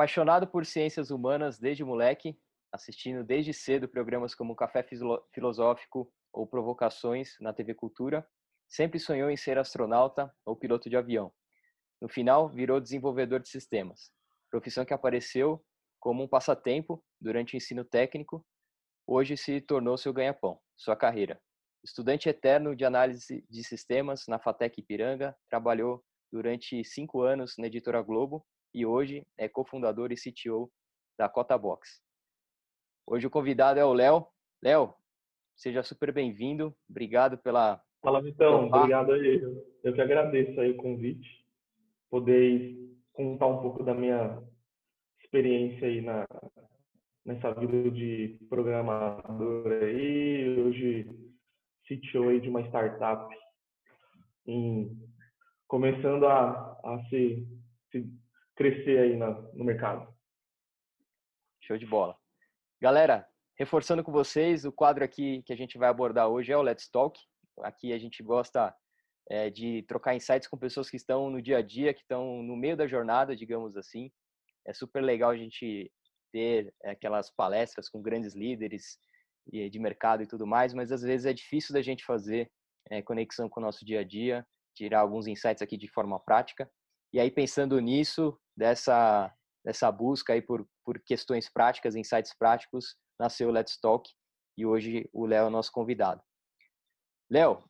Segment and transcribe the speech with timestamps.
[0.00, 2.34] Apaixonado por ciências humanas desde moleque,
[2.72, 4.82] assistindo desde cedo programas como Café
[5.30, 8.26] Filosófico ou Provocações na TV Cultura,
[8.66, 11.30] sempre sonhou em ser astronauta ou piloto de avião.
[12.00, 14.10] No final, virou desenvolvedor de sistemas,
[14.50, 15.62] profissão que apareceu
[16.00, 18.42] como um passatempo durante o ensino técnico,
[19.06, 21.38] hoje se tornou seu ganha-pão, sua carreira.
[21.84, 28.00] Estudante eterno de análise de sistemas na FATEC Ipiranga, trabalhou durante cinco anos na editora
[28.00, 28.42] Globo
[28.72, 30.70] e hoje é cofundador e CTO
[31.18, 32.02] da Cota Box.
[33.06, 34.26] Hoje o convidado é o Léo.
[34.62, 34.94] Léo,
[35.56, 36.74] seja super bem-vindo.
[36.88, 37.82] Obrigado pela.
[38.00, 38.66] Fala, Vitão.
[38.66, 39.42] Obrigado aí.
[39.82, 41.44] Eu que agradeço aí o convite.
[42.08, 42.76] Poder
[43.12, 44.42] contar um pouco da minha
[45.22, 46.26] experiência aí na,
[47.24, 50.58] nessa vida de programador aí.
[50.60, 51.10] Hoje,
[51.86, 53.34] CTO aí de uma startup.
[54.46, 54.96] Em,
[55.66, 57.46] começando a, a se,
[57.90, 58.19] se
[58.60, 60.06] crescer aí na, no mercado.
[61.62, 62.14] Show de bola.
[62.78, 63.26] Galera,
[63.58, 66.90] reforçando com vocês, o quadro aqui que a gente vai abordar hoje é o Let's
[66.90, 67.18] Talk.
[67.62, 68.74] Aqui a gente gosta
[69.30, 72.54] é, de trocar insights com pessoas que estão no dia a dia, que estão no
[72.54, 74.12] meio da jornada, digamos assim.
[74.66, 75.90] É super legal a gente
[76.30, 78.98] ter aquelas palestras com grandes líderes
[79.46, 82.52] de mercado e tudo mais, mas às vezes é difícil da gente fazer
[82.90, 84.46] é, conexão com o nosso dia a dia,
[84.76, 86.70] tirar alguns insights aqui de forma prática.
[87.12, 93.48] E aí, pensando nisso, dessa, dessa busca aí por, por questões práticas, insights práticos, nasceu
[93.48, 94.08] o Let's Talk
[94.56, 96.22] e hoje o Léo é nosso convidado.
[97.30, 97.64] Léo,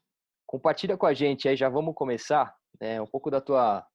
[0.44, 3.86] compartilha com a gente aí, já vamos começar, né, um pouco da tua,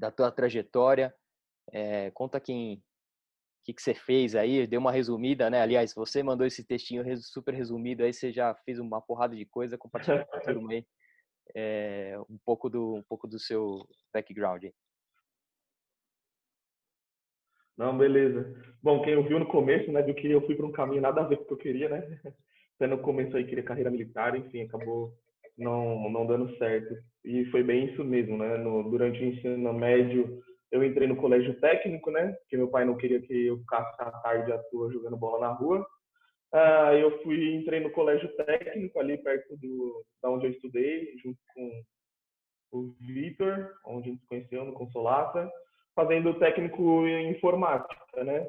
[0.00, 1.14] da tua trajetória,
[1.72, 2.82] é, conta quem, o
[3.66, 5.62] que, que você fez aí, deu uma resumida, né?
[5.62, 9.78] Aliás, você mandou esse textinho super resumido, aí você já fez uma porrada de coisa,
[9.78, 10.84] compartilha com a turma aí
[11.54, 14.64] é, um pouco do um pouco do seu background.
[17.80, 18.54] Não, beleza.
[18.82, 21.24] Bom, quem ouviu no começo, né, viu que eu fui para um caminho nada a
[21.24, 22.02] ver com o que eu queria, né?
[22.76, 25.14] Até no começo aí queria carreira militar, enfim, acabou
[25.56, 26.94] não não dando certo.
[27.24, 28.58] E foi bem isso mesmo, né?
[28.58, 32.32] No, durante o ensino médio, eu entrei no colégio técnico, né?
[32.40, 35.52] Porque meu pai não queria que eu ficasse à tarde à toa jogando bola na
[35.54, 35.86] rua.
[36.52, 41.38] Ah, eu fui entrei no colégio técnico ali perto do da onde eu estudei, junto
[41.54, 41.82] com
[42.72, 45.50] o Vitor, onde a gente se conheceu no Consolata
[46.00, 48.46] fazendo técnico em informática, né?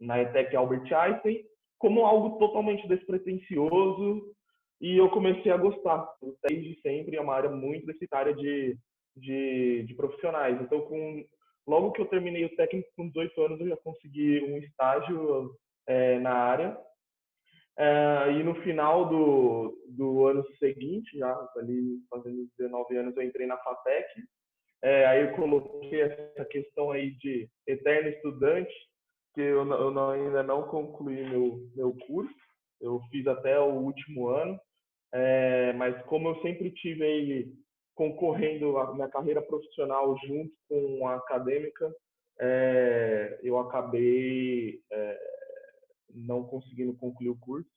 [0.00, 1.44] Na ETEC Albert Einstein,
[1.78, 4.32] como algo totalmente despretensioso
[4.80, 6.08] e eu comecei a gostar.
[6.48, 8.78] Desde sempre é uma área muito deficitária de,
[9.16, 10.60] de, de profissionais.
[10.60, 11.24] Então, com,
[11.66, 15.56] logo que eu terminei o técnico com 18 anos, eu já consegui um estágio
[15.88, 16.78] é, na área.
[17.76, 23.48] É, e no final do, do ano seguinte, já ali fazendo 19 anos, eu entrei
[23.48, 24.06] na FATEC,
[24.82, 28.72] é, aí eu coloquei essa questão aí de eterno estudante,
[29.34, 32.34] que eu, eu não, ainda não concluí meu, meu curso,
[32.80, 34.58] eu fiz até o último ano,
[35.12, 37.52] é, mas como eu sempre tive aí
[37.94, 41.94] concorrendo a minha carreira profissional junto com a acadêmica,
[42.40, 45.18] é, eu acabei é,
[46.14, 47.68] não conseguindo concluir o curso.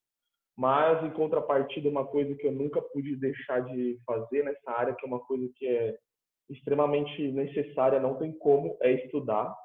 [0.55, 5.05] Mas, em contrapartida, uma coisa que eu nunca pude deixar de fazer nessa área, que
[5.05, 5.95] é uma coisa que é
[6.49, 9.55] extremamente necessária, não tem como, é estudar,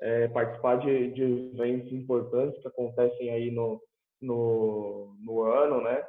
[0.00, 1.22] é, participar de, de,
[1.54, 3.80] eventos importantes que acontecem aí no,
[4.20, 6.04] no, no ano, né?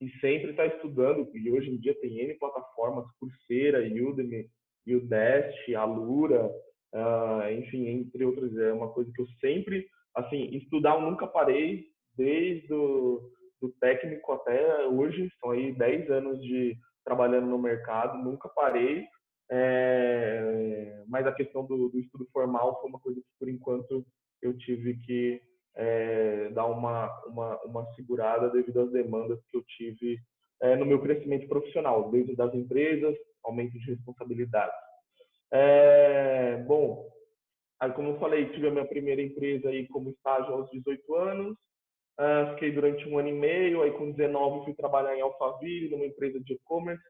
[0.00, 4.46] E sempre estar tá estudando, e hoje em dia tem N plataformas, Coursera, Udemy,
[4.86, 6.50] Udest, Alura,
[6.94, 11.86] uh, enfim, entre outras, é uma coisa que eu sempre, assim, estudar eu nunca parei,
[12.16, 13.30] desde o
[13.60, 19.06] do técnico até hoje, são aí 10 anos de trabalhando no mercado, nunca parei,
[19.50, 24.04] é, mas a questão do, do, estudo formal foi uma coisa que, por enquanto,
[24.42, 25.40] eu tive que
[25.76, 30.18] é, dar uma, uma, uma segurada devido às demandas que eu tive
[30.62, 33.14] é, no meu crescimento profissional, desde das empresas,
[33.44, 34.72] aumento de responsabilidade.
[35.52, 37.08] É, bom,
[37.80, 41.56] aí, como eu falei, tive a minha primeira empresa aí como estágio aos 18 anos,
[42.18, 46.06] Uh, fiquei durante um ano e meio, aí com 19 fui trabalhar em Alphaville, numa
[46.06, 47.02] empresa de e-commerce,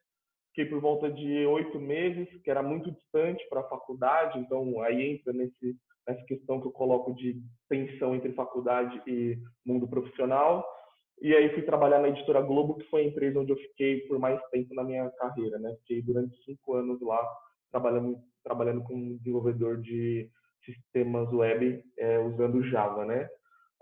[0.57, 5.11] Fiquei por volta de oito meses, que era muito distante para a faculdade, então aí
[5.11, 5.77] entra nesse,
[6.09, 7.37] nessa questão que eu coloco de
[7.69, 9.37] tensão entre faculdade e
[9.67, 10.67] mundo profissional.
[11.21, 14.19] E aí fui trabalhar na editora Globo, que foi a empresa onde eu fiquei por
[14.19, 15.77] mais tempo na minha carreira, né?
[15.81, 17.23] Fiquei durante cinco anos lá
[17.71, 20.27] trabalhando trabalhando como desenvolvedor de
[20.65, 23.29] sistemas web é, usando Java, né?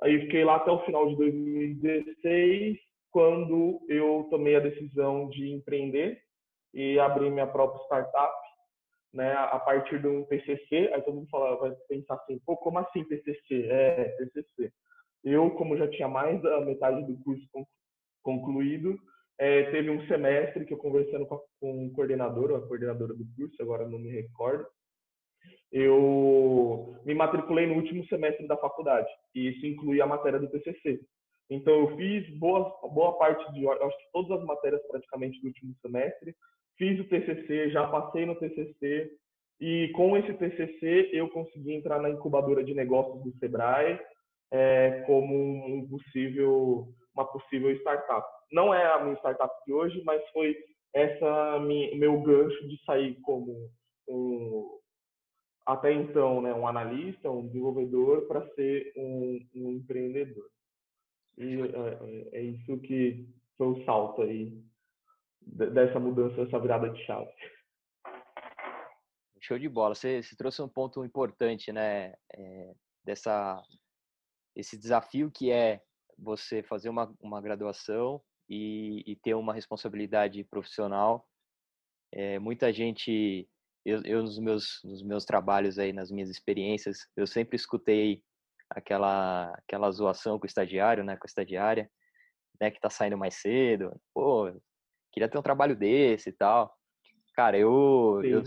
[0.02, 2.78] Aí fiquei lá até o final de 2016,
[3.12, 6.23] quando eu tomei a decisão de empreender
[6.74, 8.34] e abri minha própria startup.
[9.12, 12.80] né, a partir de um TCC, aí todo mundo fala, vai pensar assim, pô, como
[12.80, 13.68] assim TCC?
[13.70, 14.72] É, TCC.
[15.22, 17.48] Eu, como já tinha mais da metade do curso
[18.24, 18.98] concluído,
[19.38, 23.24] é, teve um semestre que eu conversando com, a, com o coordenador, a coordenadora do
[23.36, 24.66] curso, agora não me recordo,
[25.70, 31.00] eu me matriculei no último semestre da faculdade, e isso inclui a matéria do TCC.
[31.50, 35.74] Então, eu fiz boa, boa parte de, acho que todas as matérias praticamente do último
[35.82, 36.34] semestre,
[36.76, 39.10] fiz o TCC, já passei no TCC,
[39.60, 43.98] e com esse TCC eu consegui entrar na incubadora de negócios do Sebrae
[44.52, 48.26] é, como um possível, uma possível startup.
[48.52, 50.56] Não é a minha startup de hoje, mas foi
[50.92, 53.70] essa minha, meu gancho de sair como
[54.08, 54.78] um,
[55.66, 60.46] até então, né, um analista, um desenvolvedor, para ser um, um, empreendedor.
[61.38, 63.26] E é, é, é isso que
[63.56, 64.52] foi o salto aí
[65.46, 67.30] dessa mudança, dessa virada de chave.
[69.40, 69.94] Show de bola.
[69.94, 72.14] Você, você trouxe um ponto importante, né?
[72.32, 72.74] É,
[73.04, 73.62] dessa
[74.56, 75.82] esse desafio que é
[76.16, 81.28] você fazer uma, uma graduação e, e ter uma responsabilidade profissional.
[82.12, 83.48] É, muita gente,
[83.84, 88.22] eu, eu nos meus nos meus trabalhos aí, nas minhas experiências, eu sempre escutei
[88.70, 91.16] aquela aquela zoação com o estagiário, né?
[91.16, 91.90] Com a estagiária,
[92.60, 92.70] né?
[92.70, 94.00] Que tá saindo mais cedo.
[94.14, 94.50] Pô,
[95.14, 96.74] queria ter um trabalho desse e tal.
[97.34, 98.42] Cara, eu, eu,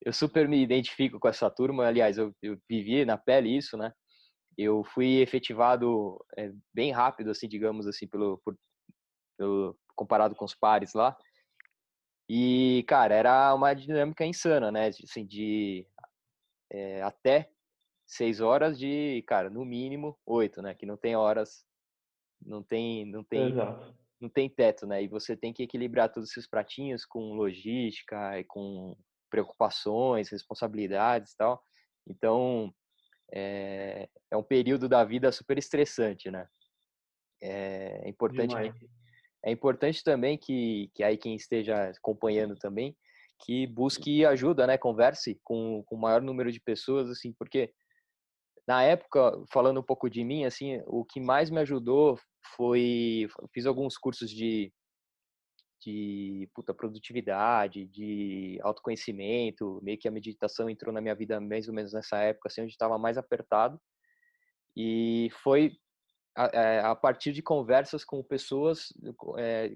[0.00, 1.86] eu, super me identifico com essa turma.
[1.86, 3.92] Aliás, eu, eu vivi na pele isso, né?
[4.56, 8.56] Eu fui efetivado é, bem rápido, assim, digamos assim, pelo, por,
[9.38, 11.16] pelo comparado com os pares lá.
[12.28, 14.88] E, cara, era uma dinâmica insana, né?
[14.88, 15.86] Assim, de
[16.70, 17.50] é, até
[18.06, 20.74] seis horas de, cara, no mínimo oito, né?
[20.74, 21.64] Que não tem horas,
[22.40, 25.02] não tem, não tem Exato não tem teto, né?
[25.02, 28.96] E você tem que equilibrar todos esses pratinhos com logística e com
[29.28, 31.62] preocupações, responsabilidades e tal.
[32.06, 32.72] Então,
[33.32, 36.46] é, é um período da vida super estressante, né?
[37.42, 38.54] É, importante
[39.44, 42.96] é importante também que, que aí quem esteja acompanhando também
[43.44, 44.78] que busque ajuda, né?
[44.78, 47.72] Converse com, com o maior número de pessoas, assim, porque
[48.68, 52.16] na época, falando um pouco de mim, assim, o que mais me ajudou
[52.56, 54.72] foi fiz alguns cursos de
[55.84, 61.74] de puta produtividade, de autoconhecimento, meio que a meditação entrou na minha vida mais ou
[61.74, 63.80] menos nessa época, assim, onde estava mais apertado.
[64.76, 65.72] E foi
[66.36, 68.92] a, é, a, partir de conversas com pessoas
[69.38, 69.74] é,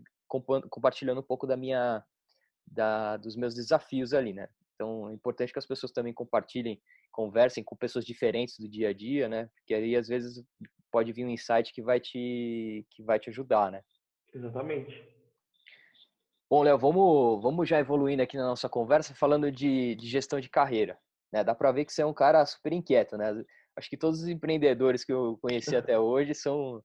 [0.71, 2.05] compartilhando um pouco da minha
[2.67, 4.49] da, dos meus desafios ali, né?
[4.75, 6.81] Então, é importante que as pessoas também compartilhem,
[7.11, 9.49] conversem com pessoas diferentes do dia a dia, né?
[9.57, 10.45] Porque aí às vezes
[10.97, 13.83] pode vir um insight que vai te que vai te ajudar, né?
[14.33, 15.07] Exatamente.
[16.49, 20.49] Bom, Léo, vamos vamos já evoluindo aqui na nossa conversa falando de, de gestão de
[20.49, 20.99] carreira,
[21.31, 21.45] né?
[21.45, 23.27] Dá para ver que você é um cara super inquieto, né?
[23.77, 26.83] Acho que todos os empreendedores que eu conheci até hoje são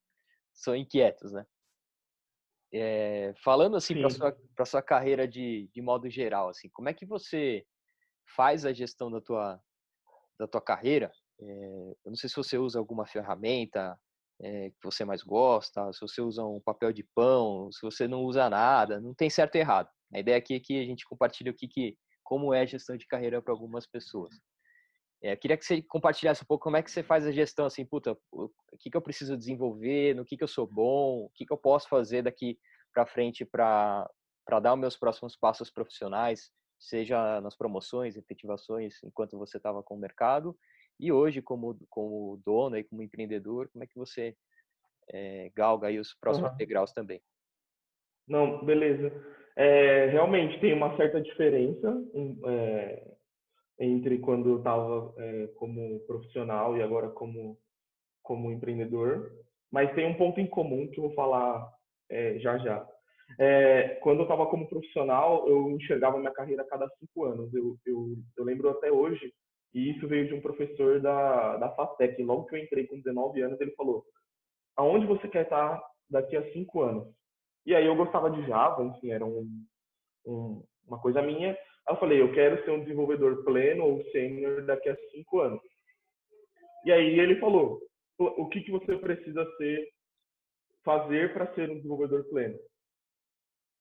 [0.54, 1.46] são inquietos, né?
[2.74, 6.94] É, falando assim para sua para sua carreira de, de modo geral, assim, como é
[6.94, 7.66] que você
[8.36, 9.62] faz a gestão da tua,
[10.38, 13.98] da tua carreira, eu não sei se você usa alguma ferramenta
[14.42, 18.24] é, que você mais gosta, se você usa um papel de pão, se você não
[18.24, 19.90] usa nada, não tem certo e errado.
[20.14, 22.98] A ideia aqui é que a gente compartilhe o que, que como é a gestão
[22.98, 24.36] de carreira para algumas pessoas.
[25.24, 27.86] É, queria que você compartilhasse um pouco como é que você faz a gestão, assim,
[27.86, 31.46] puta, o que, que eu preciso desenvolver, no que, que eu sou bom, o que,
[31.46, 32.58] que eu posso fazer daqui
[32.92, 34.10] para frente para
[34.62, 40.00] dar os meus próximos passos profissionais, seja nas promoções, efetivações, enquanto você estava com o
[40.00, 40.58] mercado,
[41.02, 44.36] e hoje como, como dono e como empreendedor, como é que você
[45.10, 46.58] é, galga aí os próximos uhum.
[46.58, 47.20] degraus também?
[48.28, 49.12] Não, beleza.
[49.56, 51.92] É, realmente tem uma certa diferença
[52.46, 53.12] é,
[53.80, 57.58] entre quando eu estava é, como profissional e agora como,
[58.22, 59.32] como empreendedor,
[59.72, 61.68] mas tem um ponto em comum que eu vou falar
[62.10, 62.88] é, já já.
[63.40, 67.54] É, quando eu estava como profissional, eu enxergava minha carreira a cada cinco anos.
[67.54, 69.34] Eu, eu, eu lembro até hoje,
[69.74, 72.22] e isso veio de um professor da, da FATEC.
[72.24, 74.06] Logo que eu entrei com 19 anos, ele falou:
[74.76, 77.08] Aonde você quer estar daqui a cinco anos?
[77.66, 79.66] E aí eu gostava de Java, enfim, era um,
[80.26, 81.52] um, uma coisa minha.
[81.52, 85.62] Aí eu falei: Eu quero ser um desenvolvedor pleno ou sênior daqui a cinco anos.
[86.86, 87.80] E aí ele falou:
[88.18, 89.88] O que, que você precisa ser,
[90.84, 92.60] fazer para ser um desenvolvedor pleno?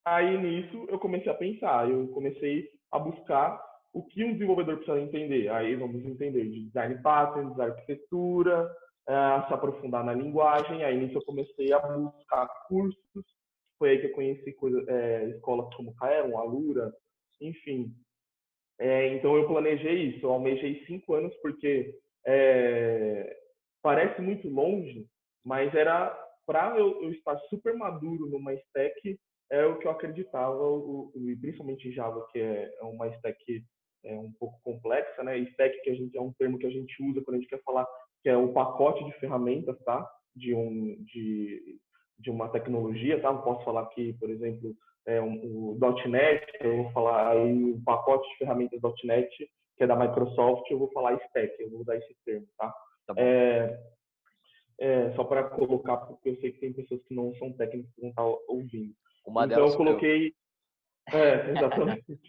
[0.05, 5.01] Aí nisso eu comecei a pensar, eu comecei a buscar o que um desenvolvedor precisa
[5.01, 5.49] entender.
[5.49, 8.71] Aí vamos entender de design pattern, de arquitetura,
[9.09, 10.85] é, se aprofundar na linguagem.
[10.85, 13.25] Aí nisso eu comecei a buscar cursos.
[13.79, 14.57] Foi aí que eu conheci
[14.89, 16.93] é, escolas como Kaelon, Alura,
[17.41, 17.95] enfim.
[18.79, 21.95] É, então eu planejei isso, eu almejei cinco anos porque
[22.27, 23.37] é,
[23.83, 25.07] parece muito longe,
[25.45, 26.11] mas era
[26.47, 29.19] para eu, eu, estar super maduro numa stack
[29.51, 33.65] é o que eu acreditava, o, o, principalmente em Java, que é, é uma stack
[34.05, 35.39] é um pouco complexa, né?
[35.39, 37.63] Stack que a gente é um termo que a gente usa quando a gente quer
[37.63, 37.87] falar
[38.23, 40.09] que é o pacote de ferramentas, tá?
[40.35, 41.79] De um de,
[42.19, 43.29] de uma tecnologia, tá?
[43.29, 44.75] Eu posso falar aqui, por exemplo,
[45.07, 49.31] é um, o .NET, eu vou falar aí o pacote de ferramentas .NET
[49.81, 52.71] que é da Microsoft, eu vou falar stack, eu vou usar esse termo, tá?
[53.07, 53.81] tá é,
[54.79, 58.03] é, só para colocar, porque eu sei que tem pessoas que não são técnicos que
[58.03, 58.95] não estão tá ouvindo.
[59.27, 60.35] Uma então eu coloquei.
[61.09, 62.21] É, exatamente.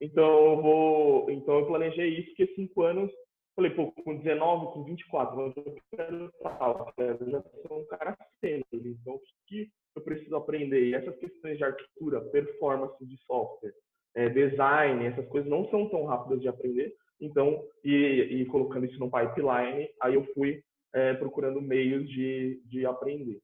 [0.00, 1.30] Então eu vou.
[1.30, 3.10] Então eu planejei isso, que cinco anos.
[3.54, 8.66] Falei, pô, com 19, com 24, eu quero tal, eu já sou um cara sênior,
[8.70, 10.84] então o que eu preciso aprender?
[10.84, 13.72] E essas questões de arquitetura, performance de software,
[14.14, 16.94] é, design, essas coisas não são tão rápidas de aprender.
[17.18, 20.62] Então, e, e colocando isso no pipeline, aí eu fui
[20.94, 23.40] é, procurando meios de, de aprender.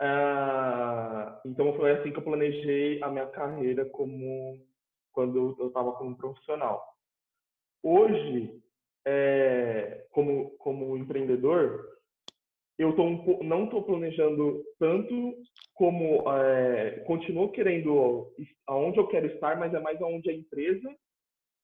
[0.00, 4.58] Uh, então foi assim que eu planejei a minha carreira como
[5.12, 6.84] quando eu estava como profissional.
[7.82, 8.60] Hoje,
[9.06, 11.88] é, como como empreendedor,
[12.78, 15.34] eu tô um, não estou planejando tanto
[15.74, 18.32] como é, continuo querendo
[18.66, 20.94] aonde eu quero estar, mas é mais aonde a empresa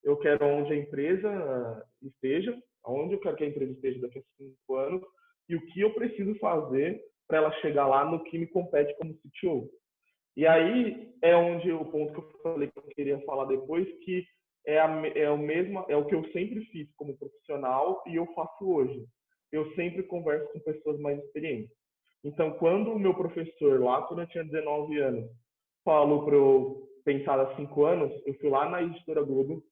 [0.07, 4.23] eu quero aonde a empresa esteja, aonde eu quero que a empresa esteja daqui a
[4.39, 5.03] cinco anos
[5.49, 9.15] e o que eu preciso fazer para ela chegar lá no que me compete como
[9.15, 9.69] CTO.
[10.37, 14.25] E aí é onde o ponto que eu falei que eu queria falar depois, que
[14.67, 18.27] é, a, é o mesmo, é o que eu sempre fiz como profissional e eu
[18.35, 19.05] faço hoje.
[19.51, 21.71] Eu sempre converso com pessoas mais experientes.
[22.25, 25.31] Então, quando o meu professor, lá quando eu tinha 19 anos,
[25.85, 29.63] falou para eu pensar há cinco anos, eu fui lá na editora Globo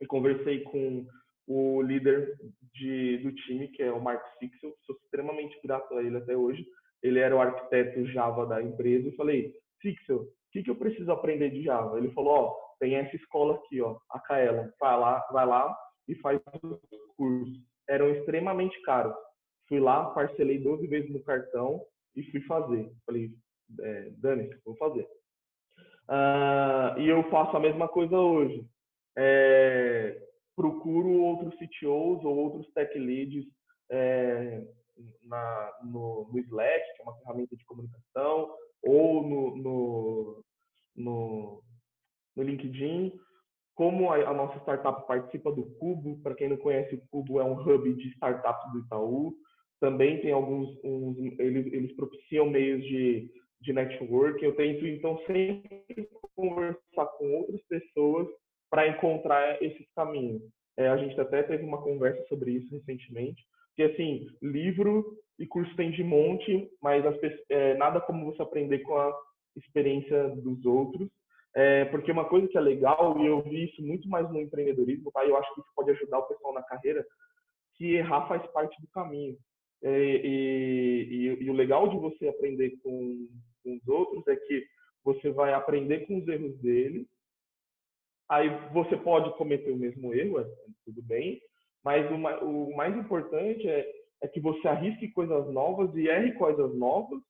[0.00, 1.06] e conversei com
[1.46, 2.34] o líder
[2.74, 4.74] de, do time, que é o Mark Sixel.
[4.86, 6.64] Sou extremamente grato a ele até hoje
[7.02, 11.10] ele era o arquiteto Java da empresa, e falei, Pixel, o que, que eu preciso
[11.12, 11.98] aprender de Java?
[11.98, 16.14] Ele falou, ó, tem essa escola aqui, ó, a Kaela, vai lá, vai lá e
[16.16, 16.80] faz os
[17.16, 17.58] cursos.
[17.88, 19.14] Eram extremamente caros.
[19.68, 21.82] Fui lá, parcelei 12 vezes no cartão
[22.16, 22.90] e fui fazer.
[23.04, 23.30] Falei,
[23.80, 25.06] é, dane vou fazer.
[26.08, 28.66] Uh, e eu faço a mesma coisa hoje.
[29.16, 30.18] É,
[30.56, 33.44] procuro outros CTOs ou outros tech leads
[33.90, 34.62] é,
[35.24, 38.50] na, no, no, Slack, que é uma ferramenta de comunicação,
[38.82, 40.44] ou no, no,
[40.96, 41.62] no,
[42.36, 43.12] no LinkedIn.
[43.74, 47.44] Como a, a, nossa startup participa do Cubo, para quem não conhece, o Cubo é
[47.44, 49.34] um hub de startups do Itaú.
[49.80, 53.30] Também tem alguns, uns, eles, eles propiciam meios de,
[53.60, 54.44] de networking.
[54.44, 58.26] Eu tento, então, sempre conversar com outras pessoas
[58.70, 60.42] para encontrar esses caminhos.
[60.76, 65.74] É, a gente até teve uma conversa sobre isso recentemente, porque, assim, livro e curso
[65.76, 67.16] tem de monte, mas as,
[67.48, 69.12] é, nada como você aprender com a
[69.56, 71.08] experiência dos outros.
[71.54, 75.10] É, porque uma coisa que é legal, e eu vi isso muito mais no empreendedorismo,
[75.10, 75.24] tá?
[75.24, 77.04] eu acho que isso pode ajudar o pessoal na carreira,
[77.74, 79.36] que errar faz parte do caminho.
[79.82, 83.28] É, e, e, e, o legal de você aprender com,
[83.62, 84.66] com os outros é que
[85.04, 87.06] você vai aprender com os erros deles,
[88.28, 90.44] aí você pode cometer o mesmo erro, é,
[90.84, 91.40] tudo bem,
[91.84, 92.14] mas o,
[92.44, 93.88] o mais importante é,
[94.22, 97.20] é que você arrisque coisas novas e erre coisas novas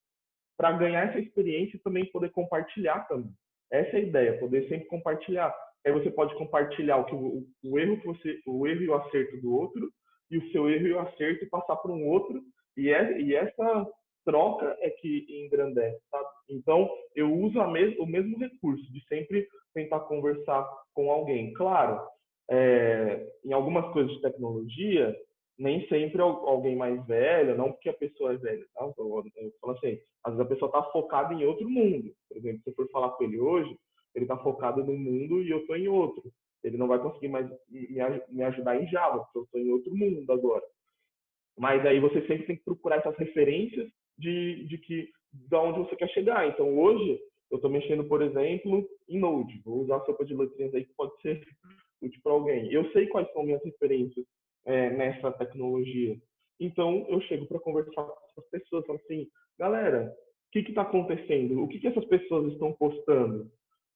[0.56, 3.32] para ganhar essa experiência e também poder compartilhar também.
[3.70, 5.54] Essa é a ideia, poder sempre compartilhar.
[5.86, 8.94] Aí você pode compartilhar o, que, o, o erro que você, o erro e o
[8.94, 9.90] acerto do outro
[10.30, 12.42] e o seu erro e o acerto e passar para um outro
[12.76, 13.86] e, é, e essa
[14.24, 16.28] troca é que engrandece, sabe?
[16.50, 21.52] Então eu uso mes o mesmo recurso de sempre tentar conversar com alguém.
[21.54, 22.00] Claro,
[22.50, 25.16] é, em algumas coisas de tecnologia,
[25.58, 28.84] nem sempre alguém mais velho, não porque a pessoa é velha, tá?
[28.96, 29.24] Eu,
[29.60, 32.12] falo assim, às vezes a pessoa está focada em outro mundo.
[32.28, 33.76] Por exemplo, se eu for falar com ele hoje,
[34.14, 36.22] ele está focado num mundo e eu estou em outro.
[36.62, 40.32] Ele não vai conseguir mais me ajudar em Java, porque eu estou em outro mundo
[40.32, 40.64] agora.
[41.58, 45.96] Mas aí você sempre tem que procurar essas referências de, de que de onde você
[45.96, 46.46] quer chegar.
[46.48, 49.60] Então hoje eu estou mexendo, por exemplo, em Node.
[49.64, 51.40] Vou usar a sopa de letrinhas aí que pode ser
[52.00, 52.72] útil para alguém.
[52.72, 54.24] Eu sei quais são minhas referências
[54.66, 56.16] é, nessa tecnologia.
[56.60, 60.12] Então, eu chego para conversar com essas pessoas, falo assim, galera,
[60.48, 61.62] o que está acontecendo?
[61.62, 63.50] O que, que essas pessoas estão postando?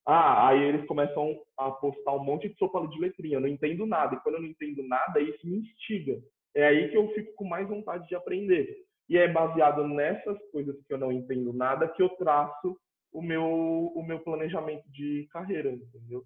[0.06, 3.86] Ah, aí eles começam a postar um monte de sopa de letrinha, eu não entendo
[3.86, 4.16] nada.
[4.16, 6.20] E quando eu não entendo nada, isso me instiga.
[6.54, 8.84] É aí que eu fico com mais vontade de aprender.
[9.08, 12.76] E é baseado nessas coisas que eu não entendo nada que eu traço
[13.12, 16.24] o meu, o meu planejamento de carreira, entendeu?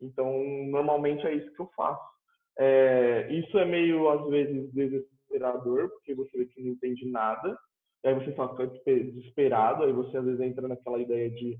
[0.00, 2.13] Então, normalmente é isso que eu faço.
[2.58, 7.58] É, isso é meio, às vezes, desesperador, porque você vê que não entende nada,
[8.04, 11.58] aí você fica desesperado, aí você às vezes entra naquela ideia de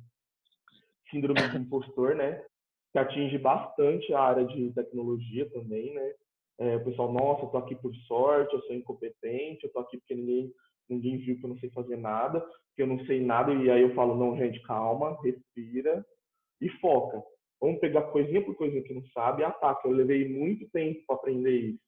[1.10, 2.44] síndrome do impostor, né?
[2.92, 6.12] Que atinge bastante a área de tecnologia também, né?
[6.58, 9.98] É, o pessoal, nossa, eu tô aqui por sorte, eu sou incompetente, eu tô aqui
[9.98, 10.52] porque ninguém,
[10.88, 12.44] ninguém viu que eu não sei fazer nada,
[12.76, 16.04] que eu não sei nada, e aí eu falo, não, gente, calma, respira
[16.60, 17.22] e foca.
[17.60, 19.88] Vamos pegar coisinha por coisinha que não sabe e ataca.
[19.88, 21.80] Eu levei muito tempo para aprender isso,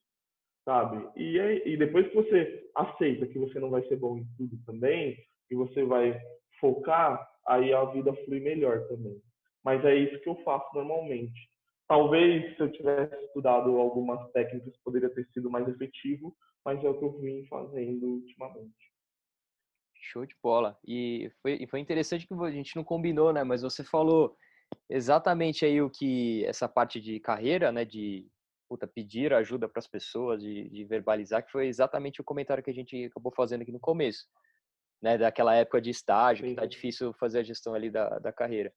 [0.65, 1.07] sabe?
[1.17, 5.17] E, e depois que você aceita que você não vai ser bom em tudo também,
[5.51, 6.19] e você vai
[6.61, 9.21] focar, aí a vida flui melhor também.
[9.65, 11.51] Mas é isso que eu faço normalmente.
[11.89, 16.99] Talvez se eu tivesse estudado algumas técnicas poderia ter sido mais efetivo, mas é o
[16.99, 18.75] que eu vim fazendo ultimamente.
[19.95, 20.77] Show de bola.
[20.87, 23.45] E foi, foi interessante que a gente não combinou, né?
[23.45, 24.37] Mas você falou
[24.89, 27.85] exatamente aí o que essa parte de carreira, né?
[27.85, 28.27] De
[28.69, 32.71] puta, pedir ajuda para as pessoas, de, de, verbalizar, que foi exatamente o comentário que
[32.71, 34.27] a gente acabou fazendo aqui no começo,
[35.01, 35.17] né?
[35.17, 38.73] Daquela época de estágio, que tá difícil fazer a gestão ali da, da carreira.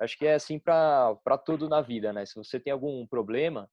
[0.00, 2.24] Acho que é assim para tudo na vida, né?
[2.26, 3.68] Se você tem algum problema,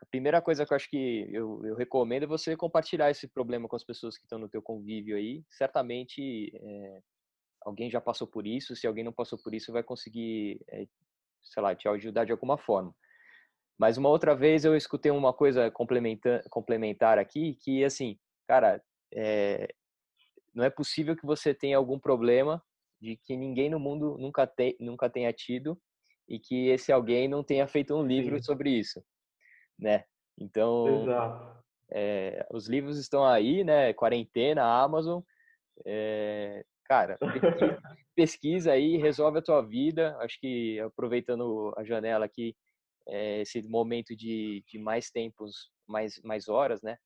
[0.00, 3.68] a primeira coisa que eu acho que eu, eu recomendo é você compartilhar esse problema
[3.68, 5.42] com as pessoas que estão no teu convívio aí.
[5.50, 7.00] Certamente é,
[7.68, 8.74] alguém já passou por isso.
[8.74, 10.86] Se alguém não passou por isso, vai conseguir, é,
[11.42, 12.94] sei lá, te ajudar de alguma forma.
[13.78, 18.82] Mas uma outra vez eu escutei uma coisa complementar, complementar aqui, que assim, cara,
[19.14, 19.68] é,
[20.52, 22.62] não é possível que você tenha algum problema
[23.00, 25.80] de que ninguém no mundo nunca, te, nunca tenha tido
[26.28, 28.42] e que esse alguém não tenha feito um livro Sim.
[28.42, 29.02] sobre isso,
[29.78, 30.04] né?
[30.36, 31.06] Então,
[31.90, 33.92] é, os livros estão aí, né?
[33.92, 35.22] Quarentena, Amazon,
[35.86, 37.18] é, cara,
[38.16, 40.16] pesquisa, aí, resolve a tua vida.
[40.20, 42.56] Acho que aproveitando a janela aqui,
[43.06, 46.96] é, esse momento de, de mais tempos, mais, mais horas, né?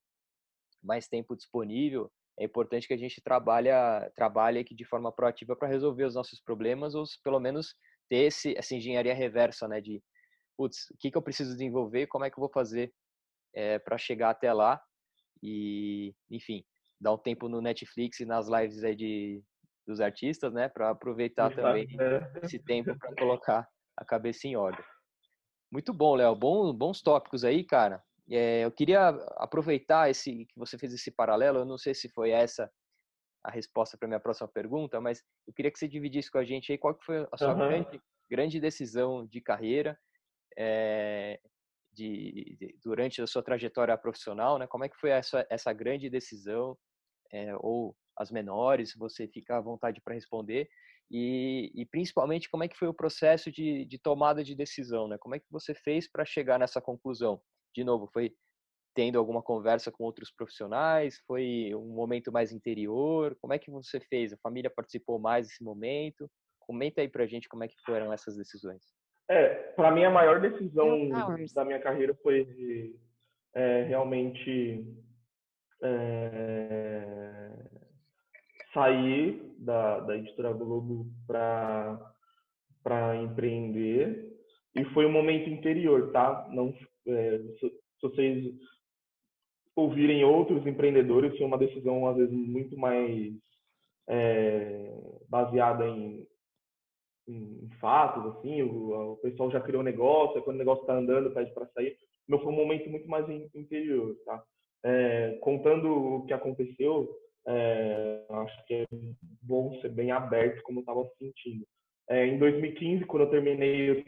[0.81, 3.69] Mais tempo disponível é importante que a gente trabalhe,
[4.15, 7.75] trabalhe aqui de forma proativa para resolver os nossos problemas ou pelo menos
[8.09, 9.79] ter esse, essa engenharia reversa, né?
[9.79, 10.01] De,
[10.57, 12.91] putz, o que, que eu preciso desenvolver, como é que eu vou fazer
[13.53, 14.81] é, eh, para chegar até lá
[15.41, 16.65] e, enfim,
[16.99, 19.43] dar um tempo no Netflix e nas lives aí de,
[19.85, 20.69] dos artistas, né?
[20.69, 22.45] Para aproveitar também é.
[22.45, 23.67] esse tempo para colocar
[23.97, 24.83] a cabeça em ordem.
[25.71, 26.35] Muito bom, Léo.
[26.35, 28.01] Bom, bons tópicos aí, cara.
[28.29, 31.59] É, eu queria aproveitar esse que você fez esse paralelo.
[31.59, 32.71] Eu não sei se foi essa
[33.43, 36.71] a resposta para minha próxima pergunta, mas eu queria que você dividisse com a gente
[36.71, 37.57] aí qual que foi a sua uhum.
[37.57, 39.99] grande, grande, decisão de carreira
[40.57, 41.39] é,
[41.91, 44.65] de, de, durante a sua trajetória profissional, né?
[44.67, 46.77] Como é que foi essa, essa grande decisão
[47.31, 48.93] é, ou as menores?
[48.95, 50.69] Você fica à vontade para responder
[51.11, 55.17] e, e, principalmente como é que foi o processo de, de tomada de decisão, né?
[55.19, 57.41] Como é que você fez para chegar nessa conclusão?
[57.73, 58.31] de novo, foi
[58.95, 61.19] tendo alguma conversa com outros profissionais?
[61.25, 63.35] Foi um momento mais interior?
[63.41, 64.31] Como é que você fez?
[64.31, 66.29] A família participou mais desse momento?
[66.59, 68.81] Comenta aí pra gente como é que foram essas decisões.
[69.29, 71.09] É, para mim a maior decisão
[71.55, 72.95] da minha carreira foi
[73.55, 74.85] é, realmente
[75.81, 77.49] é,
[78.73, 84.33] sair da, da editora Globo para empreender
[84.75, 86.47] e foi um momento interior, tá?
[86.51, 86.73] Não
[87.07, 88.53] é, se, se, vocês
[89.75, 93.33] ouvirem outros empreendedores, foi uma decisão às vezes muito mais
[94.07, 94.91] é,
[95.29, 96.27] baseada em,
[97.27, 101.33] em, fatos, assim, o, o, pessoal já criou um negócio, quando o negócio está andando,
[101.33, 101.95] pede para sair.
[102.27, 104.43] Meu foi um momento muito mais interior, tá?
[104.83, 107.09] É, contando o que aconteceu,
[107.47, 108.85] é, acho que é
[109.41, 111.65] bom ser bem aberto como eu estava sentindo.
[112.09, 114.03] É, em 2015, quando eu terminei o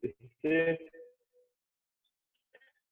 [0.00, 0.78] TCC,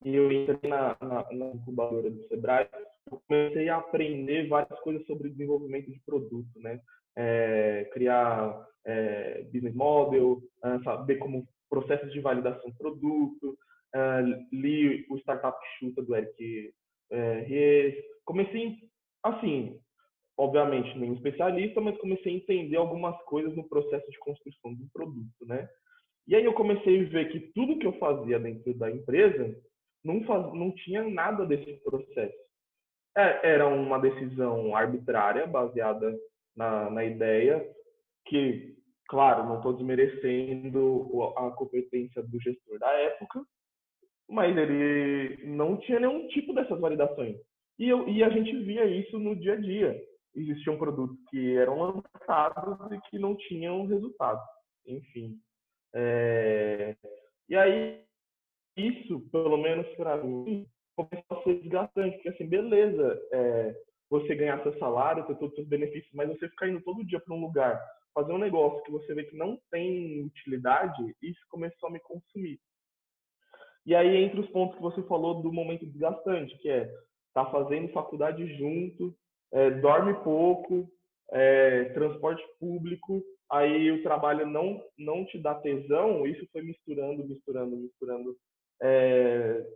[0.05, 2.69] e eu entrei na, na, na, incubadora do Sebrae,
[3.11, 6.81] eu comecei a aprender várias coisas sobre desenvolvimento de produto, né?
[7.17, 13.59] É, criar é, business model, é, saber como processos de validação de produto,
[13.95, 14.21] é,
[14.53, 16.73] li o Startup Chuta do Eric
[17.11, 17.95] é, Ries.
[18.25, 18.77] Comecei,
[19.29, 19.81] assim,
[20.37, 25.47] obviamente, nem especialista, mas comecei a entender algumas coisas no processo de construção do produto,
[25.47, 25.69] né?
[26.27, 29.57] E aí eu comecei a ver que tudo que eu fazia dentro da empresa
[30.05, 32.35] não, faz, não tinha nada desse processo.
[33.17, 36.15] É, era uma decisão arbitrária, baseada
[36.55, 37.67] na, na ideia,
[38.27, 38.77] que,
[39.09, 43.43] claro, não estou desmerecendo a competência do gestor da época,
[44.29, 47.37] mas ele não tinha nenhum tipo dessas validações.
[47.79, 50.03] E, eu, e a gente via isso no dia a dia.
[50.35, 54.41] Existiam produtos que eram lançados e que não tinham resultado.
[54.87, 55.39] Enfim.
[55.95, 56.97] É...
[57.49, 58.03] E aí,
[58.77, 63.75] isso, pelo menos para mim, começou a ser desgastante, porque assim, beleza, é,
[64.11, 67.35] você ganhar seu salário, ter todos os benefícios, mas você ficar indo todo dia para
[67.35, 67.81] um lugar,
[68.15, 72.59] fazer um negócio que você vê que não tem utilidade, isso começou a me consumir.
[73.85, 76.91] E aí, entre os pontos que você falou do momento desgastante, que é
[77.37, 79.15] tá fazendo faculdade junto,
[79.53, 80.91] é, dorme pouco,
[81.31, 87.77] é, transporte público, aí o trabalho não não te dá tesão, isso foi misturando, misturando,
[87.77, 88.35] misturando,
[88.83, 89.67] é,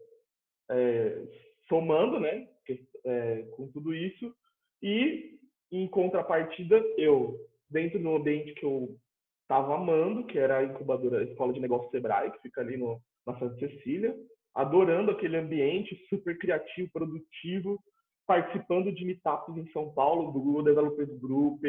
[0.70, 1.22] é,
[1.68, 2.48] somando, né,
[3.04, 4.34] é, com tudo isso,
[4.82, 5.38] e
[5.70, 8.96] em contrapartida, eu, dentro do ambiente que eu
[9.42, 13.02] estava amando, que era a incubadora, a escola de negócios Sebrae, que fica ali no,
[13.26, 14.16] na Santa Cecília,
[14.54, 17.78] adorando aquele ambiente super criativo, produtivo,
[18.26, 21.62] participando de meetups em São Paulo, do Google Developers Group,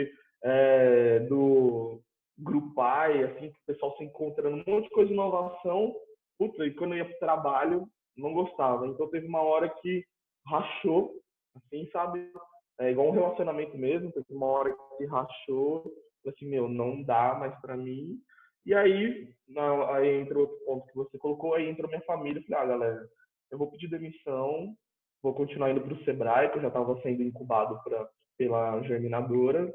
[0.44, 2.02] é, do
[2.38, 5.94] Grupai, assim, o pessoal se encontrando, um monte de coisa de inovação.
[6.38, 8.88] Putz, e quando eu ia o trabalho, não gostava.
[8.88, 10.04] Então teve uma hora que
[10.46, 11.14] rachou,
[11.56, 12.32] assim, sabe?
[12.80, 15.92] É igual um relacionamento mesmo, teve uma hora que rachou,
[16.28, 18.18] assim, meu, não dá mais para mim.
[18.66, 22.64] E aí, na, aí entra outro ponto que você colocou, aí entra minha família, falei,
[22.64, 23.10] ah, galera,
[23.52, 24.76] eu vou pedir demissão,
[25.22, 29.74] vou continuar indo para o Sebrae, que eu já estava sendo incubado pra, pela germinadora.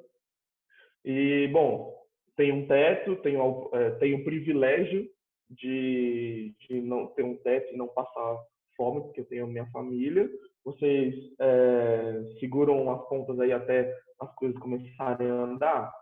[1.05, 1.95] E, bom,
[2.37, 5.09] tenho um teto, tenho, é, tenho o privilégio
[5.49, 8.39] de, de não ter um teto e não passar
[8.77, 10.29] fome, porque eu tenho minha família.
[10.65, 15.93] Vocês é, seguram as pontas aí até as coisas começarem a andar?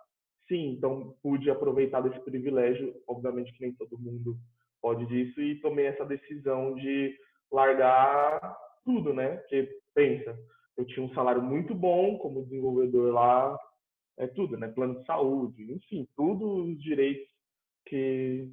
[0.48, 4.36] Sim, então pude aproveitar desse privilégio, obviamente que nem todo mundo
[4.80, 7.16] pode disso, e tomei essa decisão de
[7.50, 8.54] largar
[8.84, 9.36] tudo, né?
[9.38, 10.38] Porque, pensa,
[10.76, 13.58] eu tinha um salário muito bom como desenvolvedor lá,
[14.18, 14.68] é tudo, né?
[14.68, 17.26] Plano de saúde, enfim, todos os direitos
[17.86, 18.46] que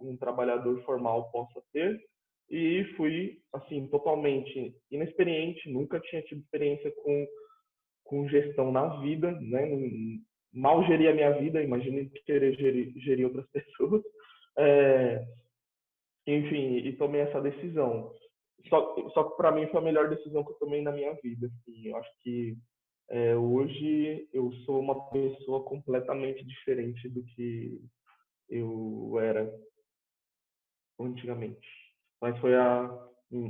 [0.00, 1.98] um trabalhador formal possa ter.
[2.50, 7.26] E fui, assim, totalmente inexperiente, nunca tinha tido experiência com,
[8.04, 9.66] com gestão na vida, né?
[10.54, 14.02] Mal gerir a minha vida, imagine querer gerir, gerir outras pessoas.
[14.56, 15.26] É,
[16.26, 18.12] enfim, e tomei essa decisão.
[18.68, 21.48] Só, só que para mim foi a melhor decisão que eu tomei na minha vida.
[21.48, 21.88] Assim.
[21.88, 22.56] Eu acho que
[23.10, 27.80] é, hoje eu sou uma pessoa completamente diferente do que
[28.48, 29.52] eu era
[30.98, 31.68] antigamente.
[32.20, 32.84] Mas foi a,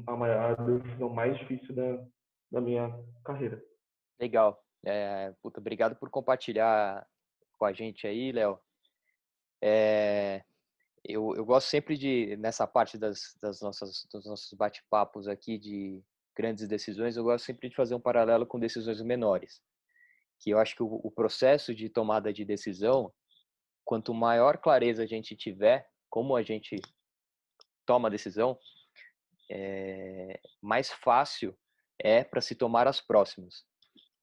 [0.06, 2.04] a, maior, decisão mais difícil da,
[2.50, 2.90] da minha
[3.24, 3.62] carreira.
[4.18, 4.63] Legal.
[4.84, 7.06] É, puta, obrigado por compartilhar
[7.58, 8.58] com a gente aí, Léo.
[9.62, 10.44] É,
[11.04, 16.02] eu, eu gosto sempre de, nessa parte das, das nossas, dos nossos bate-papos aqui de
[16.36, 19.62] grandes decisões, eu gosto sempre de fazer um paralelo com decisões menores.
[20.40, 23.12] Que eu acho que o, o processo de tomada de decisão,
[23.84, 26.76] quanto maior clareza a gente tiver, como a gente
[27.86, 28.58] toma a decisão,
[29.50, 31.56] é, mais fácil
[31.98, 33.64] é para se tomar as próximas.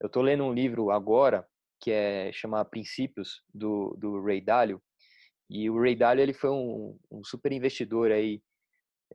[0.02, 1.48] Eu estou lendo um livro agora
[1.80, 4.82] que é chama Princípios do, do Ray Dalio
[5.48, 8.42] e o Ray Dalio ele foi um, um super investidor aí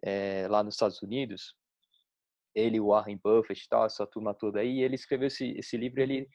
[0.01, 1.53] é, lá nos Estados Unidos.
[2.55, 4.77] Ele, o Warren Buffett, tal, essa turma toda aí.
[4.77, 6.01] E ele escreveu esse, esse livro.
[6.01, 6.25] Ele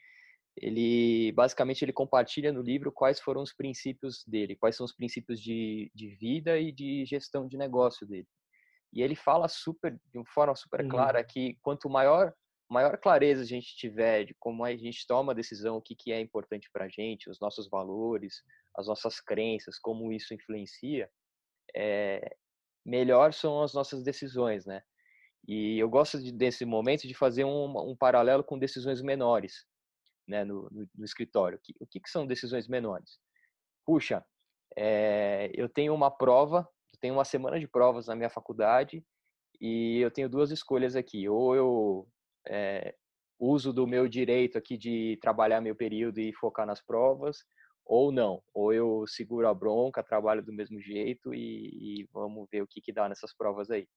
[0.55, 5.41] ele basicamente ele compartilha no livro quais foram os princípios dele, quais são os princípios
[5.41, 8.27] de, de vida e de gestão de negócio dele.
[8.93, 10.89] E ele fala super de uma forma super uhum.
[10.89, 12.31] clara que quanto maior
[12.73, 16.11] maior clareza a gente tiver de como a gente toma a decisão, o que, que
[16.11, 18.41] é importante para a gente, os nossos valores,
[18.75, 21.09] as nossas crenças, como isso influencia,
[21.75, 22.35] é,
[22.85, 24.81] melhor são as nossas decisões, né?
[25.47, 29.65] E eu gosto de, desse momento de fazer um, um, paralelo com decisões menores,
[30.27, 31.57] né, no, no, no escritório.
[31.57, 33.19] O que, o que, que, são decisões menores?
[33.85, 34.25] Puxa,
[34.75, 39.05] é, eu tenho uma prova, eu tenho uma semana de provas na minha faculdade
[39.59, 41.27] e eu tenho duas escolhas aqui.
[41.27, 42.07] Ou eu
[42.47, 42.95] é,
[43.39, 47.43] uso do meu direito aqui de trabalhar meu período e focar nas provas,
[47.85, 48.41] ou não.
[48.53, 52.81] Ou eu seguro a bronca, trabalho do mesmo jeito e, e vamos ver o que,
[52.81, 53.87] que dá nessas provas aí.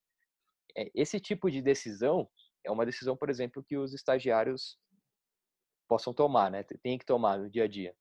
[0.76, 2.28] É, esse tipo de decisão
[2.64, 4.78] é uma decisão, por exemplo, que os estagiários
[5.88, 6.64] possam tomar, né?
[6.82, 7.94] Tem que tomar no dia a dia.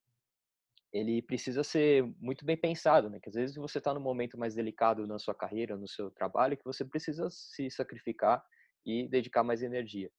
[0.91, 3.19] Ele precisa ser muito bem pensado, né?
[3.21, 6.57] Que às vezes você está num momento mais delicado na sua carreira, no seu trabalho,
[6.57, 8.43] que você precisa se sacrificar
[8.85, 10.09] e dedicar mais energia.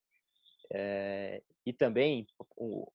[0.72, 2.26] É, e também
[2.56, 2.90] o,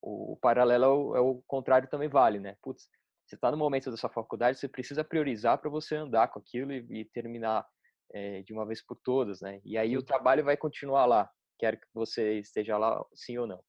[0.00, 2.56] o, paralelo é o, é o, contrário também vale, né?
[2.62, 2.88] Putz,
[3.24, 6.72] você está no momento da sua faculdade, você precisa priorizar para você andar com aquilo
[6.72, 7.66] e, e terminar
[8.12, 9.60] é, de uma vez por todas, né?
[9.64, 13.62] E aí o trabalho vai continuar lá, quer que você esteja lá, sim ou não.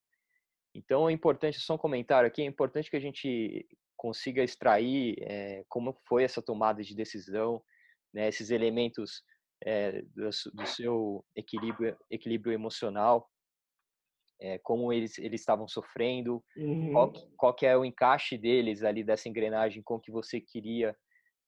[0.74, 5.64] Então é importante, só um comentário aqui, é importante que a gente consiga extrair é,
[5.68, 7.62] como foi essa tomada de decisão,
[8.12, 9.22] né, esses elementos
[9.64, 13.30] é, do, do, seu equilíbrio, equilíbrio emocional,
[14.40, 16.92] é, como eles, eles estavam sofrendo, uhum.
[16.92, 20.96] qual, qual que é o encaixe deles ali dessa engrenagem com o que você queria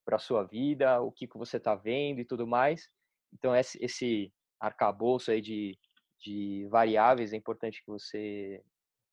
[0.04, 2.88] para sua vida, o que, que você está vendo e tudo mais.
[3.32, 5.76] Então, esse, esse arcabouço aí de,
[6.20, 8.62] de variáveis é importante que você,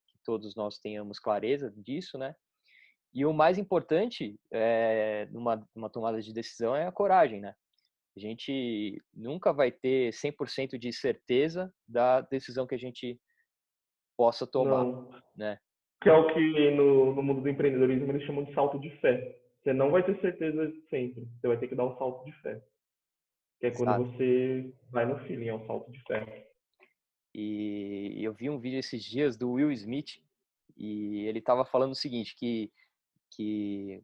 [0.08, 2.36] que todos nós tenhamos clareza disso, né?
[3.14, 7.54] E o mais importante é, numa, numa tomada de decisão é a coragem, né?
[8.16, 13.20] A gente nunca vai ter 100% de certeza da decisão que a gente
[14.18, 15.10] possa tomar, não.
[15.36, 15.60] né?
[16.02, 19.40] Que é o que no, no mundo do empreendedorismo eles chamam de salto de fé.
[19.62, 21.26] Você não vai ter certeza sempre.
[21.40, 22.62] Você vai ter que dar um salto de fé.
[23.60, 24.12] Que é quando Exato.
[24.12, 26.50] você vai no feeling, é um salto de fé.
[27.34, 30.22] E eu vi um vídeo esses dias do Will Smith
[30.76, 32.72] e ele estava falando o seguinte, que,
[33.32, 34.04] que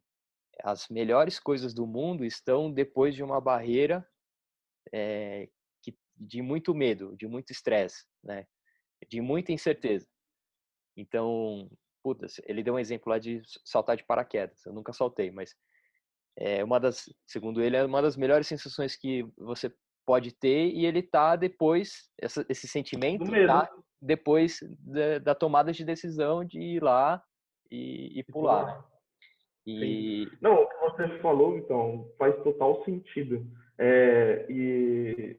[0.62, 4.06] as melhores coisas do mundo estão depois de uma barreira
[4.92, 5.48] é,
[5.82, 8.46] que, de muito medo, de muito estresse, né?
[9.08, 10.06] De muita incerteza.
[10.96, 11.70] Então,
[12.02, 14.64] puta, ele deu um exemplo lá de saltar de paraquedas.
[14.64, 15.54] Eu nunca saltei, mas
[16.36, 19.72] é uma das, segundo ele, é uma das melhores sensações que você
[20.06, 25.84] pode ter e ele tá depois essa, esse sentimento tá depois da, da, tomada de
[25.84, 27.22] decisão de ir lá
[27.70, 28.66] e, e pular.
[28.66, 28.84] Né?
[29.66, 33.46] E não, o que você falou então faz total sentido.
[33.78, 35.38] É, e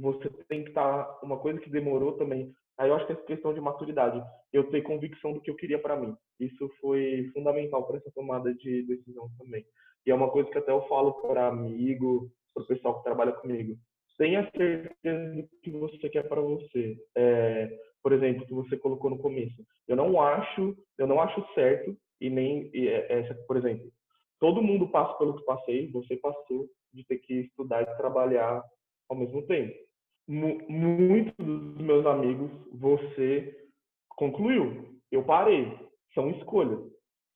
[0.00, 3.22] você tem que estar tá, uma coisa que demorou também Aí eu acho que essa
[3.24, 7.86] questão de maturidade, eu ter convicção do que eu queria para mim, isso foi fundamental
[7.86, 9.66] para essa tomada de decisão também.
[10.06, 13.32] E é uma coisa que até eu falo para amigo, para o pessoal que trabalha
[13.32, 13.76] comigo.
[14.16, 16.96] Tenha certeza do que você quer para você.
[17.14, 17.70] É,
[18.02, 19.62] por exemplo, que você colocou no começo.
[19.86, 23.92] Eu não acho, eu não acho certo e nem, é, por exemplo,
[24.38, 28.64] todo mundo passa pelo que passei, você passou de ter que estudar e trabalhar
[29.06, 29.89] ao mesmo tempo
[30.30, 33.68] muitos dos meus amigos você
[34.10, 35.00] concluiu.
[35.10, 35.76] Eu parei.
[36.14, 36.80] São escolhas.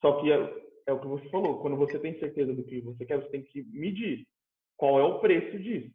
[0.01, 0.37] Só que é,
[0.87, 1.61] é, o que você falou.
[1.61, 4.27] Quando você tem certeza do que você quer, você tem que medir
[4.77, 5.93] qual é o preço disso.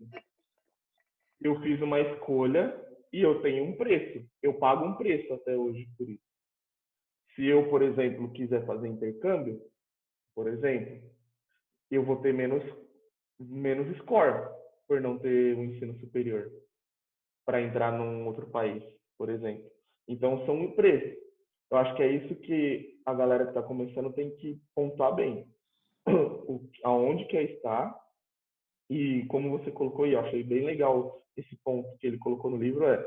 [1.42, 2.76] Eu fiz uma escolha
[3.14, 4.26] e eu tenho um preço.
[4.42, 6.24] Eu pago um preço até hoje por isso.
[7.34, 9.62] Se eu, por exemplo, quiser fazer intercâmbio,
[10.36, 11.02] por exemplo,
[11.90, 12.64] eu vou ter menos
[13.40, 14.50] menos score
[14.86, 16.52] por não ter um ensino superior
[17.46, 18.84] para entrar num outro país,
[19.18, 19.70] por exemplo.
[20.08, 21.18] Então, são empresas.
[21.72, 25.46] Eu acho que é isso que a galera que está começando tem que pontuar bem.
[26.50, 27.96] O, aonde quer estar
[28.90, 32.58] e como você colocou, e eu achei bem legal esse ponto que ele colocou no
[32.58, 33.06] livro, é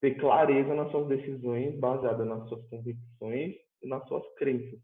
[0.00, 4.78] ter clareza nas suas decisões baseada nas suas convicções e nas suas crenças.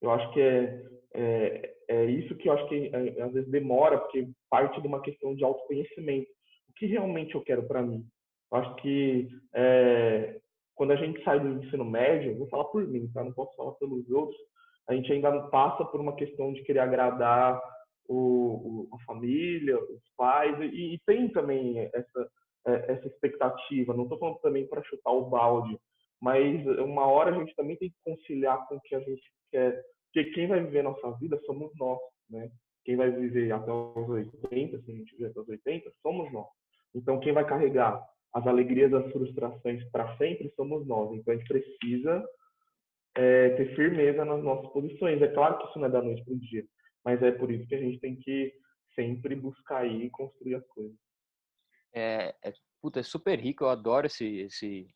[0.00, 3.98] Eu acho que é, é, é isso que eu acho que é, às vezes demora,
[3.98, 6.28] porque parte de uma questão de autoconhecimento.
[6.72, 8.04] O que realmente eu quero para mim?
[8.50, 10.40] Eu acho que é,
[10.74, 13.22] quando a gente sai do ensino médio, vou falar por mim, tá?
[13.22, 14.40] Não posso falar pelos outros.
[14.88, 17.62] A gente ainda passa por uma questão de querer agradar
[18.08, 22.30] o, o, a família, os pais, e, e tem também essa,
[22.66, 23.94] é, essa expectativa.
[23.94, 25.78] Não estou falando também para chutar o balde,
[26.20, 29.84] mas uma hora a gente também tem que conciliar com o que a gente quer.
[30.06, 32.50] Porque quem vai viver nossa vida somos nós, né?
[32.84, 36.48] Quem vai viver até os 80, se a gente viver até os 80, somos nós.
[36.94, 38.02] Então, quem vai carregar
[38.32, 41.12] as alegrias das frustrações para sempre somos nós.
[41.12, 42.26] Então a gente precisa
[43.14, 45.20] é, ter firmeza nas nossas posições.
[45.20, 46.64] É claro que isso não é da noite para o dia,
[47.04, 48.52] mas é por isso que a gente tem que
[48.94, 50.96] sempre buscar e construir as coisas.
[51.94, 54.88] É, é, puta, é super rico, eu adoro esse, esse,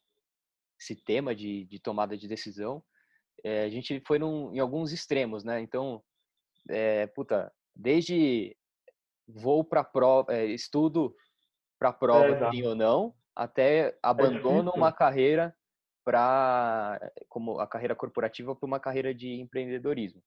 [0.80, 2.82] esse tema de, de tomada de decisão.
[3.44, 5.61] É, a gente foi num, em alguns extremos, né?
[5.61, 6.02] Então,
[6.70, 8.56] é, puta, desde
[9.28, 11.14] vou para prova, é, estudo
[11.79, 15.55] para prova, é, sim ou não, até é abandonam uma carreira
[16.05, 20.23] para como a carreira corporativa para uma carreira de empreendedorismo.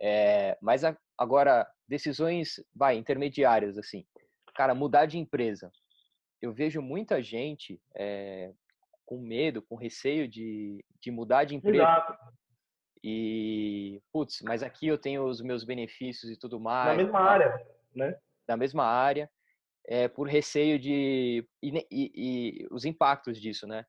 [0.00, 4.06] É, mas a, agora decisões, vai intermediárias assim,
[4.54, 5.72] cara, mudar de empresa.
[6.40, 8.52] Eu vejo muita gente é,
[9.04, 11.82] com medo, com receio de, de mudar de empresa.
[11.82, 12.16] Exato.
[13.02, 16.96] E, putz, mas aqui eu tenho os meus benefícios e tudo mais.
[16.96, 18.16] Na mesma área, né?
[18.46, 19.30] Na mesma área
[19.88, 21.48] é, por receio de.
[21.62, 23.84] E, e, e, os impactos disso, né?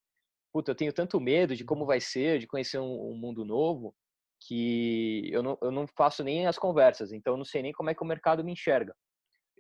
[0.52, 3.94] Puta, eu tenho tanto medo de como vai ser, de conhecer um, um mundo novo,
[4.40, 7.90] que eu não, eu não faço nem as conversas, então eu não sei nem como
[7.90, 8.96] é que o mercado me enxerga.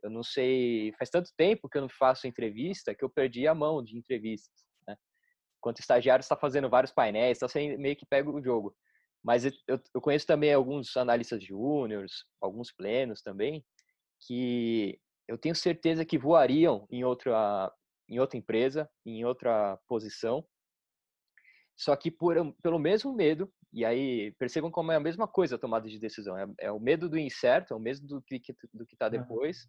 [0.01, 0.93] Eu não sei.
[0.97, 4.65] Faz tanto tempo que eu não faço entrevista que eu perdi a mão de entrevistas.
[4.87, 4.95] Né?
[5.57, 8.73] Enquanto estagiário está fazendo vários painéis, está meio que pega o jogo.
[9.21, 9.51] Mas eu,
[9.93, 13.65] eu conheço também alguns analistas júniores, alguns plenos também,
[14.25, 14.97] que
[15.29, 17.71] eu tenho certeza que voariam em outra,
[18.09, 20.43] em outra empresa, em outra posição.
[21.77, 25.59] Só que por, pelo mesmo medo, e aí percebam como é a mesma coisa a
[25.59, 26.35] tomada de decisão.
[26.35, 28.41] É, é o medo do incerto, é o medo do que
[28.73, 29.67] do que está depois.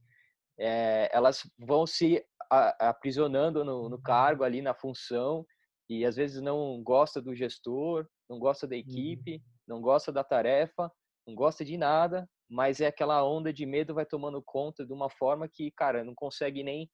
[0.59, 5.47] É, elas vão se aprisionando no, no, cargo ali na função
[5.89, 8.81] e às vezes não gosta do gestor, não gosta da uhum.
[8.81, 10.91] equipe, não gosta da tarefa,
[11.27, 15.09] não gosta de nada, mas é aquela onda de medo vai tomando conta de uma
[15.09, 16.91] forma que, cara, não consegue nem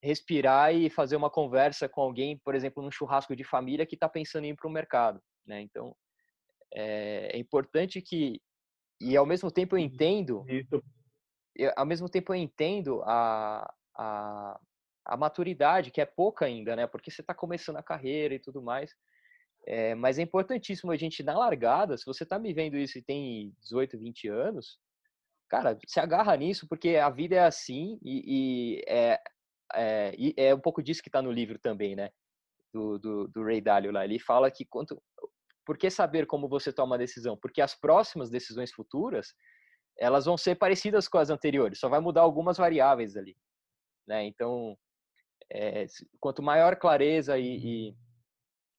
[0.00, 4.08] respirar e fazer uma conversa com alguém, por exemplo, num churrasco de família que está
[4.08, 5.60] pensando em ir para o mercado, né?
[5.62, 5.96] Então,
[6.72, 8.40] é, é, importante que
[9.00, 9.86] e ao mesmo tempo eu uhum.
[9.86, 10.82] entendo, Isso.
[11.54, 14.60] Eu, ao mesmo tempo eu entendo a, a,
[15.04, 16.86] a maturidade que é pouca ainda, né?
[16.86, 18.94] Porque você está começando a carreira e tudo mais.
[19.66, 23.02] É, mas é importantíssimo a gente, na largada, se você está me vendo isso e
[23.02, 24.78] tem 18, 20 anos,
[25.48, 28.22] cara, se agarra nisso, porque a vida é assim e,
[28.78, 29.20] e é,
[29.74, 32.10] é, e é um pouco disso que está no livro também, né?
[32.72, 34.04] Do, do, do Ray Dalio lá.
[34.04, 35.02] Ele fala que quanto.
[35.64, 37.36] Por que saber como você toma a decisão?
[37.36, 39.34] Porque as próximas decisões futuras
[39.98, 43.34] elas vão ser parecidas com as anteriores, só vai mudar algumas variáveis ali,
[44.06, 44.24] né?
[44.24, 44.76] Então,
[45.50, 45.86] é,
[46.20, 47.56] quanto maior clareza e,
[47.88, 47.96] e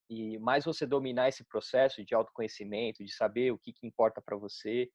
[0.10, 4.38] e mais você dominar esse processo de autoconhecimento, de saber o que, que importa para
[4.38, 4.90] você,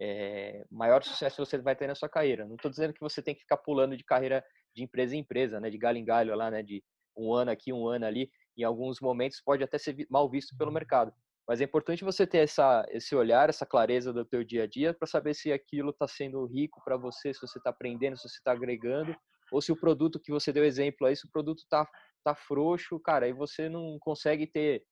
[0.00, 2.46] é, maior sucesso você vai ter na sua carreira.
[2.46, 5.60] Não estou dizendo que você tem que ficar pulando de carreira de empresa em empresa,
[5.60, 6.82] né, de galho em galho lá, né, de
[7.16, 8.30] um ano aqui, um ano ali.
[8.56, 11.12] Em alguns momentos pode até ser mal visto pelo mercado.
[11.46, 14.94] Mas é importante você ter essa, esse olhar, essa clareza do teu dia a dia
[14.94, 18.36] para saber se aquilo está sendo rico para você, se você está aprendendo, se você
[18.36, 19.14] está agregando,
[19.50, 21.86] ou se o produto que você deu exemplo aí, se o produto está
[22.22, 24.82] tá frouxo, cara, e você não consegue ter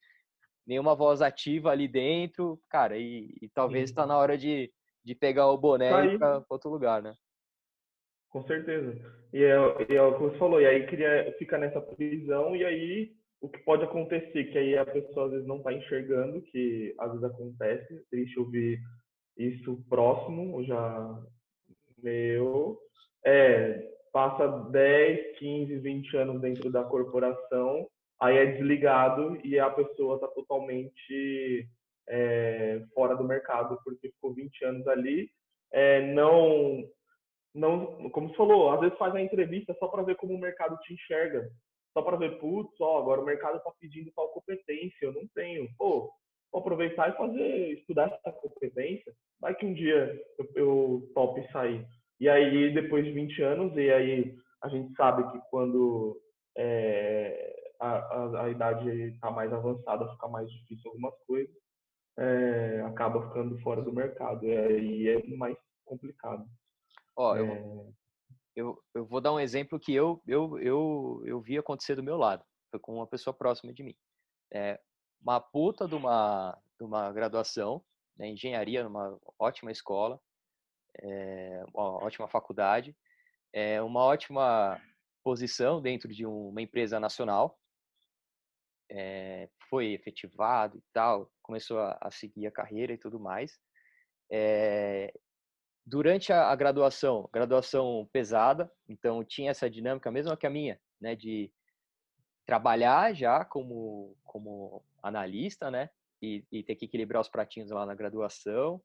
[0.66, 4.72] nenhuma voz ativa ali dentro, cara, e, e talvez está na hora de,
[5.04, 7.14] de pegar o boné tá e ir para outro lugar, né?
[8.30, 8.96] Com certeza.
[9.32, 9.56] E é,
[9.88, 13.48] e é o que você falou, e aí cria, fica nessa prisão, e aí o
[13.48, 17.24] que pode acontecer, que aí a pessoa às vezes não está enxergando, que às vezes
[17.24, 18.80] acontece, triste ouvir
[19.36, 21.22] isso próximo, já
[22.02, 22.78] meu,
[23.24, 27.88] é passa 10, 15, 20 anos dentro da corporação,
[28.20, 31.68] aí é desligado e a pessoa está totalmente
[32.08, 35.30] é, fora do mercado porque ficou 20 anos ali,
[35.72, 36.84] é, não,
[37.54, 40.76] não, como você falou, às vezes faz a entrevista só para ver como o mercado
[40.78, 41.48] te enxerga,
[41.92, 45.68] só para ver, putz, ó, agora o mercado está pedindo tal competência, eu não tenho,
[45.76, 46.12] pô,
[46.52, 51.86] vou aproveitar e fazer, estudar essa competência, vai que um dia eu, eu topo sair.
[52.20, 56.20] E aí, depois de 20 anos, e aí a gente sabe que quando
[56.56, 61.54] é, a, a, a, idade está mais avançada, fica mais difícil algumas coisas,
[62.18, 64.44] é, acaba ficando fora do mercado.
[64.44, 65.56] E aí é mais
[65.86, 66.46] complicado.
[67.16, 67.40] Ó, é...
[67.40, 67.94] eu,
[68.54, 72.18] eu, eu vou dar um exemplo que eu, eu, eu, eu vi acontecer do meu
[72.18, 72.44] lado.
[72.70, 73.94] Foi com uma pessoa próxima de mim.
[74.52, 74.78] É,
[75.22, 77.82] uma puta de uma, de uma graduação,
[78.16, 80.20] né, engenharia, numa ótima escola,
[80.98, 82.96] é uma ótima faculdade,
[83.52, 84.80] é uma ótima
[85.22, 87.58] posição dentro de uma empresa nacional,
[88.90, 93.58] é, foi efetivado e tal, começou a, a, seguir a carreira e tudo mais.
[94.30, 95.12] É,
[95.86, 101.14] durante a, a, graduação, graduação pesada, então tinha essa dinâmica mesma que a minha, né,
[101.14, 101.52] de
[102.46, 105.88] trabalhar já como como analista, né,
[106.20, 108.82] e, e ter que equilibrar os pratinhos lá na graduação,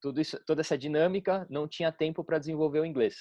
[0.00, 3.16] tudo isso, toda essa dinâmica, não tinha tempo para desenvolver o inglês.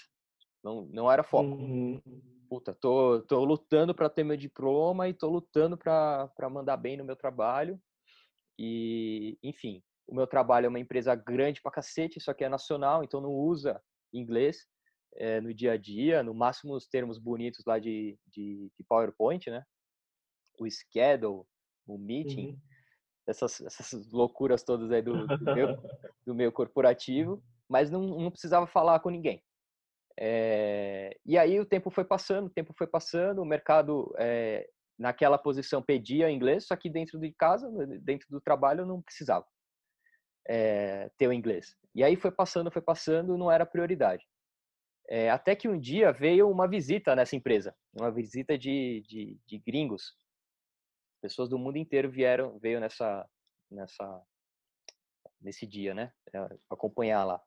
[0.64, 1.56] Não, não era foco.
[1.56, 2.02] Uhum.
[2.50, 7.04] Puta, tô, tô lutando para ter meu diploma e tô lutando para mandar bem no
[7.04, 7.80] meu trabalho.
[8.58, 13.04] E, enfim, o meu trabalho é uma empresa grande pra cacete, só que é nacional,
[13.04, 13.82] então não usa
[14.14, 14.66] inglês
[15.16, 19.50] é, no dia a dia, no máximo os termos bonitos lá de, de, de PowerPoint,
[19.50, 19.64] né?
[20.60, 21.44] O schedule,
[21.86, 22.52] o meeting.
[22.52, 22.67] Uhum
[23.28, 25.68] essas, essas loucuras todas aí do, do, meu,
[26.26, 29.44] do meu corporativo, mas não, não precisava falar com ninguém.
[30.20, 34.68] É, e aí o tempo foi passando, o tempo foi passando, o mercado é,
[34.98, 37.70] naquela posição pedia inglês, só que dentro de casa,
[38.02, 39.46] dentro do trabalho, não precisava
[40.48, 41.76] é, ter o inglês.
[41.94, 44.24] E aí foi passando, foi passando, não era prioridade.
[45.32, 50.14] Até que um dia veio uma visita nessa empresa, uma visita de, de, de gringos,
[51.28, 53.28] pessoas do mundo inteiro vieram, veio nessa,
[53.70, 54.24] nessa,
[55.42, 56.14] nesse dia, né?
[56.34, 57.42] É, acompanhar lá.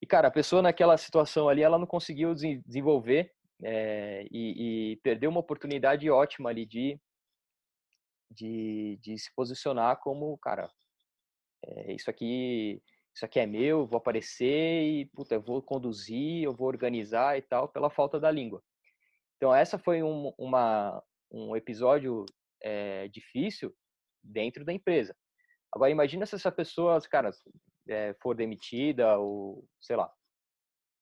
[0.00, 3.32] E cara, a pessoa naquela situação ali, ela não conseguiu desenvolver
[3.62, 7.00] é, e, e, perdeu uma oportunidade ótima ali de,
[8.30, 10.70] de, de se posicionar como, cara,
[11.64, 12.80] é, isso aqui,
[13.12, 17.42] isso aqui é meu, vou aparecer e, puta, eu vou conduzir, eu vou organizar e
[17.42, 18.62] tal, pela falta da língua.
[19.36, 21.02] Então, essa foi um, uma,
[21.32, 22.26] um episódio
[22.62, 23.74] é, difícil
[24.22, 25.16] dentro da empresa.
[25.72, 27.30] Agora, imagina se essa pessoa, cara,
[27.88, 30.10] é, for demitida ou, sei lá,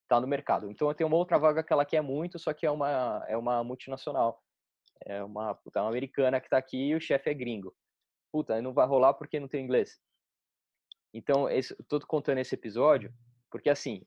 [0.09, 0.71] tá no mercado.
[0.71, 3.37] Então, eu tenho uma outra vaga que ela quer muito, só que é uma, é
[3.37, 4.43] uma multinacional.
[5.05, 7.75] É uma, puta, uma americana que está aqui e o chefe é gringo.
[8.33, 10.01] Puta, não vai rolar porque não tem inglês.
[11.13, 13.13] Então, estou contando esse episódio
[13.51, 14.05] porque, assim,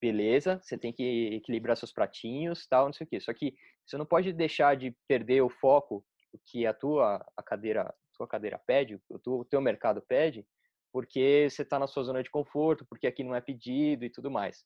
[0.00, 3.20] beleza, você tem que equilibrar seus pratinhos, tal, não sei o quê.
[3.20, 3.54] Só que
[3.86, 6.04] você não pode deixar de perder o foco
[6.46, 10.46] que a tua a cadeira, a tua cadeira pede, o, teu, o teu mercado pede,
[10.92, 14.30] porque você está na sua zona de conforto, porque aqui não é pedido e tudo
[14.30, 14.64] mais.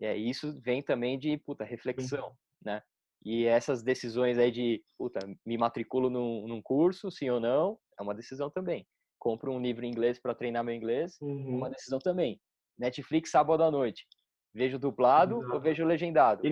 [0.00, 2.34] É, isso vem também de puta reflexão,
[2.64, 2.82] né?
[3.24, 8.02] E essas decisões aí de, puta, me matriculo num, num curso, sim ou não, é
[8.02, 8.86] uma decisão também.
[9.18, 11.58] Compro um livro em inglês para treinar meu inglês, uhum.
[11.58, 12.40] uma decisão também.
[12.76, 14.06] Netflix sábado à noite.
[14.52, 15.54] Vejo dublado Exato.
[15.54, 16.44] ou vejo legendado?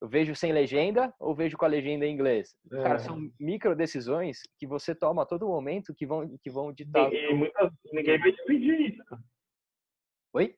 [0.00, 2.56] Eu vejo sem legenda ou vejo com a legenda em inglês?
[2.72, 2.82] É.
[2.82, 7.12] Cara, são micro decisões que você toma a todo momento que vão, que vão ditar.
[7.12, 9.22] E muitas, ninguém vai te pedir isso, cara.
[10.32, 10.56] Oi?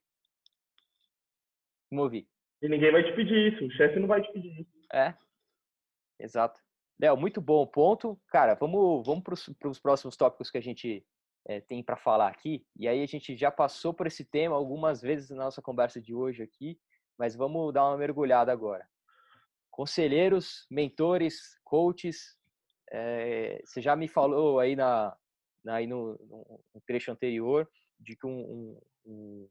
[1.91, 2.27] Não ouvi.
[2.61, 3.65] E ninguém vai te pedir isso.
[3.65, 4.71] O chefe não vai te pedir isso.
[4.93, 5.13] É,
[6.19, 6.61] exato.
[6.99, 8.17] Léo, muito bom ponto.
[8.27, 9.23] Cara, vamos, vamos
[9.59, 11.05] para os próximos tópicos que a gente
[11.45, 12.65] é, tem para falar aqui.
[12.77, 16.13] E aí a gente já passou por esse tema algumas vezes na nossa conversa de
[16.13, 16.79] hoje aqui,
[17.17, 18.87] mas vamos dar uma mergulhada agora.
[19.73, 22.37] Conselheiros, mentores, coaches,
[22.91, 25.17] é, você já me falou aí, na,
[25.65, 27.67] na aí no, no, trecho anterior
[27.99, 29.49] de que um, um, um,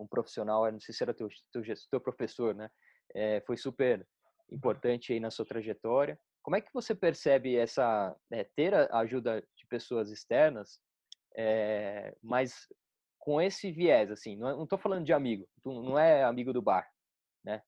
[0.00, 2.68] um profissional, não sei se era teu, teu, teu professor, né?
[3.14, 4.06] É, foi super
[4.50, 6.20] importante aí na sua trajetória.
[6.42, 10.78] Como é que você percebe essa é, ter a ajuda de pessoas externas,
[11.34, 12.68] é, mas
[13.18, 14.36] com esse viés assim?
[14.36, 16.86] Não estou falando de amigo, não é amigo do bar,
[17.42, 17.62] né?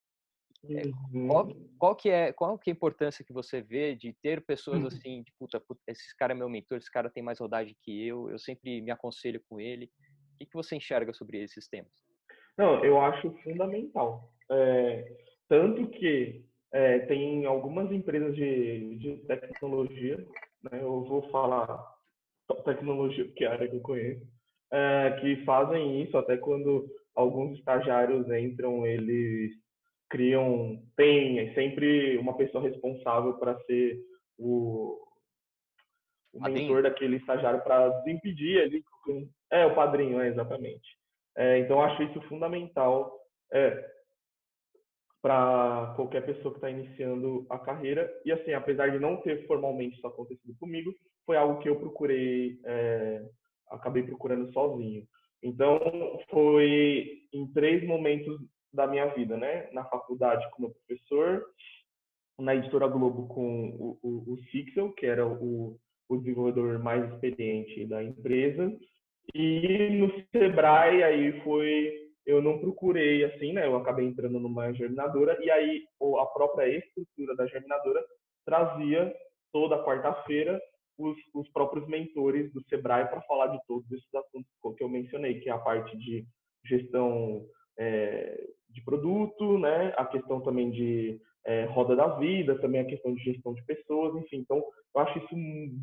[0.64, 0.82] É,
[1.28, 1.68] qual, uhum.
[1.78, 4.88] qual, que é qual que é a importância que você vê de ter pessoas uhum.
[4.88, 8.06] assim, de puta, puta esse cara é meu mentor, esse cara tem mais rodagem que
[8.06, 9.86] eu, eu sempre me aconselho com ele.
[9.86, 11.92] O que, que você enxerga sobre esses temas?
[12.56, 14.32] Não, eu acho fundamental.
[14.50, 15.16] É,
[15.48, 20.16] tanto que é, tem algumas empresas de, de tecnologia,
[20.64, 21.96] né, eu vou falar
[22.64, 24.26] tecnologia, porque é a área que eu conheço,
[24.72, 29.52] é, que fazem isso até quando alguns estagiários entram, eles
[30.08, 33.98] criam, tem sempre uma pessoa responsável para ser
[34.38, 34.98] o,
[36.32, 38.84] o mentor daquele estagiário para desimpedir ali.
[39.50, 40.96] É, o padrinho, é, exatamente.
[41.36, 43.16] É, então, acho isso fundamental.
[43.52, 43.98] É,
[45.20, 48.10] para qualquer pessoa que está iniciando a carreira.
[48.24, 50.94] E assim, apesar de não ter formalmente isso acontecido comigo,
[51.26, 53.22] foi algo que eu procurei, é,
[53.70, 55.06] acabei procurando sozinho.
[55.42, 55.78] Então,
[56.30, 58.38] foi em três momentos
[58.72, 59.68] da minha vida, né?
[59.72, 61.44] Na faculdade com meu professor,
[62.38, 67.86] na editora Globo com o, o, o Sixel, que era o, o desenvolvedor mais experiente
[67.86, 68.72] da empresa,
[69.34, 73.66] e no Sebrae aí foi eu não procurei assim, né?
[73.66, 75.84] Eu acabei entrando numa germinadora e aí
[76.20, 78.04] a própria estrutura da germinadora
[78.44, 79.14] trazia
[79.50, 80.60] toda quarta-feira
[80.98, 85.40] os, os, próprios mentores do Sebrae para falar de todos esses assuntos que eu mencionei,
[85.40, 86.26] que é a parte de
[86.64, 87.46] gestão
[87.78, 89.92] é, de produto, né?
[89.96, 94.14] A questão também de é, roda da vida, também a questão de gestão de pessoas,
[94.16, 94.38] enfim.
[94.38, 94.62] Então,
[94.94, 95.34] eu acho isso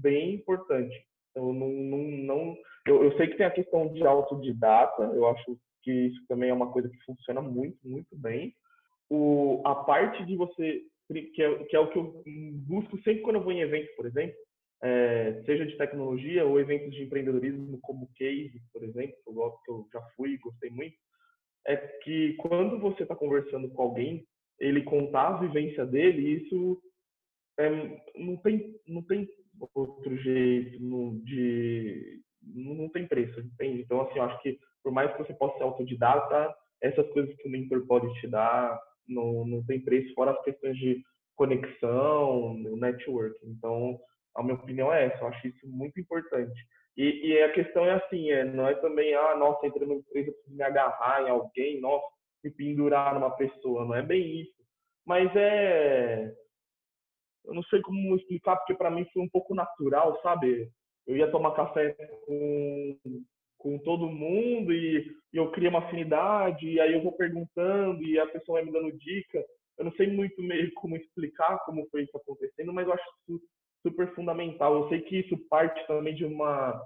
[0.02, 0.96] bem importante.
[1.36, 2.58] Eu não, não, não
[2.88, 6.54] eu, eu sei que tem a questão de autodidata, eu acho que isso também é
[6.54, 8.54] uma coisa que funciona muito, muito bem.
[9.10, 10.82] O, a parte de você,
[11.34, 12.24] que é, que é o que eu
[12.68, 14.36] busco sempre quando eu vou em eventos, por exemplo,
[14.84, 19.16] é, seja de tecnologia ou eventos de empreendedorismo, como Case, por exemplo,
[19.64, 20.96] que eu já fui e gostei muito,
[21.68, 24.26] é que quando você está conversando com alguém,
[24.60, 26.82] ele contar a vivência dele, isso
[27.60, 27.70] é,
[28.18, 29.28] não, tem, não tem
[29.74, 32.22] outro jeito não, de.
[32.42, 33.82] Não tem preço, entende?
[33.82, 37.48] Então, assim, eu acho que por mais que você possa ser autodidata, essas coisas que
[37.48, 41.02] o mentor pode te dar não, não tem preço, fora as questões de
[41.36, 43.36] conexão, network.
[43.44, 44.00] Então,
[44.36, 46.68] a minha opinião é essa, eu acho isso muito importante.
[46.98, 50.32] E, e a questão é assim, é, não é também, ah, nossa, entrei numa empresa,
[50.32, 52.06] preciso me agarrar em alguém, nossa,
[52.44, 54.56] me pendurar numa pessoa, não é bem isso.
[55.06, 56.34] Mas é,
[57.46, 60.70] eu não sei como explicar, porque para mim foi um pouco natural, sabe?
[61.06, 61.94] Eu ia tomar café
[62.26, 62.98] com
[63.66, 65.00] com todo mundo e,
[65.34, 68.72] e, eu crio uma afinidade e aí eu vou perguntando e a pessoa vai me
[68.72, 69.44] dando dica.
[69.76, 73.42] Eu não sei muito meio como explicar como foi isso acontecendo, mas eu acho isso
[73.86, 74.74] super fundamental.
[74.76, 76.82] Eu sei que isso parte também de uma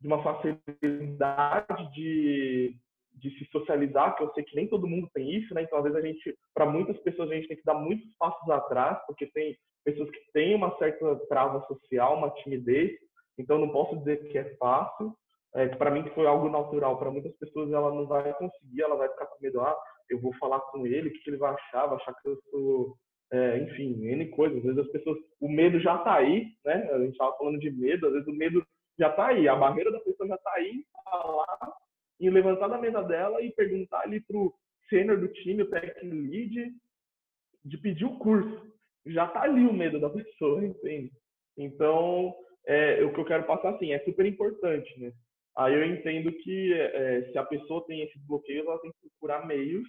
[0.00, 2.74] de uma facilidade de,
[3.16, 5.62] de se socializar, que eu sei que nem todo mundo tem isso, né?
[5.62, 8.48] Então, às vezes, a gente, para muitas pessoas, a gente tem que dar muitos passos
[8.48, 12.92] atrás, porque tem pessoas que têm uma certa trava social, uma timidez,
[13.38, 15.14] então não posso dizer que é fácil.
[15.54, 19.08] É, para mim, foi algo natural, para muitas pessoas ela não vai conseguir, ela vai
[19.08, 19.76] ficar com medo, ah,
[20.08, 22.38] eu vou falar com ele, o que, que ele vai achar, vai achar que eu
[22.50, 22.96] sou
[23.32, 24.58] é, enfim, N coisas.
[24.58, 26.90] Às vezes as pessoas, o medo já está aí, né?
[26.92, 28.66] A gente estava falando de medo, às vezes o medo
[28.98, 31.72] já está aí, a barreira da pessoa já está aí, falar
[32.18, 34.52] e levantar da mesa dela e perguntar ali pro
[34.88, 36.72] sênior do time, o tech lead,
[37.64, 38.70] de pedir o curso.
[39.06, 41.10] Já está ali o medo da pessoa, entende?
[41.56, 42.34] Então,
[42.66, 45.12] é, o que eu quero passar assim, é super importante, né?
[45.56, 49.46] Aí eu entendo que é, se a pessoa tem esse bloqueio, ela tem que procurar
[49.46, 49.86] meios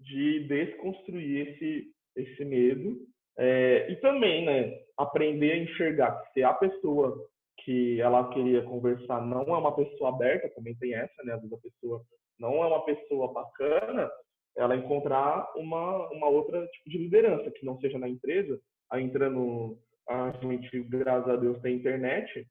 [0.00, 2.96] de desconstruir esse, esse medo.
[3.38, 7.16] É, e também, né, aprender a enxergar que se a pessoa
[7.64, 11.58] que ela queria conversar não é uma pessoa aberta, também tem essa, né, vezes a
[11.58, 12.02] pessoa
[12.38, 14.10] não é uma pessoa bacana,
[14.56, 18.58] ela encontrar uma, uma outra tipo de liderança, que não seja na empresa,
[18.90, 22.46] aí entrando, a gente, graças a Deus, tem internet,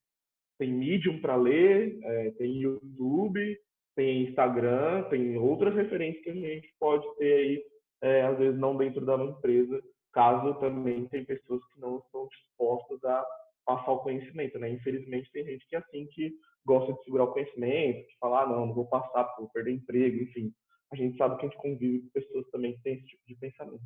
[0.58, 3.58] tem Medium para ler, é, tem YouTube,
[3.96, 7.64] tem Instagram, tem outras referências que a gente pode ter aí
[8.02, 9.82] é, às vezes não dentro da empresa,
[10.14, 13.26] caso também tem pessoas que não estão dispostas a
[13.66, 14.70] passar o conhecimento, né?
[14.70, 16.34] Infelizmente tem gente que é assim que
[16.66, 19.74] gosta de segurar o conhecimento, que fala, ah, não, não vou passar, porque vou perder
[19.74, 20.54] emprego, enfim.
[20.92, 23.36] A gente sabe que a gente convive com pessoas também que têm esse tipo de
[23.36, 23.84] pensamento.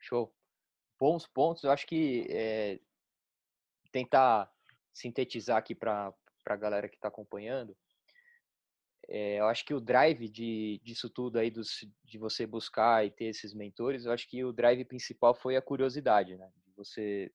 [0.00, 0.32] Show.
[0.98, 1.64] Bons pontos.
[1.64, 2.78] Eu acho que é,
[3.92, 4.50] tentar
[4.92, 6.14] sintetizar aqui para
[6.46, 7.76] a galera que está acompanhando,
[9.08, 13.10] é, eu acho que o drive de, disso tudo aí, dos, de você buscar e
[13.10, 16.50] ter esses mentores, eu acho que o drive principal foi a curiosidade, né?
[16.76, 17.32] Você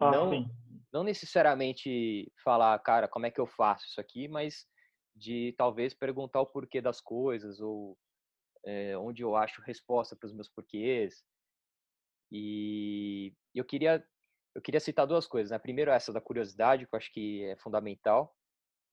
[0.00, 0.50] ah, não,
[0.92, 4.66] não necessariamente falar, cara, como é que eu faço isso aqui, mas
[5.14, 7.96] de talvez perguntar o porquê das coisas ou
[8.64, 11.24] é, onde eu acho resposta para os meus porquês.
[12.30, 14.04] E eu queria
[14.54, 15.50] eu queria citar duas coisas.
[15.50, 15.58] Né?
[15.58, 18.34] Primeiro essa da curiosidade, que eu acho que é fundamental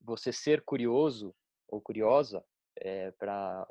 [0.04, 1.34] você ser curioso
[1.68, 2.44] ou curiosa
[2.78, 3.68] é, para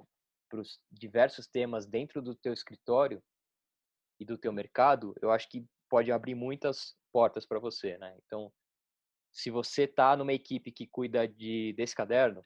[0.54, 3.22] os diversos temas dentro do teu escritório
[4.18, 8.16] e do teu mercado, eu acho que pode abrir muitas portas para você, né?
[8.24, 8.52] Então,
[9.30, 12.44] se você está numa equipe que cuida de desse caderno,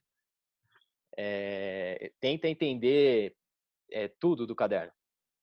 [1.16, 3.36] é, tenta entender
[3.90, 4.92] é, tudo do caderno,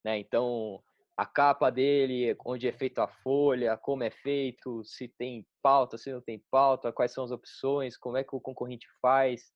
[0.04, 0.18] né?
[0.18, 0.82] Então,
[1.16, 6.12] a capa dele, onde é feita a folha, como é feito, se tem pauta, se
[6.12, 9.52] não tem pauta, quais são as opções, como é que o concorrente faz,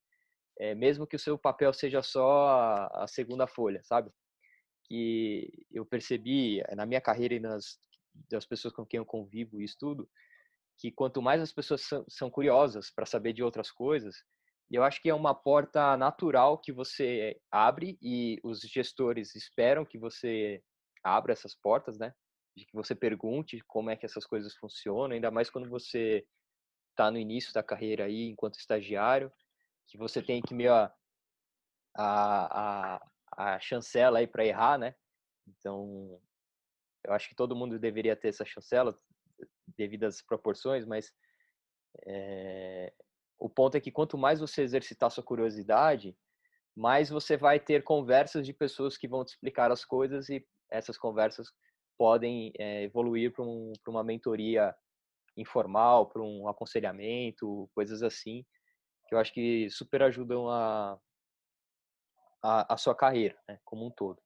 [0.58, 4.10] é, mesmo que o seu papel seja só a, a, segunda folha, sabe?
[4.84, 7.78] Que eu percebi eh, na minha carreira e nas
[8.28, 10.08] das pessoas com quem eu convivo e estudo,
[10.78, 14.16] que quanto mais as pessoas são, são curiosas para saber de outras coisas,
[14.70, 19.98] eu acho que é uma porta natural que você abre e os gestores esperam que
[19.98, 20.62] você
[21.02, 22.14] abra essas portas, né?
[22.56, 26.26] De que você pergunte como é que essas coisas funcionam, ainda mais quando você
[26.90, 29.32] está no início da carreira aí, enquanto estagiário,
[29.86, 30.92] que você tem que meio a,
[31.94, 34.94] a, a, a chancela aí para errar, né?
[35.46, 36.20] Então,
[37.04, 38.98] eu acho que todo mundo deveria ter essa chancela,
[39.76, 41.12] devido às proporções, mas
[42.06, 42.92] é,
[43.38, 46.16] o ponto é que quanto mais você exercitar sua curiosidade,
[46.74, 50.98] mais você vai ter conversas de pessoas que vão te explicar as coisas e essas
[50.98, 51.52] conversas
[51.96, 54.74] podem é, evoluir para um, uma mentoria
[55.36, 58.44] informal, para um aconselhamento, coisas assim,
[59.08, 60.98] que eu acho que super ajudam a,
[62.42, 64.20] a, a sua carreira, né, como um todo.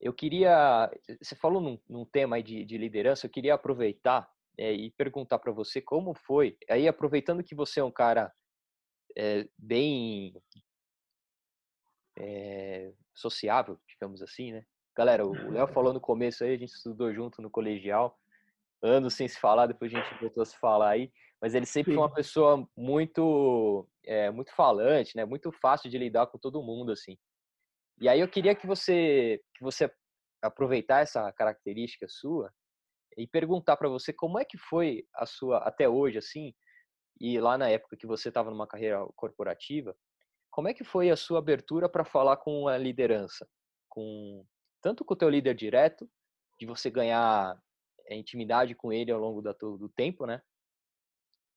[0.00, 4.28] Eu queria, você falou num, num tema de, de, liderança, eu queria aproveitar
[4.58, 8.32] é, e perguntar para você como foi, aí aproveitando que você é um cara
[9.16, 10.34] é, bem
[12.18, 14.66] é, sociável, digamos assim, né?
[14.96, 18.18] Galera, o Léo falou no começo aí, a gente estudou junto no colegial,
[18.82, 21.92] anos sem se falar, depois a gente voltou a se falar aí, mas ele sempre
[21.92, 21.96] Sim.
[21.96, 25.24] foi uma pessoa muito, é, muito falante, né?
[25.24, 27.16] Muito fácil de lidar com todo mundo, assim.
[28.00, 29.90] E aí eu queria que você, que você
[30.42, 32.52] aproveitar essa característica sua
[33.16, 36.54] e perguntar para você como é que foi a sua até hoje, assim,
[37.20, 39.96] e lá na época que você estava numa carreira corporativa,
[40.50, 43.48] como é que foi a sua abertura para falar com a liderança,
[43.88, 44.44] com
[44.82, 46.10] tanto com o teu líder direto,
[46.58, 47.56] de você ganhar
[48.06, 50.42] eh, intimidade com ele ao longo do, do tempo, né?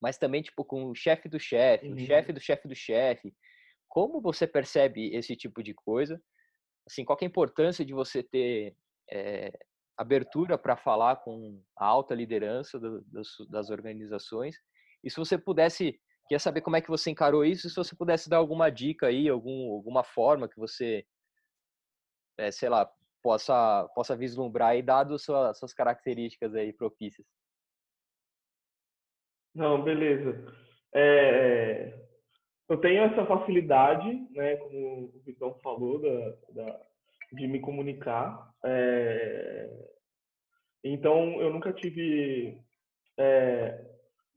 [0.00, 1.94] Mas também, tipo, com o chefe do chefe, uhum.
[1.94, 3.34] o chefe do chefe do chefe.
[3.88, 6.20] Como você percebe esse tipo de coisa?
[6.86, 8.76] Assim, qual é a importância de você ter
[9.10, 9.52] é,
[9.96, 14.56] abertura para falar com a alta liderança do, das, das organizações?
[15.02, 15.98] E se você pudesse,
[16.28, 19.28] quer saber como é que você encarou isso, se você pudesse dar alguma dica aí,
[19.28, 21.06] algum, alguma forma que você,
[22.38, 22.90] é, sei lá,
[23.26, 27.26] possa, possa vislumbrar e dado suas, suas características aí propícias.
[29.52, 30.46] Não, beleza.
[30.94, 31.92] É,
[32.68, 36.80] eu tenho essa facilidade, né, como o Vitão falou, da, da
[37.32, 38.54] de me comunicar.
[38.64, 39.68] É,
[40.84, 42.62] então, eu nunca tive
[43.18, 43.84] é,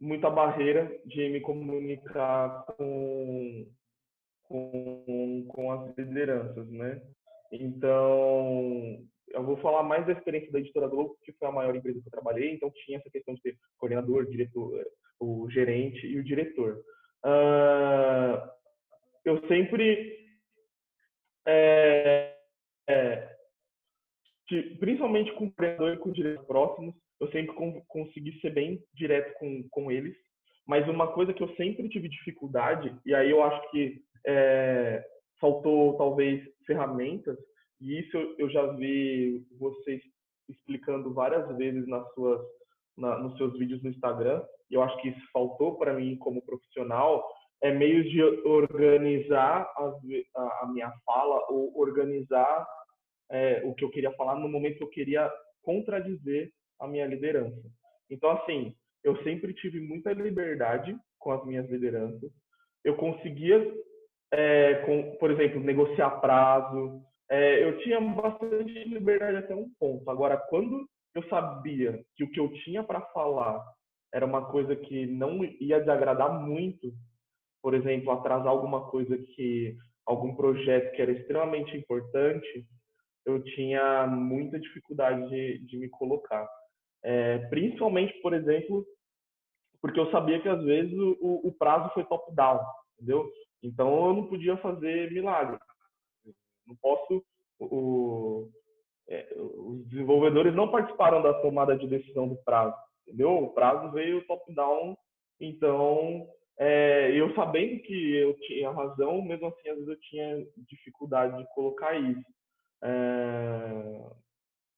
[0.02, 3.72] muita barreira de me comunicar com,
[4.42, 7.00] com, com as lideranças, né?
[7.52, 12.00] Então, eu vou falar mais da experiência da editora Globo, que foi a maior empresa
[12.02, 14.86] que eu trabalhei, então tinha essa questão de ter coordenador, diretor,
[15.20, 16.82] o gerente e o diretor.
[17.26, 18.50] Uh,
[19.26, 20.18] eu sempre,
[21.48, 22.36] é,
[22.88, 23.36] é,
[24.80, 27.54] principalmente com o coordenador e com diretores próximos, eu sempre
[27.88, 30.16] consegui ser bem direto com, com eles.
[30.66, 35.04] Mas uma coisa que eu sempre tive dificuldade, e aí eu acho que é,
[35.40, 37.38] faltou talvez ferramentas,
[37.82, 40.02] e isso eu já vi vocês
[40.50, 42.42] explicando várias vezes nas suas,
[42.98, 46.46] na, nos seus vídeos no Instagram, e eu acho que isso faltou para mim como
[46.46, 47.26] profissional,
[47.62, 52.66] é meios de organizar a, a minha fala ou organizar
[53.30, 55.32] é, o que eu queria falar no momento que eu queria
[55.62, 57.62] contradizer a minha liderança.
[58.10, 58.74] Então, assim,
[59.04, 62.32] eu sempre tive muita liberdade com as minhas lideranças.
[62.84, 63.60] Eu conseguia,
[64.32, 67.02] é, com, por exemplo, negociar prazo.
[67.30, 70.10] É, eu tinha bastante liberdade até um ponto.
[70.10, 73.64] Agora, quando eu sabia que o que eu tinha para falar
[74.14, 76.92] era uma coisa que não ia desagradar muito,
[77.62, 79.76] por exemplo, atrasar alguma coisa que
[80.06, 82.66] algum projeto que era extremamente importante,
[83.26, 86.48] eu tinha muita dificuldade de, de me colocar.
[87.04, 88.86] É, principalmente, por exemplo,
[89.82, 92.60] porque eu sabia que às vezes o, o prazo foi top-down,
[92.96, 93.30] entendeu?
[93.62, 95.60] Então eu não podia fazer milagre.
[96.66, 97.24] Não posso.
[97.60, 98.50] O,
[99.10, 103.44] é, os desenvolvedores não participaram da tomada de decisão do prazo, entendeu?
[103.44, 104.96] O prazo veio top-down,
[105.42, 111.38] então é, eu sabendo que eu tinha razão, mesmo assim às vezes eu tinha dificuldade
[111.38, 112.24] de colocar isso.
[112.82, 114.10] É,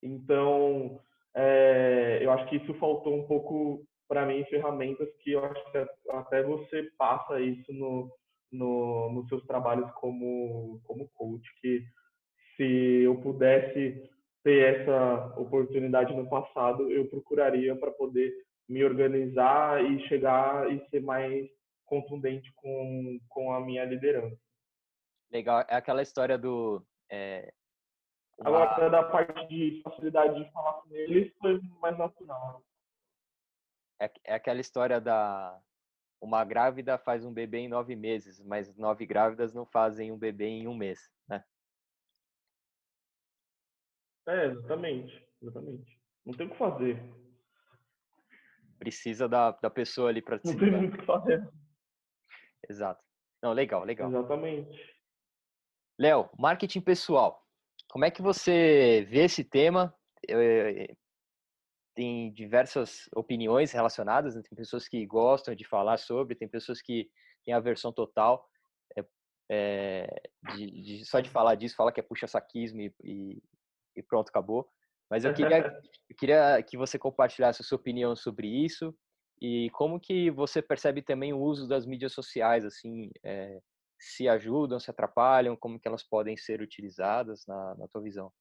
[0.01, 0.99] então
[1.35, 5.77] é, eu acho que isso faltou um pouco para mim ferramentas que eu acho que
[6.09, 8.11] até você passa isso no,
[8.51, 11.83] no, nos seus trabalhos como, como coach, que
[12.55, 14.09] se eu pudesse
[14.43, 18.33] ter essa oportunidade no passado, eu procuraria para poder
[18.67, 21.47] me organizar e chegar e ser mais
[21.85, 24.37] contundente com, com a minha liderança.
[25.31, 27.53] Legal, é aquela história do é,
[28.43, 32.63] Agora, da parte de facilidade de falar com eles, foi mais natural.
[33.99, 35.59] É, é aquela história da.
[36.21, 40.45] Uma grávida faz um bebê em nove meses, mas nove grávidas não fazem um bebê
[40.45, 41.43] em um mês, né?
[44.27, 45.27] É, exatamente.
[45.41, 45.99] Exatamente.
[46.23, 47.03] Não tem o que fazer.
[48.77, 51.49] Precisa da, da pessoa ali para Não tem muito o que fazer.
[52.69, 53.03] Exato.
[53.41, 54.07] Não, legal, legal.
[54.09, 55.01] Exatamente.
[55.97, 57.43] Léo, marketing pessoal.
[57.89, 59.93] Como é que você vê esse tema?
[62.01, 64.41] Tem diversas opiniões relacionadas, né?
[64.41, 67.07] tem pessoas que gostam de falar sobre, tem pessoas que
[67.45, 68.43] têm a versão total.
[68.97, 69.05] É,
[69.51, 70.21] é,
[70.55, 73.43] de, de, só de falar disso, fala que é puxa-saquismo e, e,
[73.97, 74.67] e, pronto, acabou.
[75.11, 75.57] Mas eu queria,
[76.09, 78.97] eu queria que você compartilhasse a sua opinião sobre isso
[79.39, 83.61] e como que você percebe também o uso das mídias sociais, assim, é,
[83.99, 88.33] se ajudam, se atrapalham, como que elas podem ser utilizadas na, na tua visão?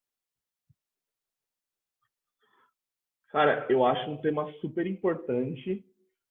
[3.31, 5.85] Cara, eu acho um tema super importante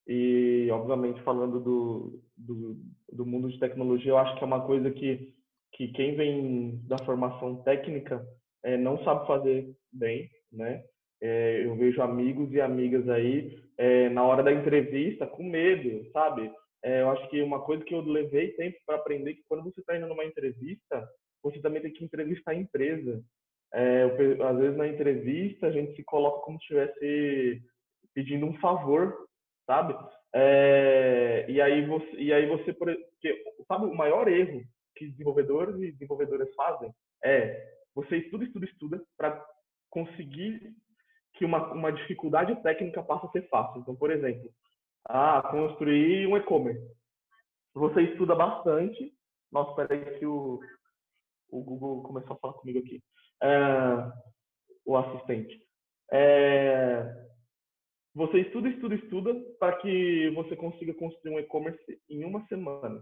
[0.08, 2.78] e, obviamente, falando do, do,
[3.12, 5.34] do, mundo de tecnologia, eu acho que é uma coisa que,
[5.74, 8.26] que quem vem da formação técnica
[8.64, 10.84] é, não sabe fazer bem, né?
[11.22, 16.52] É, eu vejo amigos e amigas aí é, na hora da entrevista com medo, sabe?
[16.82, 19.82] Eu acho que uma coisa que eu levei tempo para aprender é que quando você
[19.82, 21.08] está indo numa entrevista,
[21.44, 23.22] você também tem que entrevistar a empresa.
[23.74, 27.62] É, eu, às vezes na entrevista a gente se coloca como se estivesse
[28.14, 29.28] pedindo um favor,
[29.66, 29.96] sabe?
[30.34, 34.62] É, e aí você, e aí você, porque, sabe, o maior erro
[34.96, 36.94] que desenvolvedores e desenvolvedoras fazem
[37.24, 39.46] é você estuda, estuda, estuda para
[39.90, 40.74] conseguir
[41.34, 43.82] que uma, uma dificuldade técnica passe a ser fácil.
[43.82, 44.50] Então, por exemplo,
[45.06, 46.86] ah, construir um e-commerce.
[47.74, 49.14] Você estuda bastante.
[49.52, 50.60] Nossa, peraí que o,
[51.50, 53.02] o Google começou a falar comigo aqui.
[54.86, 55.62] O assistente.
[56.12, 57.20] É,
[58.16, 63.02] você estuda, estuda, estuda para que você consiga construir um e-commerce em uma semana.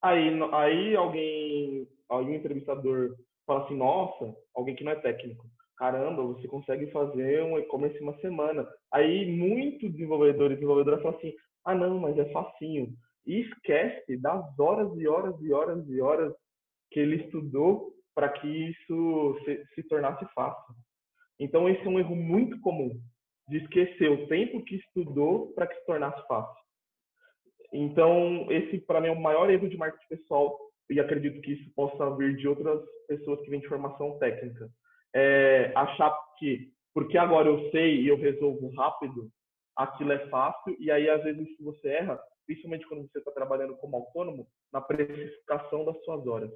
[0.00, 3.16] Aí, aí alguém, algum entrevistador
[3.46, 5.44] fala assim, nossa, alguém que não é técnico,
[5.76, 8.68] caramba, você consegue fazer um e-commerce em uma semana.
[8.92, 12.94] Aí muitos desenvolvedores e desenvolvedoras falam assim, ah não, mas é facinho.
[13.26, 16.32] E esquece das horas e horas e horas e horas
[16.90, 20.74] que ele estudou para que isso se, se tornasse fácil.
[21.38, 23.00] Então esse é um erro muito comum
[23.48, 26.60] de esquecer o tempo que estudou para que se tornasse fácil.
[27.72, 30.58] Então, esse para mim é o maior erro de marketing pessoal
[30.90, 34.68] e acredito que isso possa vir de outras pessoas que vêm de formação técnica.
[35.14, 39.30] É achar que, porque agora eu sei e eu resolvo rápido,
[39.76, 43.76] aquilo é fácil, e aí às vezes se você erra, principalmente quando você está trabalhando
[43.76, 46.50] como autônomo, na precificação das suas horas.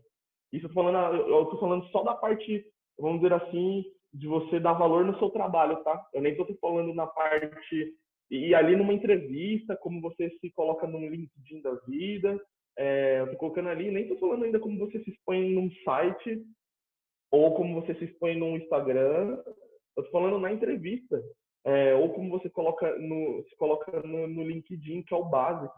[0.53, 2.65] Isso falando, eu estou falando só da parte,
[2.99, 6.07] vamos dizer assim, de você dar valor no seu trabalho, tá?
[6.13, 7.95] Eu nem estou falando na parte
[8.31, 12.41] e ali numa entrevista, como você se coloca num LinkedIn da vida,
[12.79, 16.43] é, eu tô colocando ali, nem tô falando ainda como você se expõe num site
[17.31, 19.39] ou como você se expõe num Instagram,
[19.97, 21.23] eu tô falando na entrevista,
[21.65, 25.75] é, ou como você coloca no, se coloca no, no LinkedIn, que é o básico.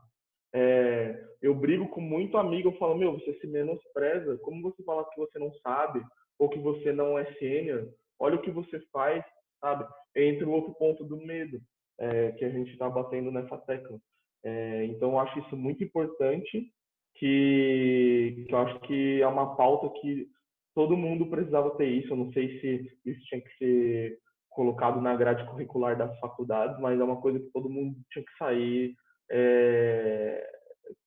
[0.54, 5.04] É, eu brigo com muito amigo, eu falo, meu, você se menospreza, como você fala
[5.10, 6.00] que você não sabe,
[6.38, 7.88] ou que você não é sênior,
[8.18, 9.24] olha o que você faz,
[9.60, 9.84] sabe?
[10.14, 11.60] Entra o outro ponto do medo
[11.98, 13.98] é, que a gente está batendo nessa tecla.
[14.44, 16.70] É, então, eu acho isso muito importante,
[17.16, 20.28] que, que eu acho que é uma pauta que
[20.74, 22.12] todo mundo precisava ter isso.
[22.12, 24.18] Eu não sei se isso tinha que ser
[24.50, 28.36] colocado na grade curricular das faculdades, mas é uma coisa que todo mundo tinha que
[28.36, 28.94] sair
[29.36, 30.48] é,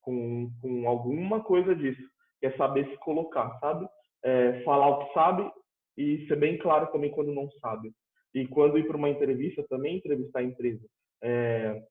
[0.02, 2.02] com, com alguma coisa disso,
[2.42, 3.88] que é saber se colocar, sabe?
[4.24, 5.52] É, falar o que sabe
[5.98, 7.94] e ser bem claro também quando não sabe.
[8.36, 10.86] E quando ir para uma entrevista, também entrevistar a empresa.
[11.24, 11.82] É,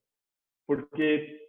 [0.67, 1.41] porque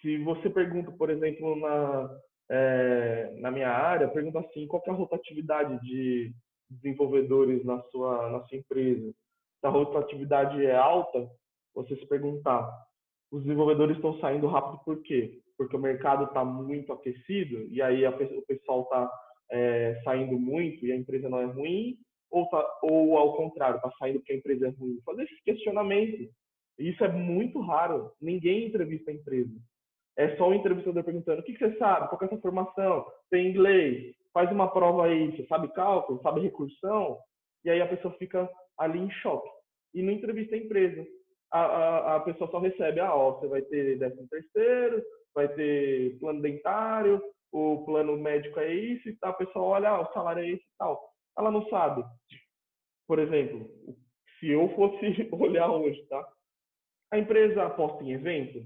[0.00, 2.18] se você pergunta, por exemplo, na,
[2.50, 6.32] é, na minha área, pergunta assim, qual é a rotatividade de
[6.70, 9.12] desenvolvedores na sua, na sua empresa?
[9.60, 11.28] Se a rotatividade é alta,
[11.74, 12.66] você se perguntar,
[13.30, 15.40] os desenvolvedores estão saindo rápido por quê?
[15.56, 19.10] Porque o mercado está muito aquecido e aí a, o pessoal está
[19.50, 21.98] é, saindo muito e a empresa não é ruim,
[22.30, 25.00] ou, tá, ou ao contrário, está saindo porque a empresa é ruim?
[25.04, 26.30] Fazer esse questionamento.
[26.78, 28.12] Isso é muito raro.
[28.20, 29.50] Ninguém entrevista a empresa.
[30.16, 32.08] É só o entrevistador perguntando: o que, que você sabe?
[32.08, 33.06] Qual é a sua formação?
[33.30, 34.14] Tem inglês?
[34.32, 35.36] Faz uma prova aí.
[35.36, 36.20] Você sabe cálculo?
[36.22, 37.18] Sabe recursão?
[37.64, 39.48] E aí a pessoa fica ali em choque.
[39.92, 41.04] E não entrevista a empresa.
[41.52, 45.02] A, a, a pessoa só recebe: ah, ó, você vai ter décimo terceiro,
[45.34, 47.22] vai ter plano dentário,
[47.52, 49.30] o plano médico é isso e tal.
[49.30, 52.04] A pessoa olha: ah, o salário é esse e tal ela não sabe.
[53.06, 53.68] Por exemplo,
[54.38, 56.26] se eu fosse olhar hoje, tá?
[57.10, 58.64] A empresa aposta em evento?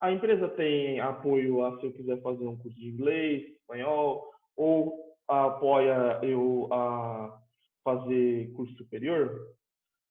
[0.00, 5.16] A empresa tem apoio a se eu quiser fazer um curso de inglês, espanhol, ou
[5.26, 7.40] apoia eu a
[7.82, 9.56] fazer curso superior?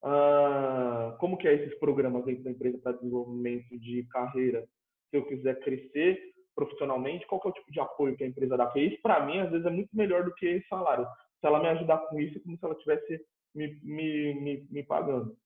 [0.03, 4.67] Ah, como que é esses programas dentro da empresa para desenvolvimento de carreira?
[5.09, 6.19] Se eu quiser crescer
[6.55, 8.65] profissionalmente, qual que é o tipo de apoio que a empresa dá?
[8.65, 11.07] Porque isso, para mim, às vezes é muito melhor do que salário
[11.39, 14.83] se ela me ajudar com isso, é como se ela estivesse me, me, me, me
[14.83, 15.37] pagando.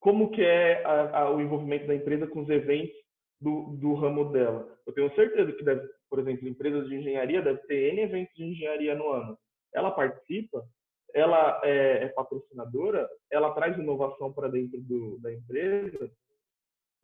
[0.00, 2.96] como que é a, a, o envolvimento da empresa com os eventos
[3.40, 4.68] do, do ramo dela?
[4.86, 8.44] Eu tenho certeza que, deve, por exemplo, empresas de engenharia deve ter N eventos de
[8.44, 9.38] engenharia no ano.
[9.74, 10.64] Ela participa,
[11.14, 16.10] ela é, é patrocinadora, ela traz inovação para dentro do, da empresa.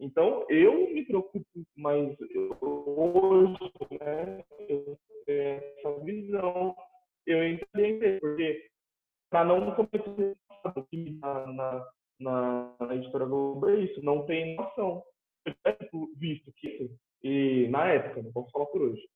[0.01, 1.45] Então, eu me preocupo
[1.77, 2.17] mais
[2.61, 3.59] hoje,
[4.01, 4.45] né?
[4.69, 4.99] Eu
[5.29, 6.75] essa visão,
[7.27, 8.67] eu entendi, porque
[9.31, 10.37] para não cometer
[11.21, 11.87] na,
[12.19, 15.03] na, na editora Globo é isso, não tem noção.
[16.17, 16.91] Visto que,
[17.23, 19.07] e na época, não posso falar por hoje,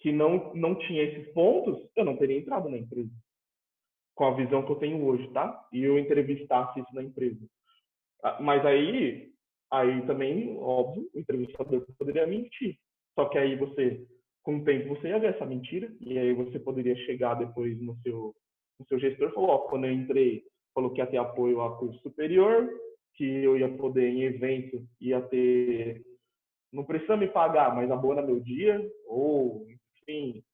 [0.00, 3.10] que não, não tinha esses pontos, eu não teria entrado na empresa.
[4.16, 5.64] Com a visão que eu tenho hoje, tá?
[5.72, 7.46] E eu entrevistasse isso na empresa.
[8.24, 9.30] Ah, mas aí,
[9.70, 12.76] aí também, óbvio, o entrevistador poderia mentir.
[13.14, 14.04] Só que aí você
[14.42, 17.96] com o tempo você ia ver essa mentira e aí você poderia chegar depois no
[17.96, 18.34] seu
[18.78, 20.44] no seu gestor e falar, ó, quando eu entrei,
[20.74, 22.68] falou que ia ter apoio a curso superior,
[23.14, 26.02] que eu ia poder em evento, ia ter
[26.72, 29.66] não precisa me pagar, mas abona meu dia ou
[30.02, 30.44] enfim,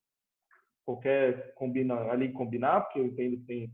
[0.85, 3.71] qualquer combina ali combinar, porque eu entendo que tem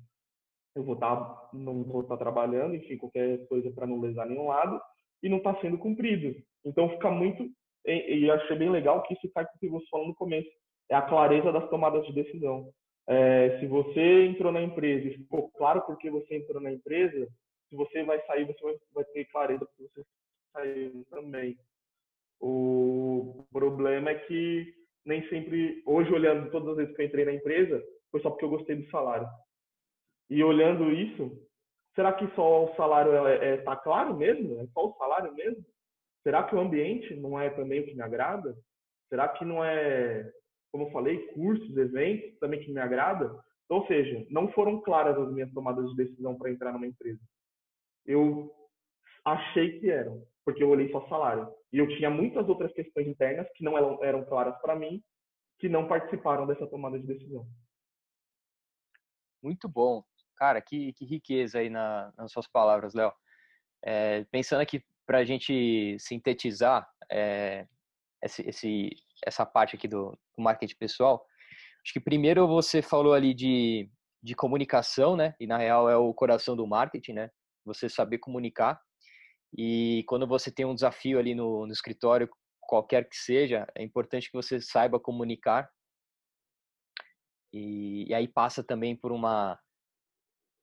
[0.74, 4.26] eu vou estar tá, não vou estar tá trabalhando, enfim, qualquer coisa para não lesar
[4.26, 4.80] nenhum lado
[5.22, 6.34] e não está sendo cumprido.
[6.64, 7.50] Então fica muito
[7.84, 10.48] e, e achei bem legal que isso cai com o que você falou no começo,
[10.88, 12.70] é a clareza das tomadas de decisão.
[13.08, 17.26] É, se você entrou na empresa e ficou claro porque você entrou na empresa,
[17.68, 20.04] se você vai sair, você vai, vai ter clareza que você
[20.52, 21.56] saiu também.
[22.40, 24.74] O problema é que
[25.04, 28.44] nem sempre, hoje olhando todas as vezes que eu entrei na empresa, foi só porque
[28.44, 29.26] eu gostei do salário.
[30.30, 31.30] E olhando isso,
[31.94, 34.60] será que só o salário é, é tá claro mesmo?
[34.60, 35.64] É só o salário mesmo?
[36.22, 38.54] Será que o ambiente não é também o que me agrada?
[39.08, 40.30] Será que não é,
[40.70, 43.34] como eu falei, cursos, eventos também que me agrada?
[43.68, 47.20] Ou seja, não foram claras as minhas tomadas de decisão para entrar numa empresa.
[48.04, 48.50] Eu
[49.24, 51.48] achei que eram, porque eu olhei só salário.
[51.72, 55.02] E eu tinha muitas outras questões internas que não eram, eram claras para mim,
[55.58, 57.46] que não participaram dessa tomada de decisão.
[59.42, 60.02] Muito bom.
[60.36, 63.12] Cara, que, que riqueza aí na, nas suas palavras, Léo.
[63.84, 67.66] É, pensando aqui para a gente sintetizar é,
[68.22, 68.90] esse, esse,
[69.24, 71.24] essa parte aqui do, do, marketing pessoal,
[71.84, 73.90] acho que primeiro você falou ali de,
[74.22, 75.34] de comunicação, né?
[75.40, 77.30] E na real é o coração do marketing, né?
[77.64, 78.80] Você saber comunicar.
[79.56, 82.28] E quando você tem um desafio ali no, no escritório,
[82.60, 85.70] qualquer que seja, é importante que você saiba comunicar
[87.52, 89.58] e, e, aí passa também por uma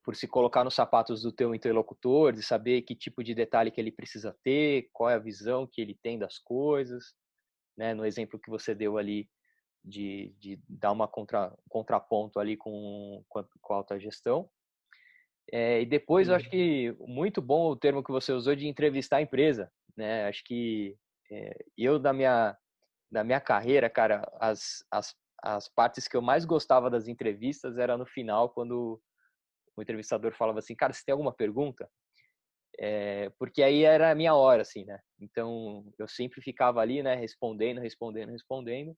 [0.04, 3.80] por se colocar nos sapatos do teu interlocutor, de saber que tipo de detalhe que
[3.80, 7.12] ele precisa ter, qual é a visão que ele tem das coisas,
[7.76, 7.92] né?
[7.92, 9.28] No exemplo que você deu ali
[9.84, 14.48] de, de dar uma contra, um contraponto ali com, com a alta gestão.
[15.52, 19.18] É, e depois, eu acho que muito bom o termo que você usou de entrevistar
[19.18, 20.26] a empresa, né?
[20.26, 20.96] Acho que
[21.30, 22.56] é, eu, da minha,
[23.10, 27.96] da minha carreira, cara, as, as as partes que eu mais gostava das entrevistas era
[27.96, 29.00] no final, quando
[29.76, 31.88] o entrevistador falava assim, cara, você tem alguma pergunta?
[32.78, 34.98] É, porque aí era a minha hora, assim, né?
[35.20, 38.96] Então, eu sempre ficava ali, né, respondendo, respondendo, respondendo.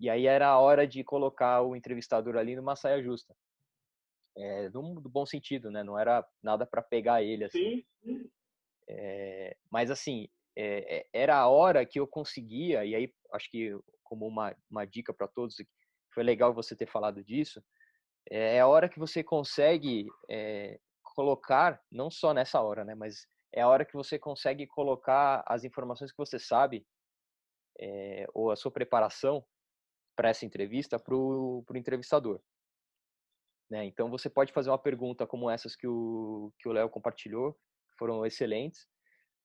[0.00, 3.34] E aí era a hora de colocar o entrevistador ali numa saia justa.
[4.36, 5.82] É, no, no bom sentido, né?
[5.82, 7.84] Não era nada para pegar ele, assim.
[8.88, 14.26] É, mas, assim, é, era a hora que eu conseguia, e aí acho que como
[14.26, 15.56] uma, uma dica para todos,
[16.12, 17.62] foi legal você ter falado disso,
[18.30, 20.06] é a hora que você consegue
[21.02, 25.64] colocar, não só nessa hora, né, mas é a hora que você consegue colocar as
[25.64, 26.86] informações que você sabe,
[28.32, 29.44] ou a sua preparação
[30.16, 32.40] para essa entrevista para o entrevistador.
[33.74, 33.84] Né?
[33.86, 37.96] Então, você pode fazer uma pergunta como essas que o que o Léo compartilhou, que
[37.98, 38.86] foram excelentes.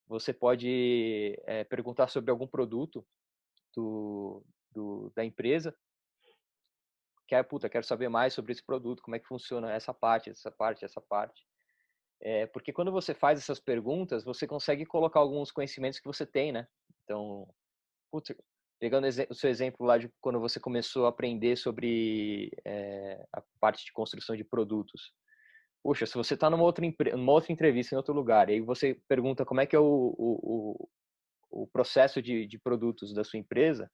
[0.07, 3.03] Você pode é, perguntar sobre algum produto
[3.75, 5.75] do, do, da empresa.
[7.27, 10.51] Quer, puta, quero saber mais sobre esse produto, como é que funciona essa parte, essa
[10.51, 11.43] parte, essa parte.
[12.21, 16.51] É, porque quando você faz essas perguntas, você consegue colocar alguns conhecimentos que você tem,
[16.51, 16.67] né?
[17.03, 17.51] Então,
[18.11, 18.31] putz,
[18.79, 23.85] pegando o seu exemplo lá de quando você começou a aprender sobre é, a parte
[23.85, 25.13] de construção de produtos.
[25.83, 28.99] Puxa, se você está numa outra, numa outra entrevista em outro lugar, e aí você
[29.07, 30.89] pergunta como é que é o, o,
[31.49, 33.89] o, processo de, de produtos da sua empresa,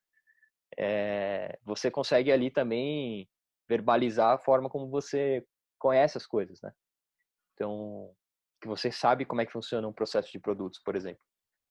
[0.78, 3.28] é, você consegue ali também
[3.68, 5.44] verbalizar a forma como você
[5.80, 6.72] conhece as coisas, né?
[7.54, 8.12] Então,
[8.62, 11.22] que você sabe como é que funciona um processo de produtos, por exemplo,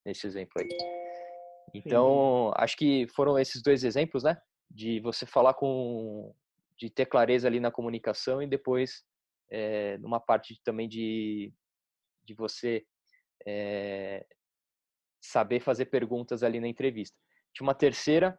[0.04, 1.03] nesse exemplo aí.
[1.72, 2.62] Então, Sim.
[2.62, 4.36] acho que foram esses dois exemplos, né?
[4.70, 6.34] De você falar com,
[6.76, 9.04] de ter clareza ali na comunicação e depois
[9.50, 11.52] é, numa parte também de,
[12.24, 12.84] de você
[13.46, 14.26] é,
[15.20, 17.16] saber fazer perguntas ali na entrevista.
[17.52, 18.38] Tinha uma terceira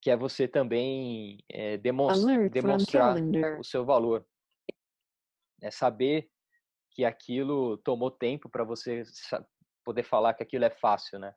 [0.00, 3.16] que é você também é, demonstra, demonstrar
[3.58, 4.26] o seu valor.
[5.62, 6.30] É saber
[6.90, 9.02] que aquilo tomou tempo para você
[9.82, 11.34] poder falar que aquilo é fácil, né?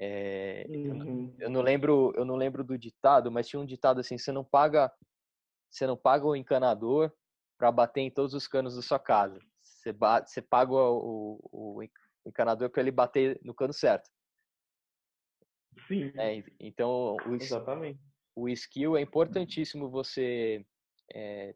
[0.00, 1.34] É, uhum.
[1.38, 4.44] eu, não, lembro, eu não lembro do ditado, mas tinha um ditado assim: você não
[4.44, 4.92] paga,
[5.68, 7.12] você não paga o encanador
[7.58, 9.40] para bater em todos os canos da sua casa.
[9.60, 11.82] Você, bate, você paga o, o, o
[12.26, 14.08] encanador para ele bater no cano certo.
[15.86, 16.12] Sim.
[16.16, 18.00] É, então, o, Exatamente.
[18.34, 20.64] o skill é importantíssimo você
[21.12, 21.54] é,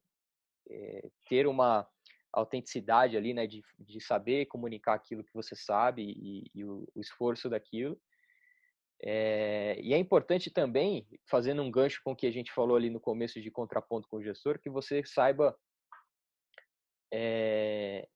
[0.70, 1.86] é, ter uma
[2.32, 7.00] autenticidade ali, né, de, de saber comunicar aquilo que você sabe e, e o, o,
[7.00, 8.00] esforço daquilo.
[9.04, 12.88] É, e é importante também, fazendo um gancho com o que a gente falou ali
[12.88, 15.56] no começo de contraponto com o gestor, que você saiba
[17.12, 18.08] é,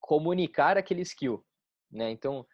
[0.00, 1.44] comunicar aquele skill.
[1.90, 2.10] Né?
[2.10, 2.44] Então,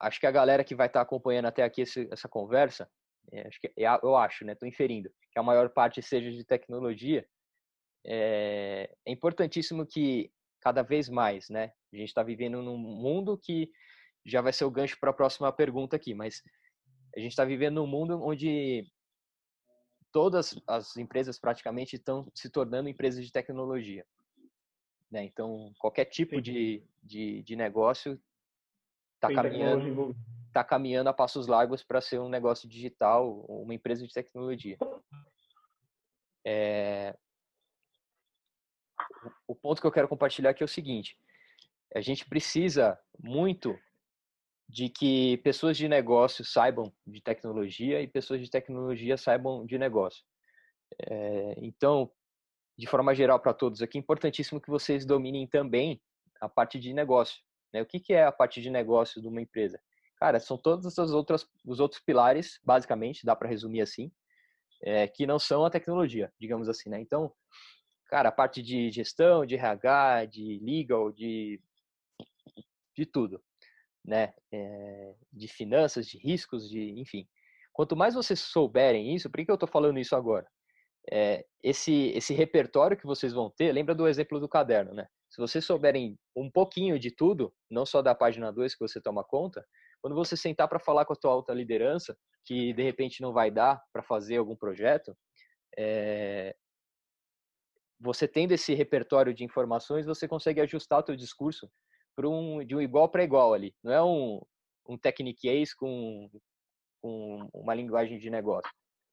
[0.00, 2.90] acho que a galera que vai estar tá acompanhando até aqui esse, essa conversa,
[3.30, 6.44] é, acho que, é, eu acho, né, estou inferindo, que a maior parte seja de
[6.44, 7.24] tecnologia,
[8.06, 13.70] é importantíssimo que cada vez mais, né, a gente está vivendo num mundo que
[14.26, 16.42] já vai ser o gancho para a próxima pergunta aqui, mas
[17.16, 18.86] a gente está vivendo num mundo onde
[20.10, 24.04] todas as empresas praticamente estão se tornando empresas de tecnologia.
[25.10, 25.24] Né?
[25.24, 28.20] Então, qualquer tipo de, de, de negócio
[29.14, 30.16] está caminhando,
[30.52, 34.76] tá caminhando a passos largos para ser um negócio digital, uma empresa de tecnologia.
[36.44, 37.16] É...
[39.46, 41.18] O ponto que eu quero compartilhar aqui é o seguinte:
[41.94, 43.78] a gente precisa muito
[44.68, 50.24] de que pessoas de negócio saibam de tecnologia e pessoas de tecnologia saibam de negócio.
[51.10, 52.10] É, então,
[52.76, 56.00] de forma geral para todos aqui, é importantíssimo que vocês dominem também
[56.40, 57.42] a parte de negócio.
[57.72, 57.82] Né?
[57.82, 59.80] O que, que é a parte de negócio de uma empresa?
[60.16, 64.10] Cara, são todos os outros, os outros pilares, basicamente, dá para resumir assim,
[64.82, 67.00] é, que não são a tecnologia, digamos assim, né?
[67.00, 67.32] Então,
[68.06, 71.60] cara, a parte de gestão, de RH, de legal, de,
[72.96, 73.42] de tudo
[74.04, 77.26] né, é, de finanças, de riscos, de, enfim.
[77.72, 80.46] Quanto mais vocês souberem isso, por que eu estou falando isso agora?
[81.10, 85.06] É, esse, esse repertório que vocês vão ter, lembra do exemplo do caderno, né?
[85.30, 89.24] Se vocês souberem um pouquinho de tudo, não só da página 2 que você toma
[89.24, 89.66] conta,
[90.00, 93.50] quando você sentar para falar com a tua alta liderança, que de repente não vai
[93.50, 95.16] dar para fazer algum projeto,
[95.76, 96.54] é,
[97.98, 101.70] você tendo esse repertório de informações, você consegue ajustar o teu discurso
[102.16, 103.74] para um de um igual para igual ali.
[103.82, 104.40] Não é um
[104.86, 106.30] um techniquez com
[107.00, 108.70] com uma linguagem de negócio.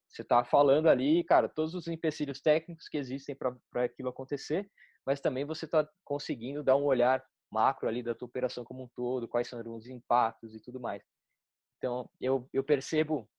[0.07, 4.69] Você está falando ali, cara, todos os empecilhos técnicos que existem para aquilo acontecer,
[5.05, 8.89] mas também você está conseguindo dar um olhar macro ali da tua operação como um
[8.95, 11.01] todo, quais são os impactos e tudo mais.
[11.77, 13.29] Então, eu, eu percebo,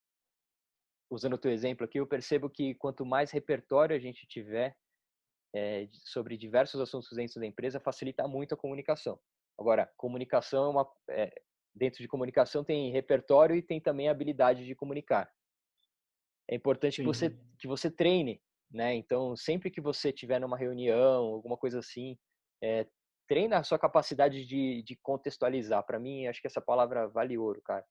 [1.11, 4.77] usando o teu exemplo aqui, eu percebo que quanto mais repertório a gente tiver
[5.55, 9.19] é, sobre diversos assuntos dentro da empresa, facilita muito a comunicação.
[9.59, 10.93] Agora, comunicação é uma.
[11.11, 11.43] É,
[11.75, 15.31] dentro de comunicação tem repertório e tem também habilidade de comunicar.
[16.51, 18.95] É importante que você, que você treine, né?
[18.95, 22.19] Então, sempre que você tiver numa reunião, alguma coisa assim,
[22.63, 22.87] é,
[23.27, 25.85] treina a sua capacidade de, de contextualizar.
[25.85, 27.85] Para mim, acho que essa palavra vale ouro, cara.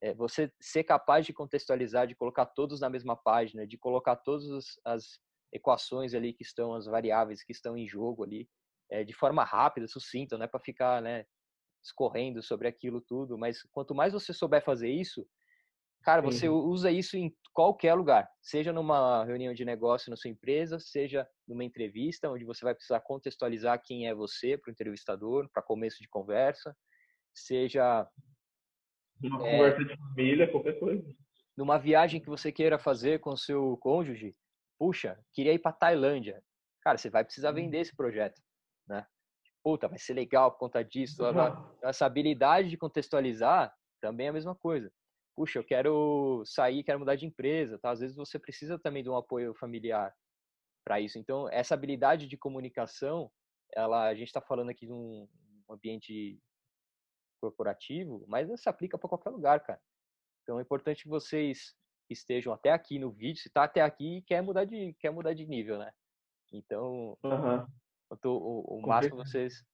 [0.00, 4.78] É você ser capaz de contextualizar, de colocar todos na mesma página, de colocar todas
[4.84, 5.18] as
[5.52, 8.48] equações ali que estão, as variáveis que estão em jogo ali,
[8.90, 11.24] é, de forma rápida, sucinta, não é para ficar né,
[11.82, 15.26] escorrendo sobre aquilo tudo, mas quanto mais você souber fazer isso,
[16.02, 20.78] cara, você usa isso em qualquer lugar, seja numa reunião de negócio na sua empresa,
[20.78, 25.62] seja numa entrevista, onde você vai precisar contextualizar quem é você para o entrevistador, para
[25.62, 26.76] começo de conversa,
[27.34, 28.06] seja.
[29.22, 31.04] Uma é, conversa de família, qualquer coisa.
[31.56, 34.36] Numa viagem que você queira fazer com seu cônjuge,
[34.78, 36.42] puxa, queria ir para Tailândia.
[36.82, 38.40] Cara, você vai precisar vender esse projeto
[38.86, 39.06] né?
[39.62, 41.24] Puta, vai ser legal por conta disso.
[41.24, 41.74] Uhum.
[41.82, 44.92] Essa habilidade de contextualizar também é a mesma coisa.
[45.34, 47.90] Puxa, eu quero sair, quero mudar de empresa, tá?
[47.90, 50.14] Às vezes você precisa também de um apoio familiar
[50.84, 51.18] para isso.
[51.18, 53.30] Então, essa habilidade de comunicação,
[53.74, 55.28] ela, a gente está falando aqui de um
[55.68, 56.38] ambiente
[57.40, 59.80] corporativo, mas ela se aplica para qualquer lugar, cara.
[60.42, 61.74] Então, é importante que vocês
[62.08, 65.44] estejam até aqui no vídeo, se está até aqui, quer mudar de quer mudar de
[65.44, 65.90] nível, né?
[66.52, 67.66] Então, uhum.
[68.08, 69.64] Quanto o, o máximo que vocês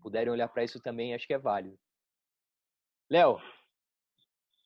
[0.00, 1.78] puderem olhar para isso também, acho que é válido.
[3.10, 3.38] Léo,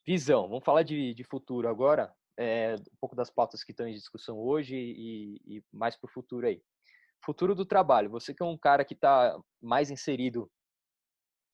[0.06, 0.48] visão.
[0.48, 2.14] Vamos falar de, de futuro agora.
[2.38, 6.12] É, um pouco das pautas que estão em discussão hoje e, e mais para o
[6.12, 6.62] futuro aí.
[7.22, 8.08] Futuro do trabalho.
[8.10, 10.50] Você que é um cara que está mais inserido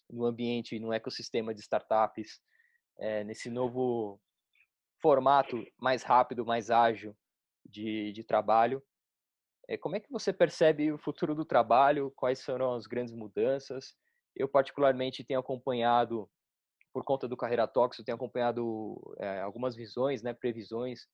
[0.09, 2.41] no ambiente, no ecossistema de startups,
[2.99, 4.21] é, nesse novo
[5.03, 7.17] formato mais rápido, mais ágil
[7.65, 8.83] de, de trabalho.
[9.69, 12.13] É, como é que você percebe o futuro do trabalho?
[12.15, 13.95] Quais serão as grandes mudanças?
[14.35, 16.31] Eu, particularmente, tenho acompanhado,
[16.93, 21.07] por conta do Carreira eu tenho acompanhado é, algumas visões, né, previsões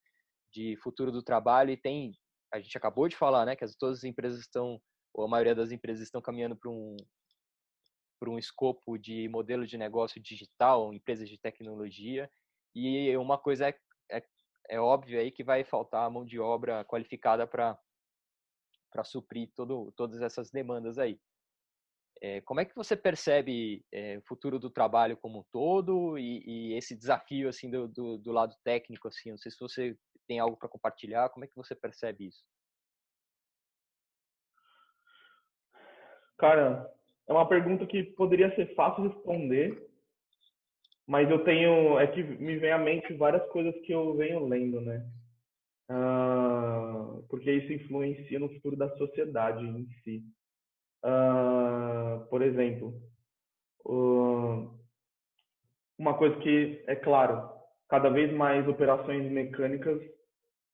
[0.53, 2.13] de futuro do trabalho e tem,
[2.53, 4.81] a gente acabou de falar, né, que as, todas as empresas estão,
[5.15, 6.97] ou a maioria das empresas estão caminhando para um
[8.21, 12.31] para um escopo de modelo de negócio digital, empresas de tecnologia,
[12.73, 13.75] e uma coisa é,
[14.13, 14.23] é,
[14.69, 17.77] é óbvio aí que vai faltar mão de obra qualificada para
[18.93, 21.19] para suprir todo, todas essas demandas aí.
[22.21, 26.43] É, como é que você percebe é, o futuro do trabalho como um todo e,
[26.47, 29.31] e esse desafio assim do, do, do, lado técnico assim?
[29.31, 29.97] Não sei se você
[30.29, 31.31] tem algo para compartilhar.
[31.31, 32.45] Como é que você percebe isso?
[36.39, 36.89] Cara,
[37.27, 39.91] é uma pergunta que poderia ser fácil de responder,
[41.07, 44.81] mas eu tenho é que me vem à mente várias coisas que eu venho lendo,
[44.81, 45.05] né?
[45.93, 47.02] uh,
[47.33, 50.23] porque isso influencia no futuro da sociedade em si.
[51.03, 52.95] Uh, por exemplo,
[53.87, 54.71] uh,
[55.99, 57.51] uma coisa que é claro,
[57.89, 59.99] cada vez mais operações mecânicas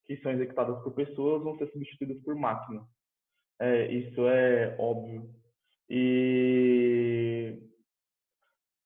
[0.04, 2.82] que são executadas por pessoas vão ser substituídas por máquinas.
[3.60, 5.30] É, isso é óbvio.
[5.88, 7.56] E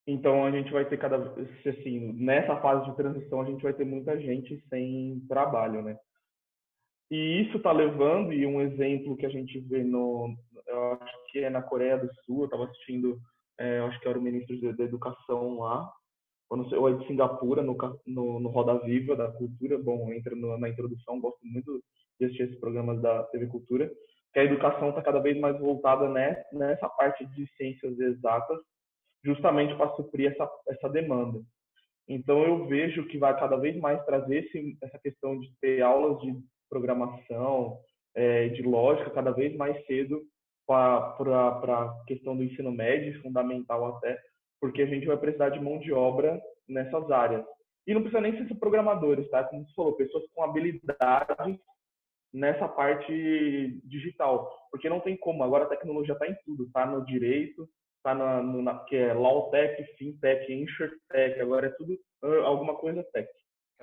[0.06, 3.86] então a gente vai ter cada assim, nessa fase de transição a gente vai ter
[3.86, 5.98] muita gente sem trabalho, né?
[7.12, 10.34] E isso está levando, e um exemplo que a gente vê no,
[10.66, 13.20] eu acho que é na Coreia do Sul, eu estava assistindo,
[13.60, 15.92] é, eu acho que era o ministro da Educação lá,
[16.48, 20.10] ou, não sei, ou é de Singapura, no, no, no Roda Viva da Cultura, bom,
[20.10, 21.84] entra no, na introdução, gosto muito
[22.18, 23.92] de assistir esses programas da TV Cultura,
[24.32, 28.58] que a educação está cada vez mais voltada né, nessa parte de ciências exatas,
[29.22, 31.42] justamente para suprir essa, essa demanda.
[32.08, 36.18] Então, eu vejo que vai cada vez mais trazer esse, essa questão de ter aulas
[36.22, 36.34] de
[36.72, 37.78] programação,
[38.14, 40.22] é, de lógica, cada vez mais cedo
[40.66, 44.18] para a questão do ensino médio, fundamental até,
[44.58, 47.44] porque a gente vai precisar de mão de obra nessas áreas.
[47.86, 49.44] E não precisa nem ser programadores, tá?
[49.44, 51.58] Como você falou, pessoas com habilidades
[52.32, 55.42] nessa parte digital, porque não tem como.
[55.42, 57.68] Agora a tecnologia está em tudo, tá no direito,
[58.02, 61.98] tá na, no, na que é law tech, fintech, insurtech, agora é tudo
[62.44, 63.28] alguma coisa tech,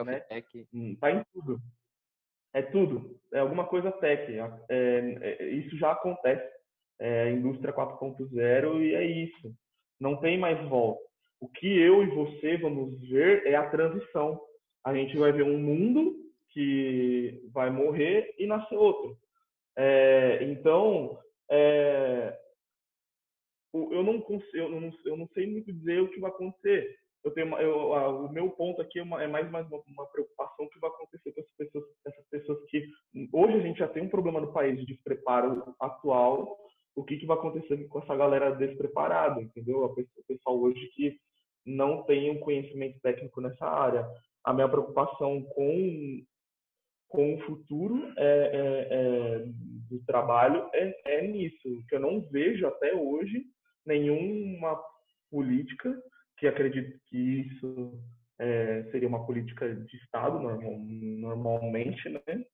[0.04, 0.22] né?
[0.22, 0.48] Tech.
[0.74, 1.60] Hum, em tudo.
[2.54, 4.32] É tudo, é alguma coisa tech.
[4.70, 6.50] É, é, isso já acontece.
[7.00, 9.54] É indústria 4.0 e é isso.
[10.00, 11.02] Não tem mais volta.
[11.40, 14.40] O que eu e você vamos ver é a transição.
[14.84, 16.16] A gente vai ver um mundo
[16.50, 19.18] que vai morrer e nascer outro.
[19.78, 21.18] É, então,
[21.50, 22.38] é,
[23.74, 26.98] eu, não, eu, não, eu não sei muito dizer o que vai acontecer.
[27.24, 27.92] Eu tenho, eu,
[28.26, 31.34] o meu ponto aqui é, uma, é mais, mais uma, uma, preocupação que vai acontecer
[31.34, 32.88] com essas pessoas, essas pessoas que
[33.34, 36.58] hoje a gente já tem um problema no país de despreparo atual.
[36.96, 39.84] O que, que vai acontecer com essa galera despreparada, entendeu?
[39.84, 39.96] O
[40.28, 41.18] pessoal hoje que
[41.66, 44.08] não tem um conhecimento técnico nessa área.
[44.44, 46.24] A minha preocupação com
[47.10, 49.46] com o futuro é, é, é,
[49.90, 53.44] do trabalho é, é nisso, que eu não vejo até hoje
[53.84, 54.80] nenhuma
[55.32, 55.92] política
[56.40, 58.00] que acredito que isso
[58.40, 62.46] é, seria uma política de Estado normal, normalmente, né?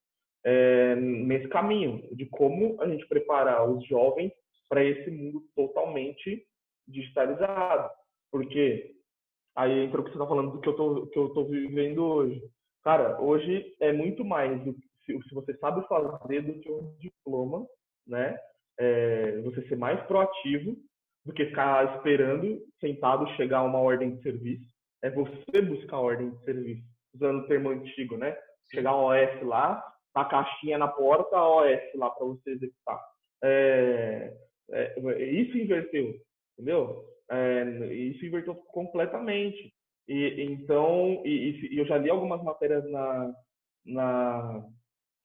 [0.44, 4.32] É, nesse caminho de como a gente preparar os jovens
[4.70, 6.46] para esse mundo totalmente
[6.88, 7.90] digitalizado,
[8.32, 8.92] porque
[9.56, 12.04] aí entra o que você está falando do que eu tô que eu tô vivendo
[12.04, 12.42] hoje.
[12.84, 14.74] Cara, hoje é muito mais do,
[15.06, 17.66] se, se você sabe fazer do que um diploma,
[18.06, 18.38] né?
[18.78, 20.76] É, você ser mais proativo
[21.26, 24.65] do que ficar esperando, sentado, chegar uma ordem de serviço.
[25.03, 28.38] É você buscar a ordem de serviço, usando o termo antigo, né?
[28.71, 32.99] Chegar a OS lá, a caixinha na porta, a OS lá para você executar.
[33.43, 34.34] É,
[34.71, 36.15] é, isso inverteu,
[36.53, 37.03] entendeu?
[37.30, 39.73] É, isso inverteu completamente.
[40.07, 43.34] E, então, e, e, eu já li algumas matérias na,
[43.86, 44.65] na,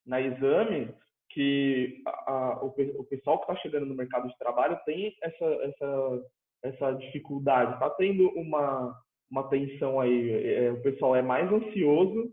[0.06, 0.94] na exame
[1.30, 5.44] que a, a, o, o, pessoal que está chegando no mercado de trabalho tem essa,
[5.44, 6.22] essa,
[6.64, 8.94] essa dificuldade, está tendo uma,
[9.30, 10.30] uma tensão aí.
[10.54, 12.32] É, o pessoal é mais ansioso,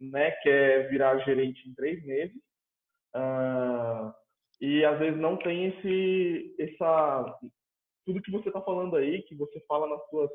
[0.00, 2.36] né, quer virar gerente em três meses,
[3.14, 4.12] uh,
[4.60, 7.38] e às vezes não tem esse, essa,
[8.06, 10.30] tudo que você está falando aí, que você fala nas suas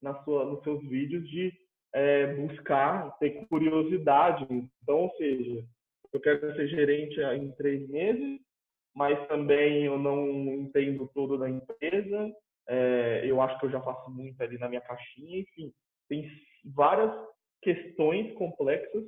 [0.00, 1.52] na sua, nos seus vídeos de
[1.92, 4.46] é, buscar ter curiosidade.
[4.82, 5.64] Então, ou seja,
[6.12, 8.40] eu quero ser gerente em três meses,
[8.94, 12.32] mas também eu não entendo tudo da empresa.
[12.68, 15.40] É, eu acho que eu já faço muito ali na minha caixinha.
[15.40, 15.72] Enfim,
[16.08, 16.30] tem
[16.64, 17.12] várias
[17.62, 19.04] questões complexas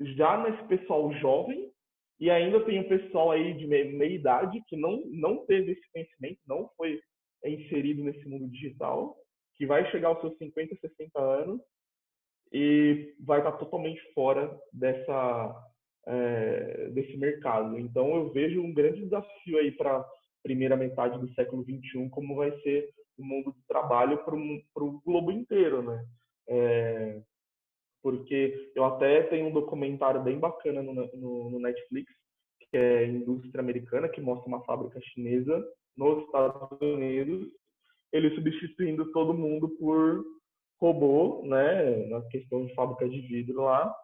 [0.00, 1.70] já nesse pessoal jovem
[2.18, 5.92] e ainda tem um pessoal aí de meia, meia idade que não não teve esse
[5.92, 7.00] conhecimento, não foi
[7.44, 9.16] inserido nesse mundo digital
[9.56, 11.60] que vai chegar aos seus 50, 60 anos
[12.52, 15.66] e vai estar totalmente fora dessa
[16.06, 17.78] é, desse mercado.
[17.78, 20.06] Então eu vejo um grande desafio aí para a
[20.42, 22.88] primeira metade do século 21 como vai ser
[23.18, 26.04] o mundo do trabalho para o globo inteiro, né?
[26.48, 27.20] É,
[28.02, 32.12] porque eu até tenho um documentário bem bacana no, no, no Netflix
[32.70, 35.64] que é indústria americana que mostra uma fábrica chinesa
[35.96, 37.48] nos Estados Unidos
[38.12, 40.24] ele substituindo todo mundo por
[40.80, 43.94] robô, né, na questão de fábrica de vidro lá,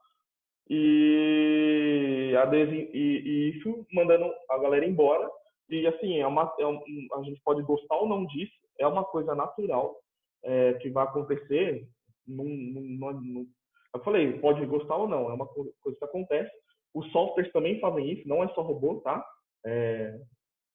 [0.68, 5.28] e e, e isso mandando a galera embora.
[5.68, 6.80] E assim, é uma, é um,
[7.14, 9.96] a gente pode gostar ou não disso, é uma coisa natural
[10.42, 11.86] é, que vai acontecer.
[12.26, 13.46] Num, num, num,
[13.94, 16.50] eu falei, pode gostar ou não, é uma coisa que acontece.
[16.94, 19.24] Os softwares também fazem isso, não é só robô, tá?
[19.64, 20.18] É,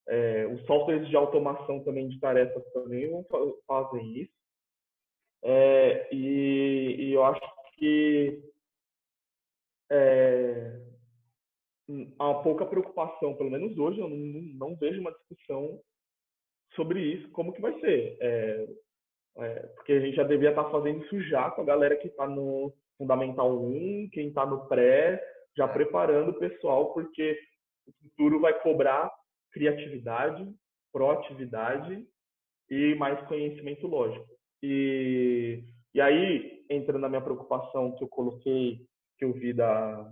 [0.07, 3.09] é, os softwares de automação também de tarefas também
[3.67, 4.31] fazem isso.
[5.43, 7.41] É, e, e, eu acho
[7.75, 8.41] que
[9.89, 10.79] é,
[12.19, 15.79] há pouca preocupação, pelo menos hoje, eu não, não, vejo uma discussão
[16.75, 18.17] sobre isso, como que vai ser.
[18.19, 18.67] É,
[19.37, 22.07] é, porque a gente já devia estar tá fazendo isso já com a galera que
[22.07, 25.21] está no Fundamental 1, quem está no pré,
[25.55, 25.73] já é.
[25.73, 27.39] preparando o pessoal, porque
[27.87, 29.11] o futuro vai cobrar
[29.51, 30.47] criatividade,
[30.91, 32.05] proatividade
[32.69, 34.27] e mais conhecimento lógico.
[34.61, 38.85] E, e aí, entra na minha preocupação que eu coloquei,
[39.17, 40.11] que eu vi da,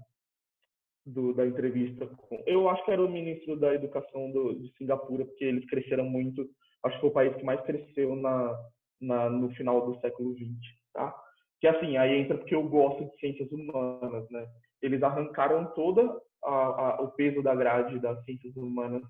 [1.06, 2.42] do, da entrevista com.
[2.46, 6.48] Eu acho que era o ministro da Educação do, de Singapura, porque eles cresceram muito.
[6.84, 8.60] Acho que foi o país que mais cresceu na,
[9.02, 10.58] na, no final do século XX,
[10.94, 11.16] tá?
[11.60, 14.48] Que assim, aí entra porque eu gosto de ciências humanas, né?
[14.82, 16.04] Eles arrancaram toda
[16.44, 19.02] a, a, o peso da grade das ciências humanas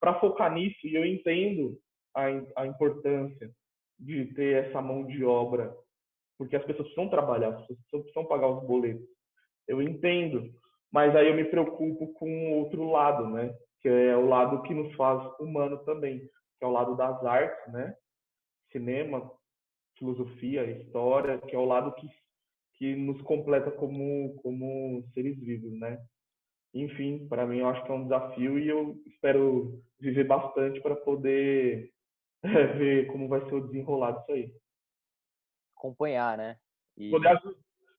[0.00, 1.78] para focar nisso e eu entendo
[2.14, 2.24] a,
[2.56, 3.50] a importância
[3.98, 5.74] de ter essa mão de obra,
[6.36, 9.13] porque as pessoas precisam trabalhar, as pessoas precisam pagar os boletos.
[9.66, 10.52] Eu entendo,
[10.92, 13.54] mas aí eu me preocupo com o outro lado, né?
[13.80, 17.72] Que é o lado que nos faz humano também, que é o lado das artes,
[17.72, 17.94] né?
[18.70, 19.30] Cinema,
[19.98, 22.08] filosofia, história, que é o lado que
[22.76, 26.04] que nos completa como como seres vivos, né?
[26.74, 30.96] Enfim, para mim eu acho que é um desafio e eu espero viver bastante para
[30.96, 31.92] poder
[32.42, 34.52] ver como vai ser o desenrolar disso aí.
[35.76, 36.58] Acompanhar, né?
[36.96, 37.10] E...
[37.10, 37.40] Poder,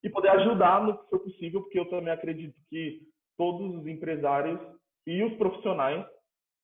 [0.06, 3.02] e poder ajudar no que for possível, porque eu também acredito que
[3.36, 4.60] todos os empresários
[5.08, 6.06] e os profissionais,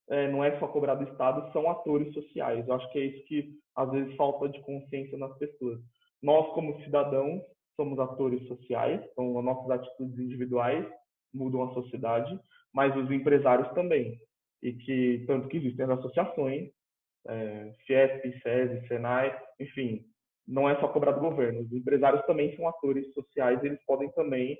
[0.10, 2.68] é, não é só cobrar do Estado, são atores sociais.
[2.68, 5.80] Eu acho que é isso que às vezes falta de consciência nas pessoas.
[6.22, 7.42] Nós, como cidadãos,
[7.76, 10.86] somos atores sociais, então as nossas atitudes individuais
[11.34, 12.40] mudam a sociedade,
[12.72, 14.20] mas os empresários também.
[14.62, 16.70] E que, tanto que existem as associações,
[17.28, 20.06] é, Fiesp, SESI, Senai, enfim,
[20.48, 21.62] não é só cobrar do governo.
[21.62, 24.58] Os empresários também são atores sociais, eles podem também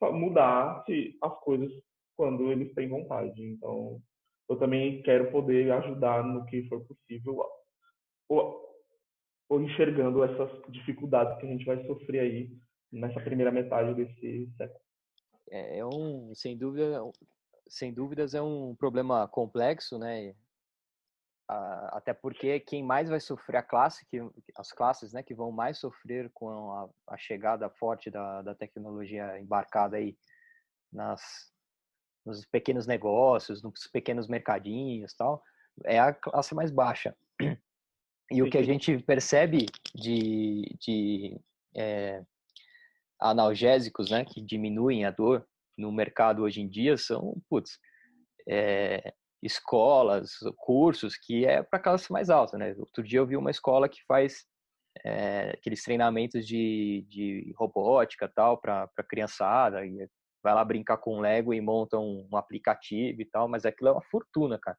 [0.00, 0.84] mudar
[1.22, 1.72] as coisas
[2.16, 3.42] quando eles têm vontade.
[3.42, 4.00] Então,
[4.48, 7.42] eu também quero poder ajudar no que for possível,
[8.28, 8.60] ou,
[9.48, 12.50] ou enxergando essas dificuldades que a gente vai sofrer aí
[12.92, 14.80] nessa primeira metade desse século.
[15.50, 17.00] É, é um, sem dúvida,
[17.68, 20.34] sem dúvidas é um problema complexo, né?
[21.48, 24.18] Até porque quem mais vai sofrer a classe, que,
[24.56, 29.38] as classes né, que vão mais sofrer com a, a chegada forte da, da, tecnologia
[29.38, 30.16] embarcada aí
[30.90, 31.52] nas,
[32.24, 35.42] nos pequenos negócios, nos pequenos mercadinhos tal,
[35.84, 37.14] é a classe mais baixa.
[38.30, 41.38] E o que a gente percebe de, de
[41.76, 42.24] é,
[43.20, 45.46] analgésicos, né, que diminuem a dor
[45.76, 47.78] no mercado hoje em dia são, putz,
[48.48, 49.12] é,
[49.44, 52.74] escolas, cursos que é para classe mais alta, né?
[52.78, 54.46] Outro dia eu vi uma escola que faz
[55.04, 60.08] é, aqueles treinamentos de, de robótica tal para criançada e
[60.42, 63.92] vai lá brincar com Lego e monta um, um, aplicativo e tal, mas aquilo é
[63.92, 64.78] uma fortuna, cara.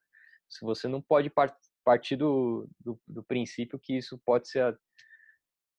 [0.49, 1.31] Se você não pode
[1.83, 4.77] partir do, do, do princípio que isso pode ser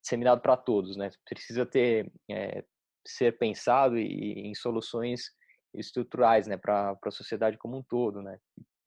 [0.01, 1.09] disseminado para todos, né?
[1.27, 2.63] Precisa ter é,
[3.05, 5.31] ser pensado em soluções
[5.73, 8.37] estruturais, né, para a sociedade como um todo, né?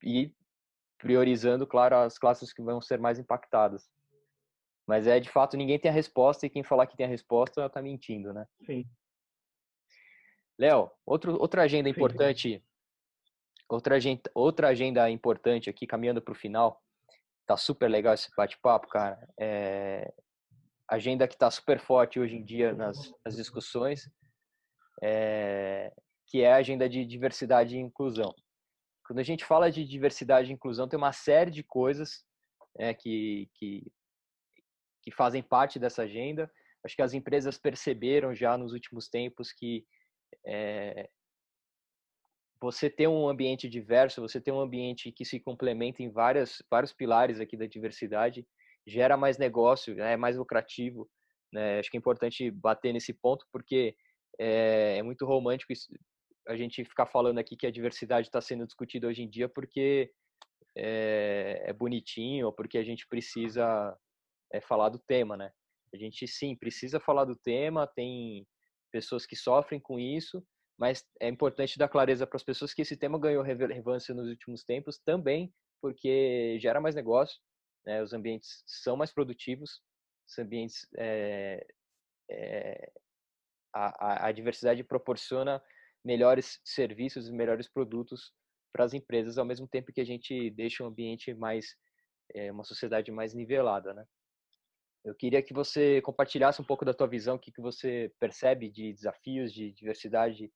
[0.03, 0.33] E
[0.97, 3.89] priorizando, claro, as classes que vão ser mais impactadas.
[4.87, 7.65] Mas é de fato ninguém tem a resposta e quem falar que tem a resposta
[7.65, 8.45] está mentindo, né?
[8.65, 8.85] Sim.
[10.59, 12.63] Léo, outro, outra agenda sim, importante,
[13.67, 16.81] outra agenda, outra agenda importante aqui caminhando para o final.
[17.47, 19.27] Tá super legal esse bate-papo, cara.
[19.39, 20.13] É,
[20.87, 24.09] agenda que está super forte hoje em dia nas, nas discussões,
[25.01, 25.91] é,
[26.27, 28.35] que é a agenda de diversidade e inclusão.
[29.11, 32.23] Quando a gente fala de diversidade e inclusão, tem uma série de coisas
[32.79, 33.91] é, que, que,
[35.03, 36.49] que fazem parte dessa agenda.
[36.81, 39.85] Acho que as empresas perceberam já nos últimos tempos que
[40.47, 41.09] é,
[42.61, 46.93] você ter um ambiente diverso, você ter um ambiente que se complementa em várias, vários
[46.93, 48.47] pilares aqui da diversidade,
[48.87, 51.05] gera mais negócio, né, é mais lucrativo.
[51.51, 51.79] Né?
[51.79, 53.93] Acho que é importante bater nesse ponto, porque
[54.39, 55.73] é, é muito romântico
[56.47, 60.11] a gente ficar falando aqui que a diversidade está sendo discutida hoje em dia porque
[60.75, 63.97] é, é, bonitinho ou porque a gente precisa
[64.51, 65.51] é, falar do tema, né?
[65.93, 68.47] A gente sim precisa falar do tema, tem
[68.91, 70.43] pessoas que sofrem com isso,
[70.79, 74.63] mas é importante dar clareza para as pessoas que esse tema ganhou relevância nos últimos
[74.63, 77.39] tempos também porque gera mais negócio,
[77.85, 78.01] né?
[78.01, 79.81] Os ambientes são mais produtivos,
[80.29, 81.65] os ambientes é,
[82.29, 82.91] é,
[83.73, 85.61] a, a diversidade proporciona
[86.03, 88.33] melhores serviços e melhores produtos
[88.71, 91.75] para as empresas, ao mesmo tempo que a gente deixa um ambiente mais,
[92.33, 94.05] é, uma sociedade mais nivelada, né?
[95.03, 98.69] Eu queria que você compartilhasse um pouco da tua visão, o que, que você percebe
[98.69, 100.51] de desafios de diversidade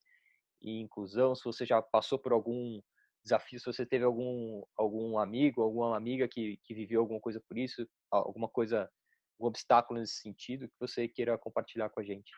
[0.61, 2.79] e inclusão, se você já passou por algum
[3.23, 7.57] desafios, se você teve algum, algum amigo, alguma amiga que, que viveu alguma coisa por
[7.57, 8.89] isso, alguma coisa,
[9.37, 12.31] algum obstáculo nesse sentido que você queira compartilhar com a gente.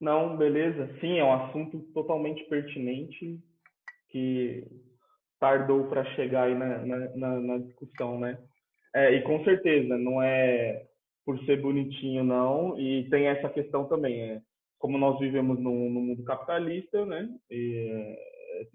[0.00, 0.88] Não, beleza.
[1.00, 3.38] Sim, é um assunto totalmente pertinente
[4.10, 4.64] que
[5.40, 6.78] tardou para chegar aí na,
[7.16, 8.38] na, na, discussão, né?
[8.94, 10.86] É, e com certeza, não é
[11.24, 12.78] por ser bonitinho, não.
[12.78, 14.40] E tem essa questão também, é,
[14.78, 17.28] como nós vivemos no, no mundo capitalista, né?
[17.50, 18.16] E,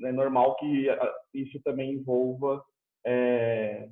[0.01, 0.87] é, é normal que
[1.33, 2.63] isso também envolva
[3.05, 3.89] é,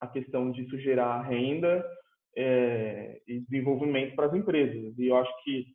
[0.00, 1.84] a questão de isso gerar renda
[2.36, 4.98] é, e desenvolvimento para as empresas.
[4.98, 5.66] E eu acho que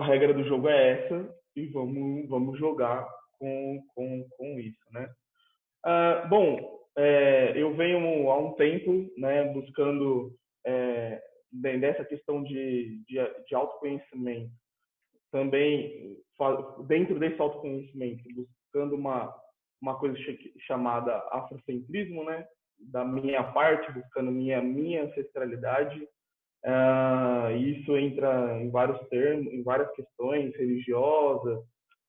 [0.00, 3.06] a regra do jogo é essa e vamos, vamos jogar
[3.38, 5.08] com, com, com isso, né?
[5.84, 10.34] Ah, bom, é, eu venho há um tempo né, buscando
[10.66, 11.22] é,
[11.52, 13.16] dessa questão de, de,
[13.46, 14.50] de autoconhecimento,
[15.30, 16.18] também
[16.86, 19.34] dentro desse autoconhecimento, buscando uma,
[19.80, 20.16] uma coisa
[20.66, 22.46] chamada afrocentrismo, né?
[22.78, 26.08] Da minha parte, buscando minha, minha ancestralidade,
[26.64, 31.58] Uh, isso entra em vários termos, em várias questões religiosas,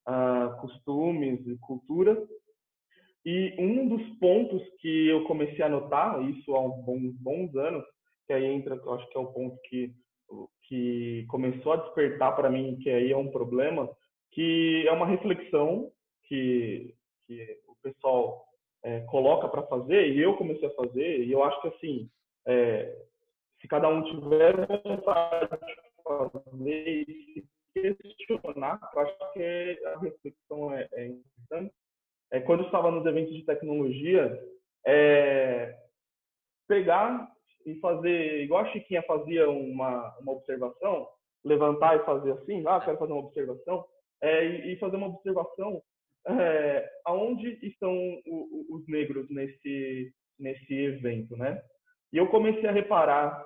[0.08, 2.22] uh, costumes e cultura.
[3.26, 7.86] E um dos pontos que eu comecei a notar, isso há bons, bons anos,
[8.28, 9.94] que aí entra, eu acho que é o ponto que
[10.72, 13.90] que começou a despertar para mim que aí é um problema,
[14.32, 15.92] que é uma reflexão
[16.24, 16.96] que,
[17.28, 18.46] que o pessoal
[18.84, 22.10] é, coloca para fazer e eu comecei a fazer e eu acho que assim
[22.48, 22.98] é,
[23.62, 27.44] se cada um tiver vontade de fazer e
[27.74, 31.74] se questionar, eu acho que a reflexão é, é importante.
[32.32, 34.42] É, quando eu estava nos eventos de tecnologia,
[34.86, 35.78] é,
[36.68, 37.32] pegar
[37.66, 41.08] e fazer, igual a Chiquinha fazia uma, uma observação,
[41.44, 43.86] levantar e fazer assim, ah, quero fazer uma observação,
[44.22, 45.82] é, e, fazer uma observação
[46.28, 47.96] é, aonde estão
[48.70, 51.62] os negros nesse, nesse evento, né?
[52.14, 53.44] E eu comecei a reparar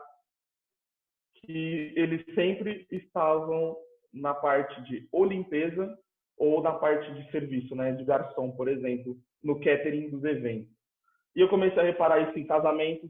[1.45, 3.75] que eles sempre estavam
[4.13, 5.97] na parte de ou limpeza
[6.37, 10.73] ou na parte de serviço, né, de garçom, por exemplo, no catering dos eventos.
[11.35, 13.09] E eu comecei a reparar isso em casamentos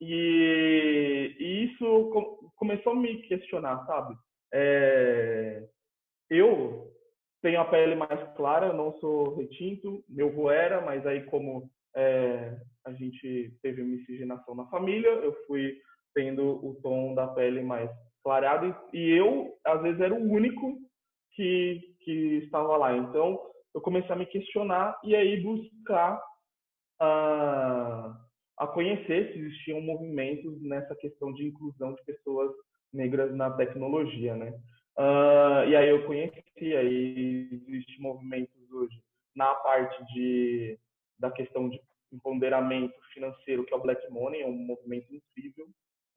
[0.00, 4.16] e, e isso começou a me questionar, sabe?
[4.52, 5.62] É,
[6.28, 6.90] eu
[7.42, 12.56] tenho a pele mais clara, não sou retinto, meu avô era, mas aí como é,
[12.84, 15.76] a gente teve miscigenação na família, eu fui
[16.20, 17.90] tendo o tom da pele mais
[18.22, 20.78] clareado e eu às vezes era o único
[21.32, 22.96] que que estava lá.
[22.96, 23.40] Então
[23.74, 26.20] eu comecei a me questionar e aí buscar
[26.98, 28.16] a,
[28.58, 32.50] a conhecer se existiam movimentos nessa questão de inclusão de pessoas
[32.92, 34.52] negras na tecnologia né?
[34.98, 39.00] Uh, e aí eu conheci aí existem movimentos hoje
[39.34, 40.78] na parte de
[41.18, 41.80] da questão de
[42.12, 45.66] empoderamento financeiro que é o Black Money é um movimento incrível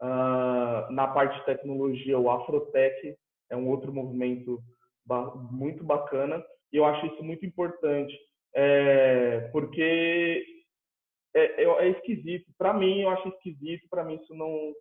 [0.02, 3.15] Uh, na parte de tecnologia, o Afrotech
[3.49, 4.61] é um outro movimento
[5.06, 8.14] ba muito bacana e eu acho isso muito importante,
[8.56, 10.44] é, porque
[11.36, 12.52] é, é, é esquisito.
[12.57, 14.74] Para mim, eu acho esquisito, para mim isso não,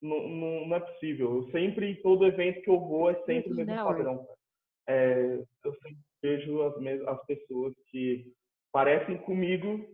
[0.00, 1.36] não, não, não, é possível.
[1.36, 4.26] Eu sempre, em todo evento que eu vou, é sempre o mesmo padrão.
[4.88, 6.74] É, eu sempre vejo as,
[7.08, 8.26] as pessoas que
[8.72, 9.84] parecem comigo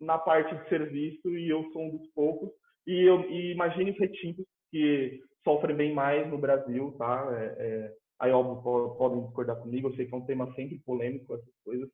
[0.00, 2.50] na parte de serviço e eu sou um dos poucos
[2.88, 7.28] e, eu, e imagine os retintos que sofrem bem mais no Brasil, tá?
[7.38, 11.34] É, é, aí, óbvio, podem discordar comigo, eu sei que é um tema sempre polêmico,
[11.34, 11.88] essas coisas.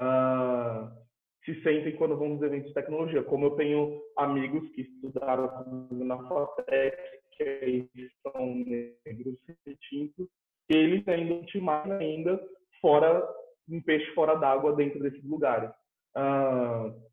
[0.00, 0.88] Uh,
[1.44, 3.22] se sentem quando vão nos eventos de tecnologia.
[3.22, 6.96] Como eu tenho amigos que estudaram na FATEC,
[7.36, 7.88] que
[8.22, 10.28] são negros retintos,
[10.68, 12.40] eles ainda mais ainda
[12.80, 13.26] fora,
[13.68, 15.70] um peixe fora d'água dentro desses lugares.
[16.16, 17.07] Uh,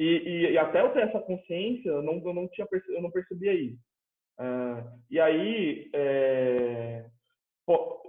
[0.00, 3.10] e, e, e, até eu ter essa consciência, eu não, eu não, tinha, eu não
[3.10, 3.78] percebia isso.
[4.38, 7.04] Uh, e aí, é,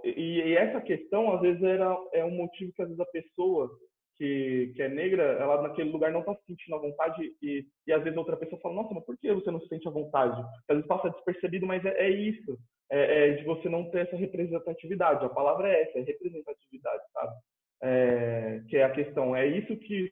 [0.02, 3.70] e, e, essa questão, às vezes, era, é um motivo que, às vezes, a pessoa
[4.16, 7.92] que, que é negra, ela naquele lugar não está se sentindo à vontade e, e,
[7.92, 10.40] às vezes, outra pessoa fala, nossa, mas por que você não se sente à vontade?
[10.70, 12.58] Às vezes passa despercebido, mas é, é isso.
[12.90, 15.24] É, é, de você não ter essa representatividade.
[15.26, 17.34] A palavra é essa, é representatividade, sabe?
[17.82, 19.36] É, que é a questão.
[19.36, 20.10] É isso que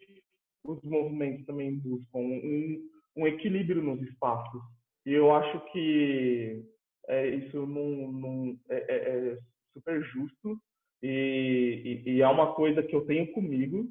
[0.65, 4.63] os movimentos também buscam um, um equilíbrio nos espaços.
[5.07, 6.63] E eu acho que
[7.09, 8.97] é, isso não, é, é,
[9.33, 9.39] é,
[9.73, 10.61] super justo
[11.03, 13.91] e, e, e, é uma coisa que eu tenho comigo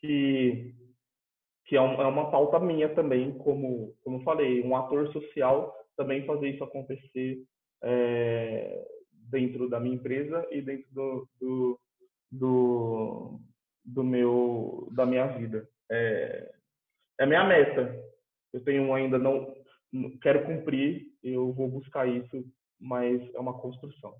[0.00, 0.74] que
[1.66, 6.26] que é, um, é uma pauta minha também, como como falei, um ator social também
[6.26, 7.44] fazer isso acontecer
[7.82, 8.84] é,
[9.30, 11.80] dentro da minha empresa e dentro do, do,
[12.32, 13.40] do
[13.84, 15.68] do meu da minha vida.
[15.90, 16.54] É,
[17.20, 17.94] é minha meta.
[18.52, 19.54] Eu tenho ainda não
[20.20, 22.44] quero cumprir, eu vou buscar isso,
[22.80, 24.16] mas é uma construção.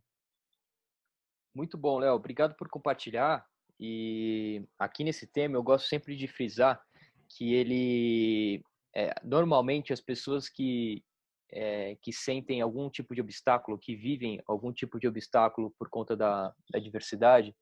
[1.54, 2.14] Muito bom, Léo.
[2.14, 3.46] Obrigado por compartilhar.
[3.80, 6.80] E aqui nesse tema eu gosto sempre de frisar
[7.28, 8.62] que ele
[8.94, 11.02] é, normalmente as pessoas que
[11.50, 16.16] é, que sentem algum tipo de obstáculo, que vivem algum tipo de obstáculo por conta
[16.16, 17.54] da, da diversidade,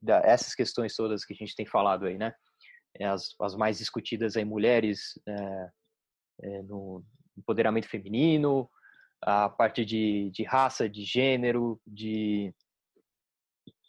[0.00, 2.32] da, essas questões todas que a gente tem falado aí, né?
[2.96, 5.70] É, as, as mais discutidas aí, mulheres é,
[6.42, 7.04] é, no
[7.36, 8.68] empoderamento feminino,
[9.22, 12.54] a parte de, de raça, de gênero, de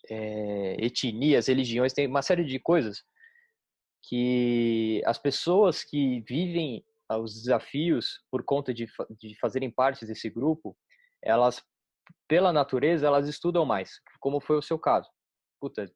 [0.10, 3.04] é, etnias, religiões, tem uma série de coisas
[4.04, 6.84] que as pessoas que vivem
[7.20, 8.88] os desafios por conta de,
[9.20, 10.78] de fazerem parte desse grupo,
[11.22, 11.62] elas,
[12.28, 15.10] pela natureza, elas estudam mais, como foi o seu caso.
[15.60, 15.92] Puta,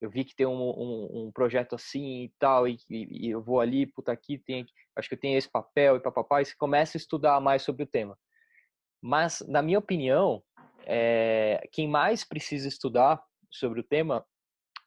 [0.00, 3.42] eu vi que tem um, um, um projeto assim e tal, e, e, e, eu
[3.42, 4.66] vou ali, puta, aqui tem,
[4.96, 7.82] acho que eu tenho esse papel e papapá, e você começa a estudar mais sobre
[7.82, 8.18] o tema.
[9.02, 10.42] Mas, na minha opinião,
[10.86, 14.24] é, quem mais precisa estudar sobre o tema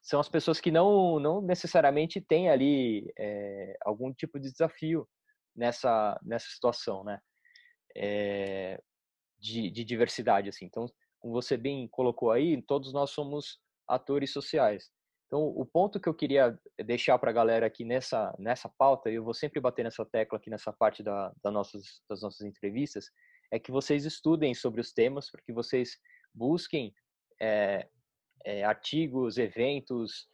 [0.02, 5.08] são as pessoas que não, não necessariamente têm ali é, algum tipo de desafio
[5.56, 7.20] nessa, nessa situação, né?
[7.96, 8.80] É,
[9.38, 10.66] de, de diversidade, assim.
[10.66, 10.86] Então,
[11.18, 13.58] como você bem colocou aí, todos nós somos
[13.88, 14.90] atores sociais.
[15.34, 19.16] Então, o ponto que eu queria deixar para a galera aqui nessa, nessa pauta, e
[19.16, 23.10] eu vou sempre bater nessa tecla aqui nessa parte da, da nossas, das nossas entrevistas,
[23.50, 25.98] é que vocês estudem sobre os temas, para que vocês
[26.32, 26.94] busquem
[27.42, 27.88] é,
[28.44, 30.28] é, artigos, eventos,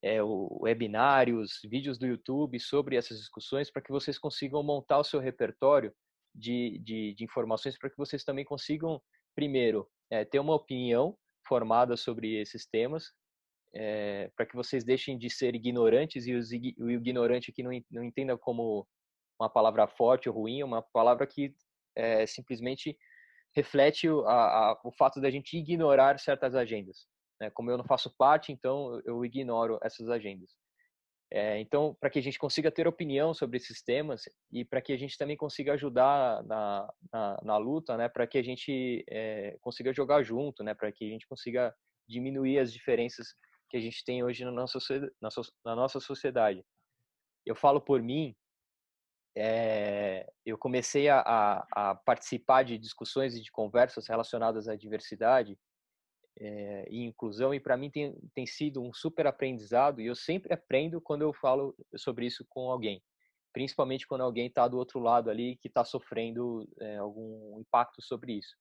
[0.00, 5.18] é, webinários, vídeos do YouTube sobre essas discussões para que vocês consigam montar o seu
[5.18, 5.92] repertório
[6.32, 9.02] de, de, de informações para que vocês também consigam,
[9.34, 9.90] primeiro,
[10.30, 13.10] ter uma opinião formada sobre esses temas,
[13.74, 18.04] é, para que vocês deixem de ser ignorantes e os, o ignorante aqui não, não
[18.04, 18.86] entenda como
[19.38, 21.54] uma palavra forte ou ruim, uma palavra que
[21.94, 22.96] é, simplesmente
[23.54, 27.06] reflete a, a, o fato da gente ignorar certas agendas.
[27.40, 27.50] Né?
[27.50, 30.50] Como eu não faço parte, então eu ignoro essas agendas.
[31.30, 34.22] É, então, para que a gente consiga ter opinião sobre esses temas
[34.52, 38.38] e para que a gente também consiga ajudar na, na, na luta, né, para que
[38.38, 41.74] a gente é, consiga jogar junto, né, para que a gente consiga
[42.08, 43.26] diminuir as diferenças
[43.68, 44.78] que a gente tem hoje na nossa,
[45.64, 46.64] na nossa sociedade.
[47.44, 48.34] Eu falo por mim,
[49.36, 55.58] é, eu comecei a, a, a, participar de discussões e de conversas relacionadas à diversidade
[56.40, 60.54] é, e inclusão e para mim tem, tem sido um super aprendizado e eu sempre
[60.54, 63.02] aprendo quando eu falo sobre isso com alguém
[63.52, 68.34] principalmente quando alguém está do outro lado ali que está sofrendo é, algum impacto sobre
[68.34, 68.54] isso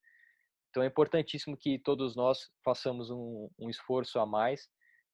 [0.70, 4.70] então é importantíssimo que todos nós façamos um, um esforço a mais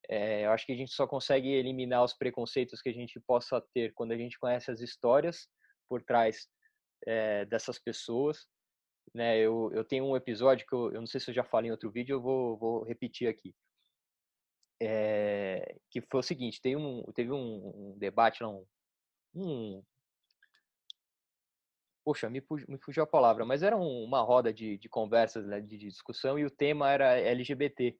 [0.09, 3.61] é, eu acho que a gente só consegue eliminar os preconceitos que a gente possa
[3.73, 5.47] ter quando a gente conhece as histórias
[5.89, 6.47] por trás
[7.49, 8.47] dessas pessoas
[9.13, 9.37] né?
[9.39, 11.71] Eu, eu tenho um episódio que eu, eu não sei se eu já falei em
[11.71, 13.53] outro vídeo, eu vou, vou repetir aqui.
[14.81, 18.65] É, que foi o seguinte, um, teve um, um debate, um,
[19.35, 19.83] um
[22.03, 25.61] poxa, me, me fugiu a palavra, mas era um, uma roda de, de conversas, né,
[25.61, 27.95] de, de, discussão, e o tema era LGBT.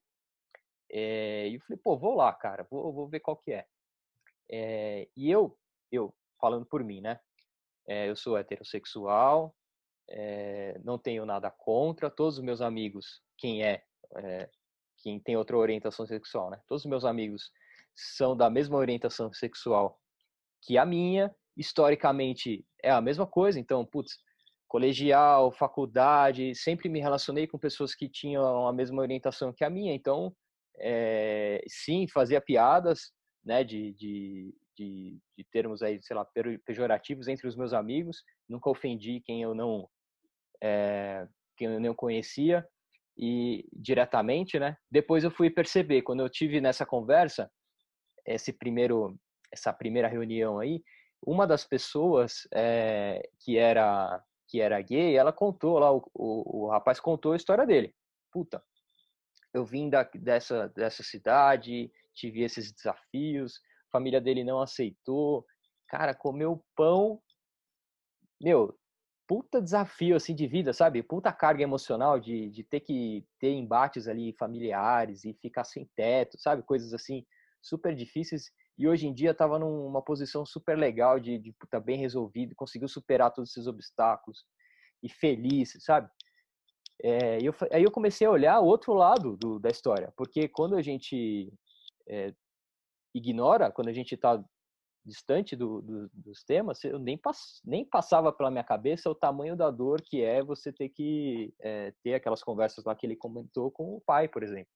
[0.92, 3.66] É, e eu falei, pô, vou lá, cara, vou, vou ver qual que é.
[4.52, 5.08] é.
[5.16, 5.58] E eu,
[5.92, 7.20] eu, falando por mim, né,
[7.88, 9.56] é, eu sou heterossexual,
[10.84, 12.10] não tenho nada contra.
[12.10, 13.82] Todos os meus amigos, quem é,
[14.98, 16.60] quem tem outra orientação sexual, né?
[16.68, 17.50] Todos os meus amigos
[17.96, 20.00] são da mesma orientação sexual
[20.62, 21.34] que a minha.
[21.58, 24.18] Historicamente é a mesma coisa, então, putz,
[24.68, 29.94] colegial, faculdade, sempre me relacionei com pessoas que tinham a mesma orientação que a minha,
[29.94, 30.34] então,
[30.78, 33.12] é, sim, fazia piadas,
[33.44, 36.26] né, de, de, de, de termos aí, sei lá,
[36.66, 39.88] pejorativos entre os meus amigos, nunca ofendi quem eu não
[40.62, 41.28] é,
[41.58, 42.66] que eu não conhecia
[43.18, 44.78] e diretamente, né?
[44.90, 47.52] Depois eu fui perceber quando eu tive nessa conversa
[48.26, 49.18] esse primeiro
[49.52, 50.82] essa primeira reunião aí,
[51.26, 56.70] uma das pessoas é, que era que era gay, ela contou lá o, o, o
[56.70, 57.94] rapaz contou a história dele.
[58.32, 58.62] Puta,
[59.54, 63.60] eu vim da, dessa dessa cidade, tive esses desafios,
[63.90, 65.46] a família dele não aceitou,
[65.88, 67.22] cara, comeu pão
[68.42, 68.76] meu,
[69.28, 71.02] puta desafio assim de vida, sabe?
[71.04, 76.38] Puta carga emocional de, de ter que ter embates ali familiares e ficar sem teto,
[76.40, 76.64] sabe?
[76.64, 77.26] Coisas assim
[77.62, 78.52] super difíceis.
[78.78, 82.88] E hoje em dia tava numa posição super legal de, de puta bem resolvido, conseguiu
[82.88, 84.44] superar todos esses obstáculos
[85.04, 86.10] e feliz, sabe?
[87.04, 90.76] É, eu, aí eu comecei a olhar o outro lado do, da história, porque quando
[90.76, 91.52] a gente
[92.08, 92.34] é,
[93.14, 94.44] ignora, quando a gente está
[95.04, 99.56] distante do, do, dos temas, eu nem, pass, nem passava pela minha cabeça o tamanho
[99.56, 103.72] da dor que é você ter que é, ter aquelas conversas lá que ele comentou
[103.72, 104.72] com o pai, por exemplo.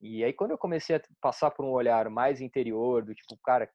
[0.00, 3.70] E aí quando eu comecei a passar por um olhar mais interior, do tipo, cara,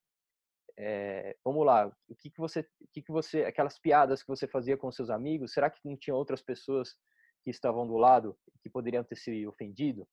[0.78, 4.48] é, vamos lá, o que que você, o que que você, aquelas piadas que você
[4.48, 6.96] fazia com seus amigos, será que não tinha outras pessoas
[7.46, 10.06] que estavam do lado que poderiam ter se ofendido?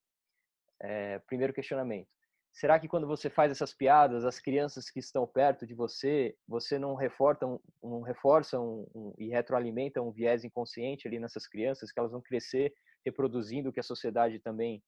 [0.81, 2.09] É, primeiro questionamento
[2.53, 6.79] será que quando você faz essas piadas, as crianças que estão perto de você, você
[6.79, 7.47] não reforça,
[7.83, 12.21] um, reforça um, um, e retroalimenta um viés inconsciente ali nessas crianças, que elas vão
[12.21, 12.73] crescer
[13.05, 14.83] reproduzindo o que a sociedade também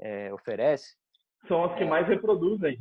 [0.00, 0.96] é, oferece?
[1.48, 1.86] São as que é.
[1.86, 2.78] mais reproduzem.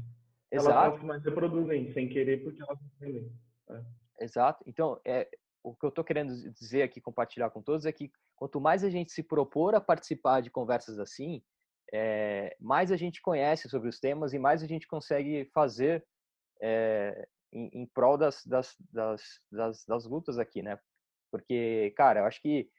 [0.51, 0.69] Exato.
[0.69, 3.31] Elas são as que mais reproduzem, sem querer, porque elas não entendem.
[3.69, 4.23] É.
[4.23, 4.63] Exato.
[4.67, 5.27] Então, é,
[5.63, 8.89] o que eu estou querendo dizer aqui, compartilhar com todos, é que quanto mais a
[8.89, 11.41] gente se propor a participar de conversas assim,
[11.93, 16.05] é, mais a gente conhece sobre os temas e mais a gente consegue fazer
[16.61, 19.21] é, em, em, prol das, das, das,
[19.51, 20.79] das, das lutas aqui, né?
[21.31, 22.69] Porque, cara, eu acho que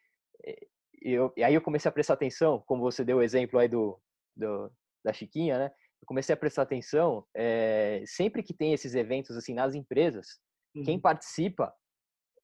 [0.45, 0.67] eh,
[1.03, 4.01] eu, e aí eu comecei a prestar atenção, como você deu o exemplo aí do,
[4.35, 4.71] do
[5.05, 5.71] da Chiquinha, né?
[6.03, 10.41] Eu comecei a prestar atenção é, sempre que tem esses eventos assim nas empresas,
[10.75, 10.83] uhum.
[10.83, 11.73] quem participa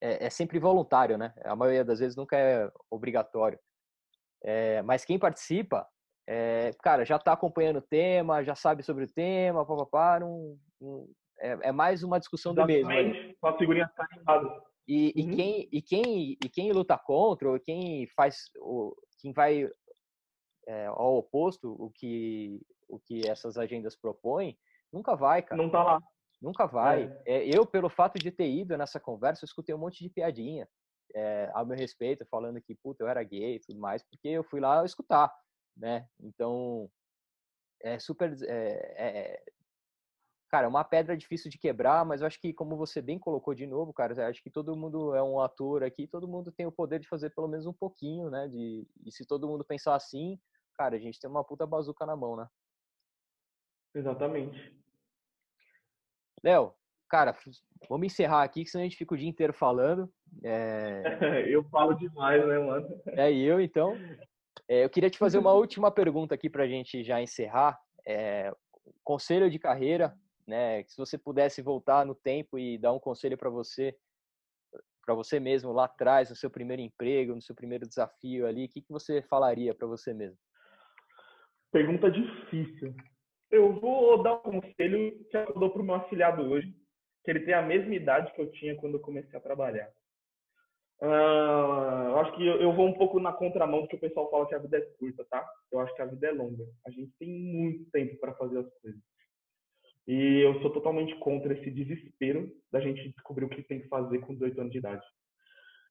[0.03, 1.33] é, é, sempre voluntário, né?
[1.45, 3.57] A maioria das vezes nunca é obrigatório.
[4.43, 5.87] É, mas quem participa
[6.27, 11.07] é, cara, já está acompanhando o tema, já sabe sobre o tema, papapá, não, não
[11.39, 12.89] é, é, mais uma discussão do mesmo.
[13.39, 14.61] Com a figurinha carimbada.
[14.85, 15.31] E, uhum.
[15.31, 19.69] e, quem, e, quem, e quem luta contra, ou quem faz, o, quem vai
[20.67, 24.57] é, ao oposto o que, o que essas agendas propõem,
[24.91, 25.61] nunca vai, cara.
[25.61, 25.99] Não tá lá.
[26.43, 27.11] Nunca vai.
[27.25, 27.45] É.
[27.45, 30.67] é eu, pelo fato de ter ido nessa conversa, eu escutei um monte de piadinha
[31.15, 34.43] é, ao meu respeito, falando que, puta, eu era gay e tudo mais, porque eu
[34.43, 35.33] fui lá escutar
[35.75, 36.07] né?
[36.19, 36.89] Então,
[37.81, 38.31] é super.
[38.43, 38.53] É,
[38.97, 39.43] é,
[40.49, 43.53] cara, é uma pedra difícil de quebrar, mas eu acho que, como você bem colocou
[43.53, 46.71] de novo, cara, acho que todo mundo é um ator aqui, todo mundo tem o
[46.71, 48.47] poder de fazer pelo menos um pouquinho, né?
[48.47, 50.39] De, e se todo mundo pensar assim,
[50.75, 52.47] cara, a gente tem uma puta bazuca na mão, né?
[53.95, 54.82] Exatamente.
[56.43, 56.73] Léo,
[57.09, 57.35] cara,
[57.87, 60.11] vamos encerrar aqui, que senão a gente fica o dia inteiro falando.
[60.43, 61.03] É...
[61.47, 62.87] eu falo demais, né, mano?
[63.07, 63.97] É eu, então.
[64.67, 67.79] É, eu queria te fazer uma última pergunta aqui para a gente já encerrar.
[68.05, 68.53] É,
[69.03, 70.13] conselho de carreira,
[70.45, 70.83] né?
[70.83, 73.95] Se você pudesse voltar no tempo e dar um conselho para você,
[75.05, 78.69] para você mesmo lá atrás, no seu primeiro emprego, no seu primeiro desafio ali, o
[78.69, 80.37] que, que você falaria para você mesmo?
[81.71, 82.93] Pergunta difícil.
[83.53, 86.73] Eu vou dar um conselho que eu dou para o meu afilhado hoje,
[87.23, 89.87] que ele tem a mesma idade que eu tinha quando eu comecei a trabalhar.
[90.99, 94.31] Uh, eu acho que eu, eu, vou um pouco na contramão do que o pessoal
[94.31, 95.47] fala que a vida é curta, tá?
[95.71, 96.65] Eu acho que a vida é longa.
[96.87, 98.99] A gente tem muito tempo para fazer as coisas.
[100.07, 104.17] E eu sou totalmente contra esse desespero da gente descobrir o que tem que fazer
[104.21, 105.05] com 18 anos de idade.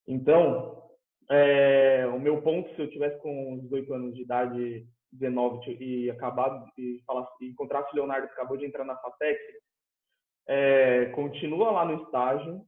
[0.09, 0.83] Então,
[1.31, 6.71] é, o meu ponto, se eu tivesse com 18 anos de idade, 19, e acabado
[6.79, 9.39] e, falar, e encontrasse o Leonardo que acabou de entrar na FATEC,
[10.47, 12.65] é, continua lá no estágio,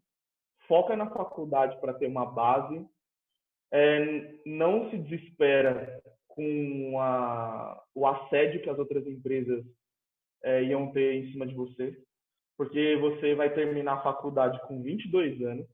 [0.68, 2.86] foca na faculdade para ter uma base,
[3.72, 9.64] é, não se desespera com a, o assédio que as outras empresas
[10.42, 11.96] é, iam ter em cima de você,
[12.56, 15.66] porque você vai terminar a faculdade com 22 anos,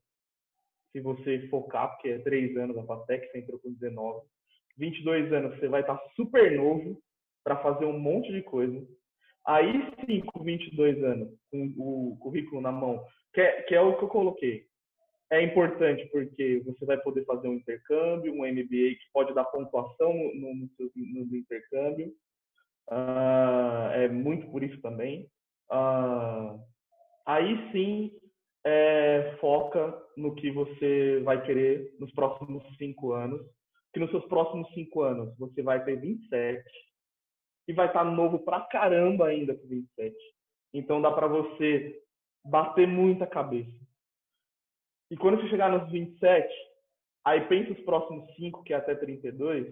[0.91, 4.27] se você focar, porque é 3 anos a FATEC, você entrou com 19.
[4.81, 6.99] 22 anos você vai estar super novo
[7.43, 8.83] para fazer um monte de coisa.
[9.45, 9.71] Aí
[10.05, 13.03] sim, com 22 anos, com o currículo na mão,
[13.33, 14.65] que é, que é o que eu coloquei,
[15.31, 20.13] é importante porque você vai poder fazer um intercâmbio, um MBA que pode dar pontuação
[20.13, 22.13] no, no, no, intercâmbio.
[22.89, 25.29] Uh, é muito por isso também.
[25.71, 26.59] Uh,
[27.25, 28.11] aí sim,
[28.65, 33.41] é, foca no que você vai querer nos próximos cinco anos.
[33.93, 36.63] Que nos seus próximos cinco anos você vai ter 27
[37.67, 40.15] e vai estar novo pra caramba ainda com 27.
[40.73, 42.01] Então dá para você
[42.43, 43.81] bater muita cabeça
[45.11, 46.47] e quando você chegar nos 27,
[47.25, 49.67] aí pensa os próximos 5, que é até 32,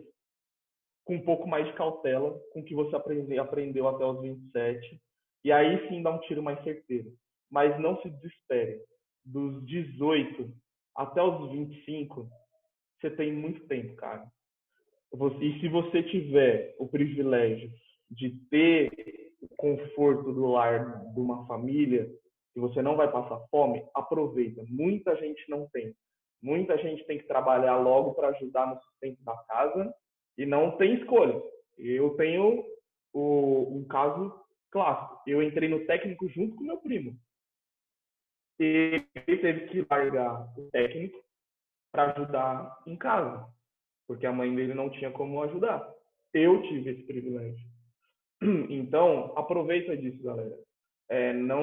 [1.05, 2.93] com um pouco mais de cautela, com o que você
[3.39, 5.01] aprendeu até os 27.
[5.45, 7.09] E aí sim dá um tiro mais certeiro.
[7.49, 8.81] Mas não se desespere.
[9.23, 10.53] Dos 18
[10.93, 12.29] até os 25,
[12.99, 14.27] você tem muito tempo, cara.
[15.41, 17.71] E se você tiver o privilégio
[18.11, 22.09] de ter o conforto do lar de uma família,
[22.53, 24.63] que você não vai passar fome, aproveita.
[24.67, 25.95] Muita gente não tem.
[26.41, 29.93] Muita gente tem que trabalhar logo para ajudar no sustento da casa
[30.37, 31.41] e não tem escolha.
[31.77, 32.65] Eu tenho
[33.13, 34.33] o, um caso
[34.71, 35.21] clássico.
[35.27, 37.17] Eu entrei no técnico junto com meu primo.
[38.59, 41.17] Ele teve que largar o técnico
[41.91, 43.45] para ajudar em casa,
[44.07, 45.87] porque a mãe dele não tinha como ajudar.
[46.33, 47.67] Eu tive esse privilégio.
[48.69, 50.55] Então, aproveita disso, galera.
[51.09, 51.59] É, não,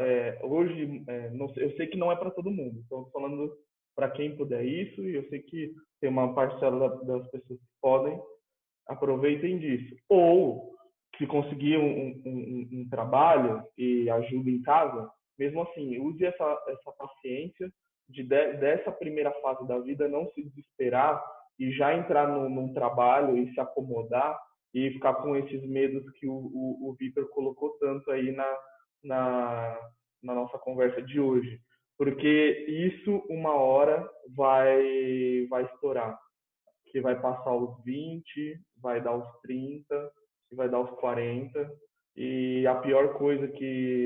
[0.00, 2.80] é, hoje, é, não, eu sei que não é para todo mundo.
[2.80, 3.56] Estou falando
[3.94, 8.20] para quem puder isso e eu sei que tem uma parcela das pessoas que podem.
[8.86, 9.96] Aproveitem disso.
[10.08, 10.74] Ou,
[11.16, 16.92] se conseguir um, um, um trabalho e ajuda em casa, mesmo assim, use essa, essa
[16.92, 17.72] paciência
[18.10, 21.22] de, de, dessa primeira fase da vida, não se desesperar
[21.58, 24.38] e já entrar no, num trabalho e se acomodar
[24.72, 28.58] e ficar com esses medos que o, o, o Vitor colocou tanto aí na,
[29.02, 29.78] na,
[30.22, 31.60] na nossa conversa de hoje.
[31.98, 36.18] Porque isso, uma hora, vai, vai estourar.
[36.86, 40.10] Que vai passar os 20, vai dar os 30,
[40.54, 41.70] vai dar os 40.
[42.16, 43.64] E a pior coisa que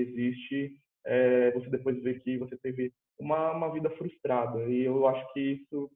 [0.09, 0.77] existe
[1.07, 4.63] é você depois ver que você teve uma, uma vida frustrada.
[4.65, 5.91] E eu acho que isso,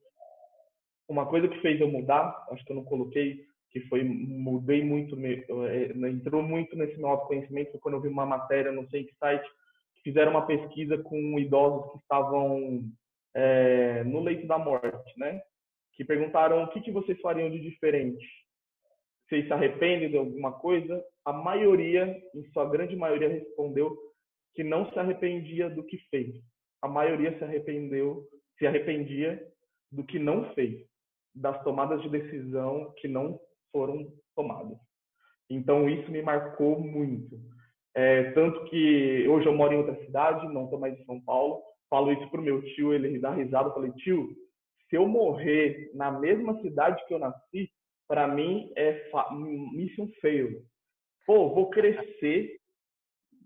[1.09, 5.16] uma coisa que fez eu mudar, acho que eu não coloquei, que foi, mudei muito,
[5.24, 9.15] é, entrou muito nesse meu autoconhecimento, foi quando eu vi uma matéria, não sei que
[9.16, 9.47] site,
[9.97, 12.85] que fizeram uma pesquisa com idosos que estavam
[13.35, 15.40] é, no leito da morte, né?
[15.95, 18.24] Que perguntaram o que, que vocês fariam de diferente.
[19.28, 21.05] Vocês se arrependem de alguma coisa?
[21.24, 23.97] A maioria, em sua grande maioria, respondeu
[24.55, 26.35] que não se arrependia do que fez.
[26.83, 28.27] A maioria se arrependeu,
[28.59, 29.41] se arrependia
[29.91, 30.87] do que não fez,
[31.35, 33.41] das tomadas de decisão que não
[33.73, 34.79] foram tomadas.
[35.51, 37.37] Então isso me marcou muito.
[37.95, 41.63] É, tanto que hoje eu moro em outra cidade, não estou mais em São Paulo.
[41.91, 43.73] Falo isso pro meu tio, ele dá risada.
[43.73, 44.29] Falei, tio,
[44.89, 47.71] se eu morrer na mesma cidade que eu nasci,
[48.07, 49.11] para mim é
[49.73, 50.63] mission fail.
[51.27, 52.58] Pô, vou crescer,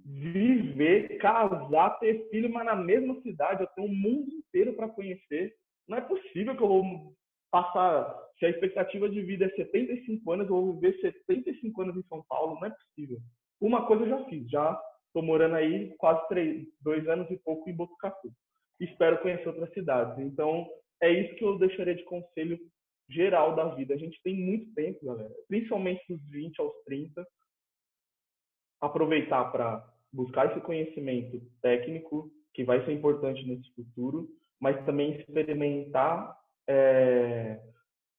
[0.05, 5.55] viver, casar, ter filho, mas na mesma cidade, eu tenho um mundo inteiro para conhecer.
[5.89, 7.15] Não é possível que eu vou
[7.51, 12.03] passar, se a expectativa de vida é 75 anos, eu vou viver 75 anos em
[12.09, 13.19] São Paulo, não é possível.
[13.61, 17.69] Uma coisa eu já fiz, já estou morando aí quase três, dois anos e pouco
[17.69, 18.33] em Botucatu.
[18.81, 20.19] Espero conhecer outras cidades.
[20.19, 20.67] Então,
[21.01, 22.59] é isso que eu deixaria de conselho
[23.09, 23.95] geral da vida.
[23.95, 27.27] A gente tem muito tempo, galera, principalmente dos 20 aos 30,
[28.81, 34.29] aproveitar para buscar esse conhecimento técnico que vai ser importante nesse futuro,
[34.61, 36.37] mas também experimentar
[36.69, 37.61] é,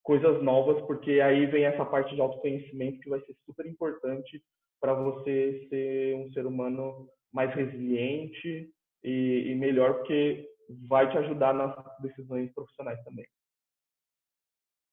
[0.01, 4.43] coisas novas, porque aí vem essa parte de autoconhecimento que vai ser super importante
[4.81, 8.69] para você ser um ser humano mais resiliente
[9.03, 10.45] e, e, melhor, porque
[10.87, 13.25] vai te ajudar nas decisões profissionais também.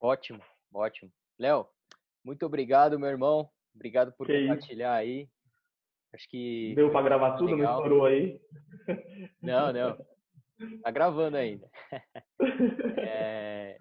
[0.00, 0.40] Ótimo,
[0.72, 1.10] ótimo.
[1.38, 1.66] Léo,
[2.24, 3.50] muito obrigado, meu irmão.
[3.74, 5.10] Obrigado por que compartilhar isso?
[5.10, 5.28] aí.
[6.12, 6.74] Acho que.
[6.74, 7.74] Deu para gravar tudo, legal.
[7.74, 8.40] não estourou aí?
[9.40, 9.96] Não, não.
[10.82, 11.68] Tá gravando ainda.
[12.98, 13.78] É...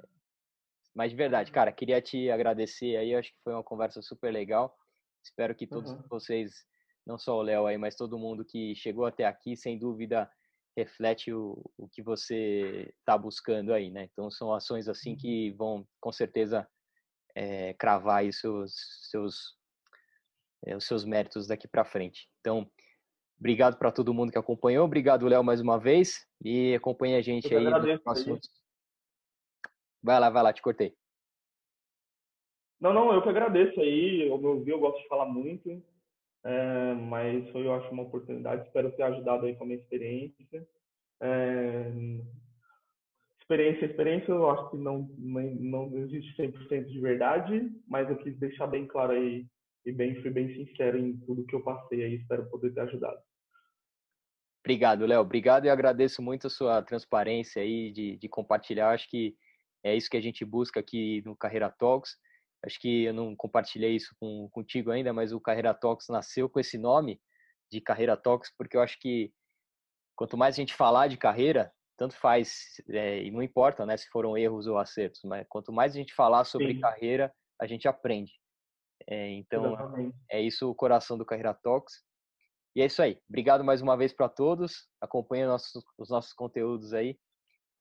[0.95, 3.15] Mas de verdade, cara, queria te agradecer aí.
[3.15, 4.75] Acho que foi uma conversa super legal.
[5.23, 6.03] Espero que todos uhum.
[6.09, 6.65] vocês,
[7.05, 10.29] não só o Léo aí, mas todo mundo que chegou até aqui, sem dúvida,
[10.75, 14.09] reflete o, o que você está buscando aí, né?
[14.11, 16.67] Então são ações assim que vão com certeza
[17.35, 18.73] é, cravar aí seus,
[19.09, 19.55] seus,
[20.65, 22.27] é, os seus méritos daqui para frente.
[22.39, 22.69] Então,
[23.39, 27.53] obrigado para todo mundo que acompanhou, obrigado Léo mais uma vez e acompanhe a gente
[27.53, 28.49] aí nos próximos.
[30.01, 30.95] Vai lá, vai lá, te cortei.
[32.79, 34.27] Não, não, eu que agradeço aí.
[34.27, 35.83] Eu me ouvi, eu gosto de falar muito,
[36.45, 38.65] é, mas foi, eu acho, uma oportunidade.
[38.65, 40.67] Espero ter ajudado aí com a minha experiência.
[41.21, 41.91] É,
[43.41, 48.37] experiência, experiência, eu acho que não, não, não existe 100% de verdade, mas eu quis
[48.37, 49.45] deixar bem claro aí
[49.85, 52.15] e bem, fui bem sincero em tudo que eu passei aí.
[52.15, 53.19] Espero poder ter ajudado.
[54.63, 55.21] Obrigado, Léo.
[55.21, 58.91] Obrigado e agradeço muito a sua transparência aí de, de compartilhar.
[58.91, 59.35] Acho que
[59.83, 62.17] é isso que a gente busca aqui no Carreira Talks.
[62.65, 66.59] Acho que eu não compartilhei isso com, contigo ainda, mas o Carreira Talks nasceu com
[66.59, 67.21] esse nome
[67.71, 69.31] de Carreira Talks, porque eu acho que
[70.15, 74.09] quanto mais a gente falar de carreira, tanto faz, é, e não importa né, se
[74.09, 76.79] foram erros ou acertos, mas quanto mais a gente falar sobre Sim.
[76.81, 78.38] carreira, a gente aprende.
[79.09, 80.15] É, então, Exatamente.
[80.29, 82.03] é isso o coração do Carreira Talks.
[82.75, 83.19] E é isso aí.
[83.27, 84.87] Obrigado mais uma vez para todos.
[85.01, 87.17] Acompanhem nossos, os nossos conteúdos aí.